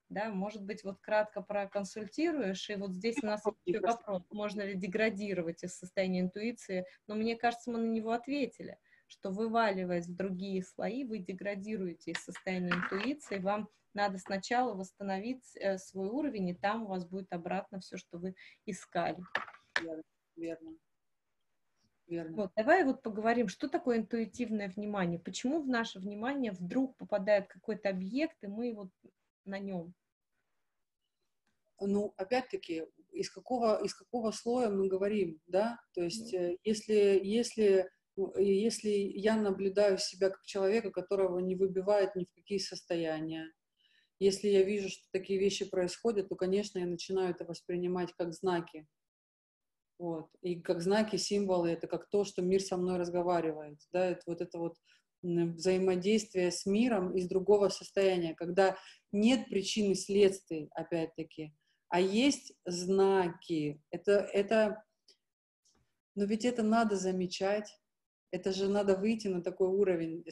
да, 0.10 0.30
может 0.30 0.64
быть, 0.64 0.84
вот 0.84 1.00
кратко 1.00 1.42
проконсультируешь, 1.42 2.70
и 2.70 2.76
вот 2.76 2.94
здесь 2.94 3.18
у 3.22 3.28
нас 3.28 3.44
еще 3.66 3.80
вопрос, 3.80 4.24
можно 4.32 4.62
ли 4.62 4.76
деградировать 4.76 5.64
из 5.64 5.78
состояния 5.78 6.22
интуиции, 6.22 6.86
но 7.08 7.16
мне 7.16 7.36
кажется, 7.36 7.72
мы 7.72 7.78
на 7.80 7.92
него 7.92 8.12
ответили, 8.12 8.78
что 9.08 9.32
вываливаясь 9.32 10.08
в 10.08 10.16
другие 10.16 10.64
слои, 10.64 11.04
вы 11.04 11.20
деградируете 11.20 12.12
из 12.12 12.24
состояния 12.24 12.72
интуиции, 12.72 13.38
вам 13.38 13.70
надо 13.94 14.18
сначала 14.18 14.74
восстановить 14.74 15.56
э, 15.56 15.78
свой 15.78 16.10
уровень, 16.10 16.50
и 16.50 16.54
там 16.56 16.84
у 16.84 16.88
вас 16.88 17.06
будет 17.06 17.32
обратно 17.32 17.80
все, 17.80 17.98
что 17.98 18.18
вы 18.18 18.36
искали. 18.66 19.24
Верно, 19.82 20.04
верно. 20.36 20.76
Верно. 22.08 22.36
Вот, 22.36 22.52
давай 22.56 22.84
вот 22.84 23.04
поговорим, 23.04 23.48
что 23.48 23.68
такое 23.68 23.98
интуитивное 23.98 24.70
внимание, 24.70 25.20
почему 25.20 25.62
в 25.62 25.68
наше 25.68 26.00
внимание 26.00 26.52
вдруг 26.52 26.98
попадает 26.98 27.48
какой-то 27.48 27.90
объект, 27.90 28.44
и 28.44 28.48
мы 28.48 28.74
вот 28.74 28.90
на 29.46 29.60
нем 29.60 29.94
ну, 31.88 32.14
опять-таки, 32.18 32.86
из 33.12 33.30
какого, 33.30 33.84
из 33.84 33.94
какого 33.94 34.32
слоя 34.32 34.70
мы 34.70 34.88
говорим, 34.88 35.40
да, 35.48 35.80
то 35.94 36.02
есть 36.02 36.34
mm 36.34 36.58
если, 36.64 37.20
если, 37.24 37.90
ну, 38.16 38.36
если 38.38 38.90
я 38.90 39.36
наблюдаю 39.36 39.98
себя 39.98 40.30
как 40.30 40.44
человека, 40.46 40.92
которого 40.92 41.40
не 41.40 41.56
выбивает 41.56 42.16
ни 42.16 42.26
в 42.26 42.32
какие 42.34 42.60
состояния, 42.60 43.52
если 44.20 44.50
я 44.50 44.64
вижу, 44.64 44.90
что 44.90 45.04
такие 45.12 45.40
вещи 45.40 45.70
происходят, 45.70 46.28
то, 46.28 46.36
конечно, 46.36 46.80
я 46.80 46.86
начинаю 46.86 47.32
это 47.32 47.46
воспринимать 47.46 48.14
как 48.18 48.34
знаки. 48.34 48.86
Вот. 49.98 50.28
И 50.42 50.60
как 50.60 50.82
знаки, 50.82 51.16
символы, 51.16 51.70
это 51.70 51.88
как 51.88 52.10
то, 52.10 52.26
что 52.26 52.42
мир 52.42 52.62
со 52.62 52.78
мной 52.78 52.98
разговаривает. 52.98 53.80
Да, 53.92 54.06
это 54.06 54.22
вот 54.26 54.42
это 54.42 54.58
вот 54.58 54.76
взаимодействие 55.22 56.52
с 56.52 56.66
миром 56.66 57.16
из 57.16 57.28
другого 57.28 57.70
состояния, 57.70 58.34
когда 58.36 58.78
нет 59.12 59.48
причин 59.50 59.92
и 59.92 59.96
следствий, 59.96 60.70
опять-таки, 60.74 61.54
а 61.90 62.00
есть 62.00 62.54
знаки. 62.66 63.82
Это, 63.92 64.12
это, 64.34 64.84
но 66.16 66.26
ведь 66.26 66.46
это 66.46 66.64
надо 66.64 66.96
замечать. 66.96 67.78
Это 68.32 68.52
же 68.52 68.70
надо 68.70 68.96
выйти 68.96 69.28
на 69.28 69.42
такой 69.42 69.70
уровень 69.70 70.24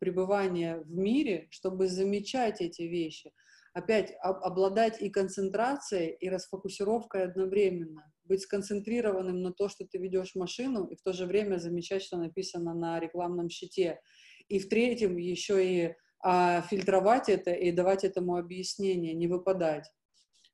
пребывания 0.00 0.78
в 0.78 0.90
мире, 0.90 1.48
чтобы 1.50 1.86
замечать 1.86 2.62
эти 2.62 2.82
вещи. 2.82 3.30
Опять 3.74 4.14
обладать 4.20 5.00
и 5.00 5.10
концентрацией, 5.10 6.16
и 6.18 6.28
расфокусировкой 6.30 7.24
одновременно. 7.24 8.10
быть 8.24 8.42
сконцентрированным 8.42 9.42
на 9.42 9.52
то, 9.52 9.68
что 9.68 9.84
ты 9.84 9.98
ведешь 9.98 10.34
машину, 10.34 10.86
и 10.86 10.96
в 10.96 11.02
то 11.02 11.12
же 11.12 11.26
время 11.26 11.58
замечать, 11.58 12.02
что 12.02 12.16
написано 12.16 12.72
на 12.74 13.00
рекламном 13.00 13.50
щите. 13.50 14.00
И 14.48 14.58
в 14.58 14.68
третьем 14.68 15.16
еще 15.16 15.66
и 15.66 15.94
а, 16.22 16.62
фильтровать 16.62 17.28
это 17.28 17.50
и 17.52 17.72
давать 17.72 18.04
этому 18.04 18.36
объяснение, 18.36 19.12
не 19.12 19.26
выпадать. 19.26 19.90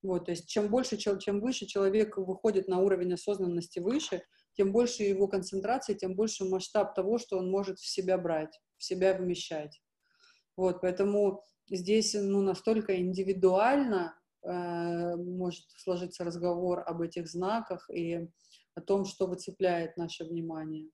Вот, 0.02 0.26
то 0.26 0.30
есть 0.30 0.48
чем 0.48 0.68
больше, 0.68 0.96
чем 0.96 1.40
выше 1.40 1.66
человек 1.66 2.16
выходит 2.16 2.68
на 2.68 2.78
уровень 2.80 3.14
осознанности 3.14 3.80
выше, 3.80 4.22
тем 4.52 4.72
больше 4.72 5.02
его 5.02 5.26
концентрация, 5.26 5.96
тем 5.96 6.14
больше 6.14 6.44
масштаб 6.44 6.94
того, 6.94 7.18
что 7.18 7.38
он 7.38 7.50
может 7.50 7.78
в 7.78 7.86
себя 7.86 8.16
брать, 8.16 8.60
в 8.76 8.84
себя 8.84 9.14
вмещать. 9.14 9.80
Вот, 10.56 10.80
поэтому 10.80 11.44
здесь 11.68 12.14
ну, 12.14 12.42
настолько 12.42 12.96
индивидуально 12.96 14.18
э, 14.42 15.16
может 15.16 15.64
сложиться 15.76 16.24
разговор 16.24 16.82
об 16.86 17.00
этих 17.02 17.28
знаках 17.28 17.88
и 17.90 18.28
о 18.74 18.80
том, 18.80 19.04
что 19.04 19.26
выцепляет 19.26 19.96
наше 19.96 20.24
внимание. 20.24 20.88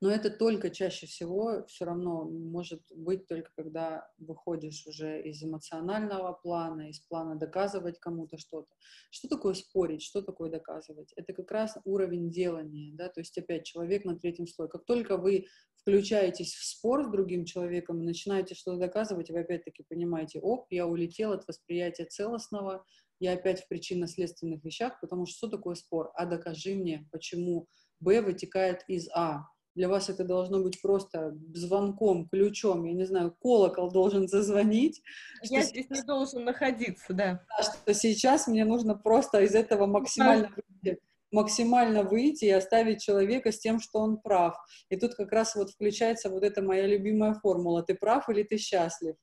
Но 0.00 0.10
это 0.10 0.30
только 0.30 0.70
чаще 0.70 1.06
всего 1.06 1.64
все 1.66 1.84
равно 1.84 2.24
может 2.24 2.82
быть 2.94 3.26
только 3.26 3.50
когда 3.56 4.06
выходишь 4.18 4.86
уже 4.86 5.22
из 5.22 5.42
эмоционального 5.42 6.32
плана, 6.32 6.90
из 6.90 7.00
плана 7.00 7.36
доказывать 7.36 7.98
кому-то 7.98 8.36
что-то. 8.38 8.68
Что 9.10 9.28
такое 9.28 9.54
спорить, 9.54 10.02
что 10.02 10.22
такое 10.22 10.50
доказывать? 10.50 11.12
Это 11.16 11.32
как 11.32 11.50
раз 11.50 11.76
уровень 11.84 12.30
делания, 12.30 12.92
да, 12.94 13.08
то 13.08 13.20
есть 13.20 13.36
опять 13.38 13.64
человек 13.64 14.04
на 14.04 14.18
третьем 14.18 14.46
слое. 14.46 14.68
Как 14.68 14.84
только 14.84 15.16
вы 15.16 15.46
включаетесь 15.76 16.54
в 16.54 16.64
спор 16.64 17.04
с 17.04 17.10
другим 17.10 17.44
человеком 17.44 18.00
и 18.00 18.06
начинаете 18.06 18.54
что-то 18.54 18.78
доказывать, 18.78 19.30
вы 19.30 19.40
опять-таки 19.40 19.84
понимаете, 19.88 20.40
оп, 20.40 20.66
я 20.70 20.86
улетел 20.86 21.32
от 21.32 21.46
восприятия 21.46 22.06
целостного, 22.06 22.84
я 23.20 23.32
опять 23.32 23.62
в 23.62 23.68
причинно-следственных 23.68 24.64
вещах, 24.64 24.98
потому 25.00 25.26
что 25.26 25.36
что 25.36 25.56
такое 25.56 25.74
спор? 25.74 26.10
А 26.14 26.26
докажи 26.26 26.74
мне, 26.74 27.08
почему 27.12 27.68
Б 28.00 28.20
вытекает 28.20 28.84
из 28.88 29.08
А. 29.14 29.46
Для 29.74 29.88
вас 29.88 30.08
это 30.08 30.24
должно 30.24 30.62
быть 30.62 30.80
просто 30.80 31.36
звонком, 31.52 32.28
ключом, 32.28 32.84
я 32.84 32.92
не 32.92 33.04
знаю, 33.04 33.34
колокол 33.40 33.90
должен 33.90 34.28
зазвонить. 34.28 35.02
Я 35.42 35.62
здесь 35.62 35.86
сейчас... 35.86 35.98
не 35.98 36.06
должен 36.06 36.44
находиться, 36.44 37.12
да. 37.12 37.44
Что 37.60 37.92
сейчас 37.92 38.46
мне 38.46 38.64
нужно 38.64 38.94
просто 38.94 39.40
из 39.42 39.54
этого 39.54 39.86
максимально 39.86 40.50
выйти 40.54 41.00
максимально 41.34 42.04
выйти 42.04 42.44
и 42.44 42.50
оставить 42.50 43.02
человека 43.02 43.50
с 43.50 43.58
тем, 43.58 43.80
что 43.80 43.98
он 43.98 44.18
прав. 44.18 44.56
И 44.88 44.96
тут 44.96 45.16
как 45.16 45.32
раз 45.32 45.56
вот 45.56 45.70
включается 45.70 46.30
вот 46.30 46.44
эта 46.44 46.62
моя 46.62 46.86
любимая 46.86 47.34
формула. 47.34 47.82
Ты 47.82 47.94
прав 47.94 48.28
или 48.28 48.44
ты 48.44 48.56
счастлив? 48.56 49.16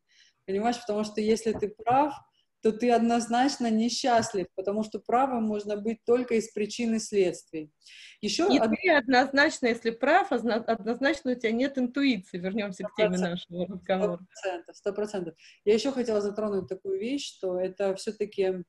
Понимаешь, 0.45 0.79
потому 0.79 1.05
что 1.05 1.21
если 1.21 1.53
ты 1.53 1.69
прав, 1.69 2.13
то 2.61 2.71
ты 2.71 2.91
однозначно 2.91 3.69
несчастлив, 3.71 4.47
потому 4.55 4.83
что 4.83 4.99
правым 4.99 5.43
можно 5.43 5.77
быть 5.77 6.03
только 6.05 6.35
из 6.35 6.51
причин 6.51 6.95
и 6.95 6.99
следствий. 6.99 7.71
Еще 8.21 8.47
и 8.53 8.59
од... 8.59 8.69
ты 8.69 8.91
однозначно, 8.91 9.67
если 9.67 9.89
прав, 9.89 10.31
однозначно 10.31 11.31
у 11.31 11.35
тебя 11.35 11.51
нет 11.51 11.77
интуиции. 11.77 12.37
Вернемся 12.37 12.83
100%, 12.83 12.87
к 12.87 12.95
теме 12.95 13.17
нашего 13.17 13.65
разговора. 13.65 14.19
Сто 14.73 14.93
процентов. 14.93 15.35
Я 15.65 15.73
еще 15.73 15.91
хотела 15.91 16.21
затронуть 16.21 16.67
такую 16.67 16.99
вещь, 16.99 17.27
что 17.35 17.59
это 17.59 17.95
все-таки 17.95 18.63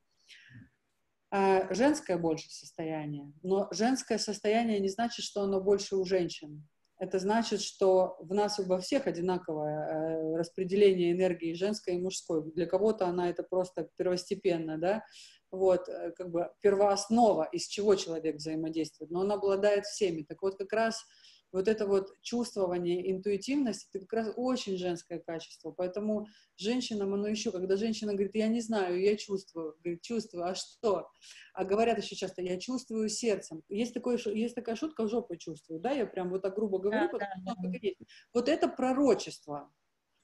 а, 1.31 1.73
женское 1.75 2.17
больше 2.17 2.51
состояние. 2.51 3.33
Но 3.43 3.69
женское 3.73 4.19
состояние 4.19 4.81
не 4.81 4.89
значит, 4.89 5.25
что 5.25 5.43
оно 5.43 5.61
больше 5.61 5.97
у 5.97 6.05
женщин. 6.05 6.67
Это 7.03 7.19
значит, 7.19 7.61
что 7.63 8.17
в 8.21 8.33
нас 8.33 8.61
во 8.61 8.79
всех 8.79 9.09
одинаковое 9.09 9.89
э, 9.89 10.37
распределение 10.37 11.11
энергии 11.11 11.53
женской 11.53 11.97
и 11.97 11.99
мужской. 11.99 12.45
Для 12.53 12.65
кого-то 12.65 13.07
она 13.09 13.29
это 13.29 13.43
просто 13.43 13.89
первостепенно, 13.97 14.79
да, 14.79 15.05
вот, 15.51 15.89
э, 15.89 16.13
как 16.13 16.31
бы 16.31 16.53
первооснова, 16.61 17.49
из 17.51 17.67
чего 17.67 17.97
человек 17.97 18.37
взаимодействует, 18.37 19.11
но 19.11 19.23
он 19.23 19.33
обладает 19.33 19.85
всеми. 19.85 20.23
Так 20.23 20.43
вот, 20.43 20.57
как 20.57 20.73
раз 20.73 21.05
вот 21.53 21.69
это 21.69 21.87
вот 21.87 22.15
чувствование, 22.23 23.11
интуитивность, 23.13 23.89
это 23.93 24.01
как 24.01 24.13
раз 24.13 24.33
очень 24.37 24.77
женское 24.77 25.19
качество. 25.19 25.71
Поэтому 25.71 26.27
женщинам 26.57 27.15
оно 27.15 27.29
еще, 27.29 27.53
когда 27.53 27.77
женщина 27.77 28.13
говорит, 28.13 28.35
я 28.35 28.49
не 28.49 28.61
знаю, 28.61 29.01
я 29.01 29.17
чувствую, 29.17 29.77
говорит, 29.85 30.01
чувствую, 30.03 30.47
а 30.47 30.55
что? 30.55 31.09
А 31.53 31.65
говорят 31.65 31.99
еще 31.99 32.17
часто, 32.17 32.43
я 32.43 32.59
чувствую 32.59 33.09
сердцем. 33.11 33.63
Есть, 33.69 33.93
такое, 33.93 34.19
есть 34.27 34.55
такая 34.55 34.77
шутка, 34.77 35.05
в 35.05 35.09
жопу 35.09 35.37
чувствую, 35.37 35.81
да, 35.81 35.93
я 35.93 36.07
прям 36.07 36.31
вот 36.31 36.43
так 36.43 36.55
грубо 36.55 36.79
говорю, 36.79 37.09
да, 37.13 37.29
да, 37.45 37.55
да. 37.63 37.79
есть. 37.81 37.99
Вот 38.33 38.49
это 38.49 38.69
пророчество. 38.69 39.71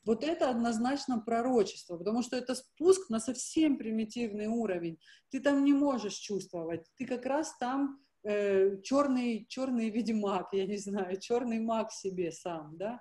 Вот 0.05 0.25
это 0.25 0.49
однозначно 0.49 1.21
пророчество, 1.21 1.99
потому 1.99 2.23
что 2.23 2.37
это 2.37 2.55
спуск 2.55 3.11
на 3.11 3.21
совсем 3.21 3.77
примитивный 3.77 4.47
уровень. 4.47 4.99
Ты 5.29 5.41
там 5.41 5.65
не 5.65 5.75
можешь 5.75 6.15
чувствовать, 6.15 6.87
ты 6.97 7.05
как 7.05 7.27
раз 7.27 7.55
там 7.59 8.01
э, 8.25 8.81
черный, 8.83 9.47
черный 9.49 9.91
ведьмак, 9.91 10.49
я 10.53 10.67
не 10.67 10.77
знаю, 10.77 11.19
черный 11.21 11.61
маг 11.61 11.93
себе 11.93 12.33
сам, 12.33 12.77
да, 12.77 13.01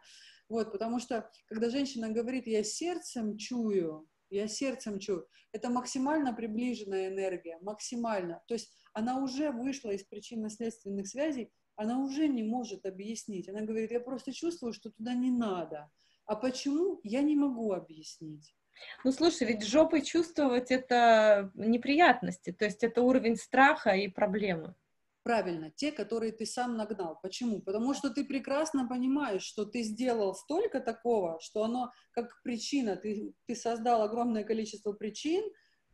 вот, 0.49 0.71
потому 0.71 0.99
что, 0.99 1.29
когда 1.47 1.69
женщина 1.69 2.09
говорит, 2.09 2.47
я 2.47 2.63
сердцем 2.63 3.37
чую, 3.37 4.07
я 4.29 4.47
сердцем 4.47 4.99
чую, 4.99 5.27
это 5.51 5.69
максимально 5.69 6.33
приближенная 6.33 7.07
энергия, 7.07 7.57
максимально, 7.61 8.41
то 8.47 8.53
есть 8.53 8.71
она 8.93 9.21
уже 9.21 9.51
вышла 9.51 9.91
из 9.91 10.03
причинно-следственных 10.03 11.07
связей, 11.07 11.51
она 11.75 11.99
уже 11.99 12.27
не 12.27 12.43
может 12.43 12.85
объяснить, 12.85 13.49
она 13.49 13.61
говорит, 13.61 13.91
я 13.91 13.99
просто 13.99 14.33
чувствую, 14.33 14.73
что 14.73 14.89
туда 14.89 15.13
не 15.13 15.31
надо, 15.31 15.89
а 16.25 16.35
почему, 16.35 16.99
я 17.03 17.21
не 17.21 17.35
могу 17.35 17.71
объяснить. 17.71 18.53
Ну, 19.03 19.11
слушай, 19.11 19.47
ведь 19.47 19.65
жопой 19.65 20.01
чувствовать 20.01 20.71
это 20.71 21.51
неприятности, 21.55 22.51
то 22.51 22.65
есть 22.65 22.83
это 22.83 23.01
уровень 23.01 23.35
страха 23.35 23.91
и 23.91 24.07
проблемы. 24.07 24.75
Правильно, 25.27 25.71
те, 25.71 25.91
которые 25.91 26.31
ты 26.31 26.45
сам 26.45 26.77
нагнал. 26.77 27.19
Почему? 27.21 27.61
Потому 27.61 27.93
что 27.93 28.09
ты 28.09 28.23
прекрасно 28.23 28.87
понимаешь, 28.87 29.43
что 29.43 29.65
ты 29.65 29.83
сделал 29.83 30.33
столько 30.33 30.79
такого, 30.79 31.37
что 31.41 31.65
оно 31.65 31.91
как 32.11 32.41
причина, 32.43 32.95
ты, 32.95 33.33
ты 33.45 33.53
создал 33.53 34.03
огромное 34.03 34.45
количество 34.45 34.93
причин, 34.93 35.43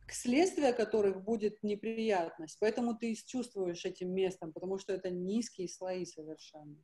к 0.06 0.12
следствию 0.12 0.72
которых 0.72 1.24
будет 1.24 1.60
неприятность. 1.64 2.58
Поэтому 2.60 2.96
ты 2.96 3.12
чувствуешь 3.16 3.84
этим 3.84 4.14
местом, 4.14 4.52
потому 4.52 4.78
что 4.78 4.92
это 4.92 5.10
низкие 5.10 5.68
слои 5.68 6.04
совершенно. 6.04 6.76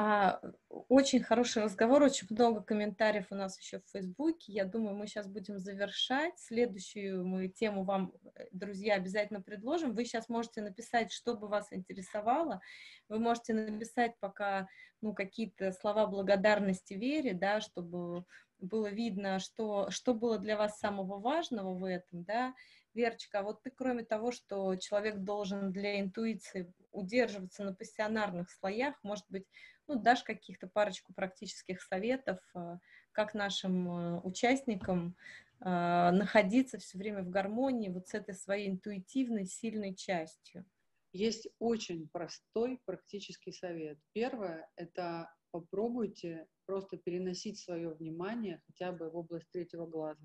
А, 0.00 0.40
очень 0.68 1.24
хороший 1.24 1.64
разговор, 1.64 2.04
очень 2.04 2.28
много 2.30 2.62
комментариев 2.62 3.26
у 3.30 3.34
нас 3.34 3.58
еще 3.58 3.80
в 3.80 3.90
Фейсбуке. 3.90 4.52
Я 4.52 4.64
думаю, 4.64 4.94
мы 4.94 5.08
сейчас 5.08 5.26
будем 5.26 5.58
завершать. 5.58 6.38
Следующую 6.38 7.26
мы 7.26 7.48
тему 7.48 7.82
вам, 7.82 8.12
э, 8.36 8.44
друзья, 8.52 8.94
обязательно 8.94 9.42
предложим. 9.42 9.94
Вы 9.94 10.04
сейчас 10.04 10.28
можете 10.28 10.62
написать, 10.62 11.10
что 11.10 11.34
бы 11.34 11.48
вас 11.48 11.72
интересовало. 11.72 12.60
Вы 13.08 13.18
можете 13.18 13.54
написать 13.54 14.14
пока 14.20 14.68
ну, 15.00 15.14
какие-то 15.14 15.72
слова 15.72 16.06
благодарности 16.06 16.94
Вере, 16.94 17.34
да, 17.34 17.60
чтобы 17.60 18.24
было 18.60 18.90
видно, 18.90 19.40
что, 19.40 19.90
что 19.90 20.14
было 20.14 20.38
для 20.38 20.56
вас 20.56 20.78
самого 20.78 21.18
важного 21.18 21.74
в 21.74 21.82
этом, 21.82 22.22
да, 22.22 22.54
Верочка, 22.94 23.40
а 23.40 23.42
вот 23.42 23.62
ты, 23.62 23.70
кроме 23.70 24.04
того, 24.04 24.32
что 24.32 24.76
человек 24.76 25.18
должен 25.18 25.72
для 25.72 26.00
интуиции 26.00 26.72
удерживаться 26.98 27.64
на 27.64 27.74
пассионарных 27.74 28.50
слоях, 28.50 28.96
может 29.02 29.24
быть, 29.28 29.46
ну, 29.86 30.00
дашь 30.00 30.22
каких-то 30.22 30.66
парочку 30.66 31.14
практических 31.14 31.82
советов, 31.82 32.38
э, 32.54 32.78
как 33.12 33.34
нашим 33.34 33.88
э, 33.88 34.20
участникам 34.20 35.16
э, 35.60 35.64
находиться 35.64 36.78
все 36.78 36.98
время 36.98 37.22
в 37.22 37.30
гармонии 37.30 37.88
вот 37.88 38.08
с 38.08 38.14
этой 38.14 38.34
своей 38.34 38.68
интуитивной, 38.68 39.46
сильной 39.46 39.94
частью? 39.94 40.64
Есть 41.12 41.48
очень 41.58 42.08
простой 42.08 42.80
практический 42.84 43.52
совет. 43.52 43.98
Первое– 44.12 44.68
это 44.76 45.32
попробуйте 45.50 46.46
просто 46.66 46.98
переносить 46.98 47.58
свое 47.58 47.94
внимание 47.94 48.60
хотя 48.66 48.92
бы 48.92 49.10
в 49.10 49.16
область 49.16 49.50
третьего 49.50 49.86
глаза. 49.86 50.22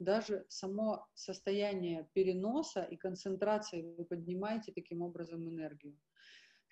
Даже 0.00 0.44
само 0.48 1.06
состояние 1.14 2.08
переноса 2.14 2.82
и 2.82 2.96
концентрации 2.96 3.82
вы 3.96 4.04
поднимаете 4.04 4.72
таким 4.72 5.02
образом 5.02 5.48
энергию. 5.48 5.96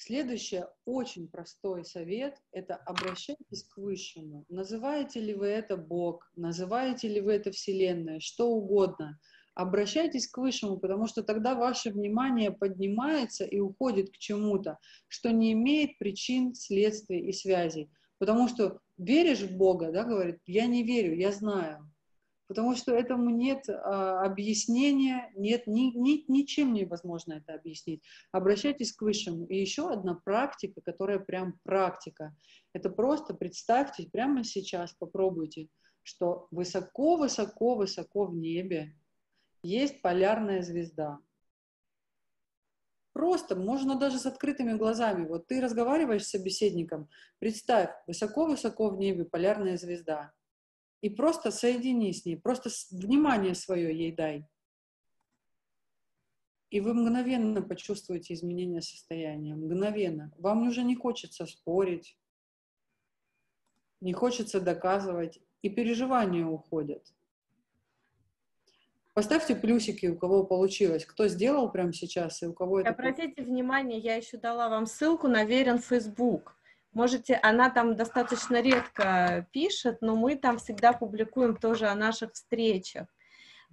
Следующее, 0.05 0.67
очень 0.85 1.29
простой 1.29 1.85
совет, 1.85 2.35
это 2.51 2.75
обращайтесь 2.75 3.63
к 3.63 3.77
Высшему. 3.77 4.45
Называете 4.49 5.21
ли 5.21 5.33
вы 5.33 5.47
это 5.47 5.77
Бог, 5.77 6.29
называете 6.35 7.07
ли 7.07 7.21
вы 7.21 7.35
это 7.35 7.53
Вселенная, 7.53 8.19
что 8.19 8.49
угодно. 8.49 9.21
Обращайтесь 9.55 10.27
к 10.27 10.39
Высшему, 10.39 10.79
потому 10.79 11.07
что 11.07 11.23
тогда 11.23 11.55
ваше 11.55 11.91
внимание 11.91 12.51
поднимается 12.51 13.45
и 13.45 13.61
уходит 13.61 14.11
к 14.11 14.19
чему-то, 14.19 14.81
что 15.07 15.31
не 15.31 15.53
имеет 15.53 15.97
причин, 15.99 16.57
следствий 16.57 17.21
и 17.21 17.33
связей. 17.33 17.89
Потому 18.19 18.49
что 18.49 18.81
веришь 18.99 19.43
в 19.43 19.57
Бога, 19.57 19.93
да, 19.93 20.03
говорит, 20.03 20.41
я 20.47 20.67
не 20.67 20.83
верю, 20.83 21.15
я 21.15 21.31
знаю 21.31 21.91
потому 22.49 22.74
что 22.76 22.95
этому 22.95 23.30
нет 23.30 23.68
а, 23.68 24.24
объяснения, 24.24 25.32
нет, 25.36 25.66
ни, 25.66 25.97
ни, 25.97 26.24
ничем 26.30 26.72
невозможно 26.72 27.34
это 27.34 27.55
объяснить. 27.55 28.03
Обращайтесь 28.30 28.93
к 28.93 29.03
Высшему. 29.03 29.47
И 29.47 29.57
еще 29.57 29.90
одна 29.90 30.14
практика, 30.14 30.80
которая 30.80 31.18
прям 31.18 31.59
практика, 31.62 32.34
это 32.72 32.90
просто 32.90 33.34
представьте 33.34 34.09
прямо 34.11 34.45
сейчас, 34.45 34.95
попробуйте, 34.95 35.68
что 36.03 36.49
высоко-высоко-высоко 36.51 38.26
в 38.26 38.34
небе 38.34 38.95
есть 39.62 40.03
полярная 40.03 40.62
звезда. 40.62 41.20
просто, 43.12 43.55
можно 43.55 43.95
даже 43.95 44.18
с 44.18 44.26
открытыми 44.26 44.72
глазами. 44.72 45.26
Вот 45.26 45.47
ты 45.47 45.61
разговариваешь 45.61 46.24
с 46.24 46.30
собеседником, 46.30 47.09
представь, 47.38 47.90
высоко-высоко 48.07 48.88
в 48.90 48.99
небе 48.99 49.24
полярная 49.24 49.76
звезда. 49.76 50.32
И 51.03 51.11
просто 51.11 51.51
соедини 51.51 52.13
с 52.13 52.25
ней, 52.25 52.37
просто 52.37 52.71
внимание 52.93 53.55
свое 53.55 53.95
ей 53.97 54.13
дай. 54.13 54.47
И 56.71 56.81
вы 56.81 56.95
мгновенно 56.95 57.61
почувствуете 57.61 58.33
изменение 58.33 58.81
состояния, 58.81 59.55
мгновенно. 59.55 60.33
Вам 60.39 60.69
уже 60.69 60.83
не 60.85 60.95
хочется 60.95 61.45
спорить, 61.45 62.17
не 64.01 64.13
хочется 64.13 64.61
доказывать, 64.61 65.41
и 65.61 65.69
переживания 65.69 66.47
уходят. 66.47 67.13
Поставьте 69.13 69.55
плюсики, 69.55 70.07
у 70.07 70.17
кого 70.17 70.45
получилось, 70.45 71.05
кто 71.05 71.29
сделал 71.29 71.71
прямо 71.71 71.93
сейчас 71.93 72.43
и 72.43 72.47
у 72.47 72.55
кого 72.55 72.81
это... 72.81 72.91
Обратите 72.91 73.43
внимание, 73.43 73.99
я 73.99 74.17
еще 74.17 74.39
дала 74.39 74.71
вам 74.71 74.87
ссылку 74.87 75.29
на 75.29 75.45
Верен 75.45 75.79
Facebook. 75.79 76.57
Можете, 76.93 77.38
она 77.43 77.70
там 77.70 77.97
достаточно 77.97 78.61
редко 78.61 79.47
пишет, 79.53 80.03
но 80.03 80.14
мы 80.14 80.36
там 80.36 80.59
всегда 80.59 80.93
публикуем 80.93 81.57
тоже 81.57 81.86
о 81.86 81.95
наших 81.95 82.32
встречах. 82.34 83.07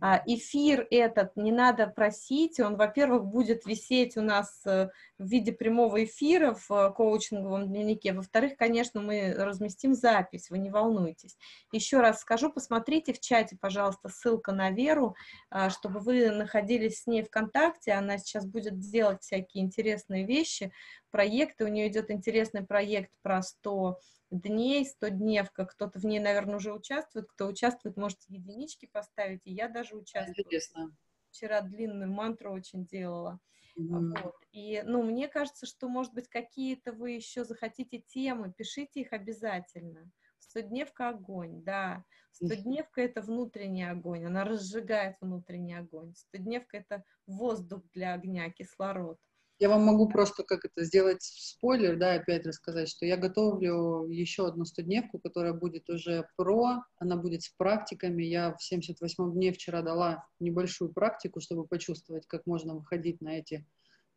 А, 0.02 0.22
эфир 0.26 0.88
этот 0.92 1.36
не 1.36 1.52
надо 1.52 1.88
просить, 1.88 2.60
он, 2.60 2.78
во-первых, 2.78 3.26
будет 3.26 3.66
висеть 3.66 4.16
у 4.16 4.22
нас 4.22 4.62
э, 4.66 4.90
в 5.18 5.26
виде 5.26 5.52
прямого 5.52 6.04
эфира 6.06 6.54
в 6.54 6.72
э, 6.72 6.92
коучинговом 6.92 7.68
дневнике, 7.68 8.14
во-вторых, 8.14 8.56
конечно, 8.58 9.02
мы 9.02 9.34
разместим 9.34 9.94
запись, 9.94 10.50
вы 10.50 10.60
не 10.60 10.70
волнуйтесь. 10.70 11.38
Еще 11.74 12.00
раз 12.00 12.22
скажу, 12.22 12.52
посмотрите 12.52 13.12
в 13.12 13.20
чате, 13.20 13.58
пожалуйста, 13.60 14.08
ссылка 14.08 14.54
на 14.54 14.72
Веру, 14.72 15.16
а, 15.50 15.70
чтобы 15.70 16.00
вы 16.00 16.32
находились 16.32 17.02
с 17.02 17.08
ней 17.08 17.24
в 17.24 17.30
контакте, 17.30 17.92
она 17.92 18.18
сейчас 18.18 18.46
будет 18.46 18.80
делать 18.80 19.22
всякие 19.22 19.64
интересные 19.64 20.26
вещи, 20.26 20.72
проекты, 21.12 21.66
у 21.66 21.68
нее 21.68 21.90
идет 21.90 22.10
интересный 22.10 22.66
проект 22.66 23.12
про 23.22 23.42
100 23.42 24.00
дней, 24.32 24.86
100 24.86 25.10
дневка, 25.10 25.66
кто-то 25.66 26.00
в 26.00 26.06
ней, 26.06 26.20
наверное, 26.20 26.58
уже 26.58 26.74
участвует, 26.74 27.28
кто 27.28 27.48
участвует, 27.48 27.98
можете 27.98 28.26
единички 28.28 28.86
поставить, 28.86 29.42
и 29.46 29.54
я 29.54 29.68
даже 29.68 29.96
участвую. 29.96 30.46
Интересно. 30.46 30.96
Вчера 31.32 31.62
длинную 31.62 32.12
мантру 32.12 32.54
очень 32.54 32.86
делала. 32.86 33.40
Mm-hmm. 33.78 34.24
Вот. 34.24 34.36
И, 34.52 34.82
ну, 34.86 35.04
мне 35.04 35.28
кажется, 35.28 35.66
что, 35.66 35.88
может 35.88 36.14
быть, 36.14 36.28
какие-то 36.28 36.92
вы 36.92 37.12
еще 37.12 37.46
захотите 37.46 38.00
темы, 38.00 38.52
пишите 38.52 39.02
их 39.02 39.14
обязательно. 39.14 40.12
Стодневка— 40.40 41.10
огонь, 41.10 41.64
да. 41.64 42.04
Стодневка— 42.32 43.02
это 43.04 43.22
внутренний 43.22 43.84
огонь, 43.84 44.26
она 44.26 44.44
разжигает 44.44 45.18
внутренний 45.22 45.76
огонь. 45.76 46.16
Стодневка— 46.16 46.78
это 46.80 47.04
воздух 47.28 47.84
для 47.94 48.14
огня, 48.14 48.50
кислород. 48.50 49.20
Я 49.60 49.68
вам 49.68 49.84
могу 49.84 50.08
просто 50.08 50.44
как 50.44 50.64
это 50.64 50.86
сделать 50.86 51.22
спойлер, 51.22 51.98
да, 51.98 52.14
опять 52.14 52.48
рассказать, 52.48 52.88
что 52.88 53.06
я 53.06 53.18
готовлю 53.18 54.08
еще 54.08 54.48
одну 54.48 54.64
студневку, 54.64 55.20
которая 55.20 55.52
будет 55.52 55.90
уже 55.90 56.30
про, 56.38 56.84
она 56.98 57.18
будет 57.18 57.44
с 57.44 57.50
практиками. 57.50 58.24
Я 58.24 58.56
в 58.56 58.64
78 58.64 59.34
дне 59.34 59.52
вчера 59.52 59.82
дала 59.82 60.26
небольшую 60.40 60.94
практику, 60.94 61.42
чтобы 61.42 61.68
почувствовать, 61.68 62.26
как 62.26 62.46
можно 62.46 62.74
выходить 62.74 63.20
на 63.20 63.38
эти 63.38 63.68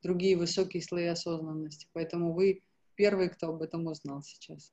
другие 0.01 0.37
высокие 0.37 0.81
слои 0.81 1.07
осознанности. 1.07 1.89
Поэтому 1.93 2.35
вы 2.35 2.63
первый, 2.95 3.29
кто 3.29 3.49
об 3.49 3.63
этом 3.63 3.87
узнал 3.89 4.23
сейчас. 4.23 4.73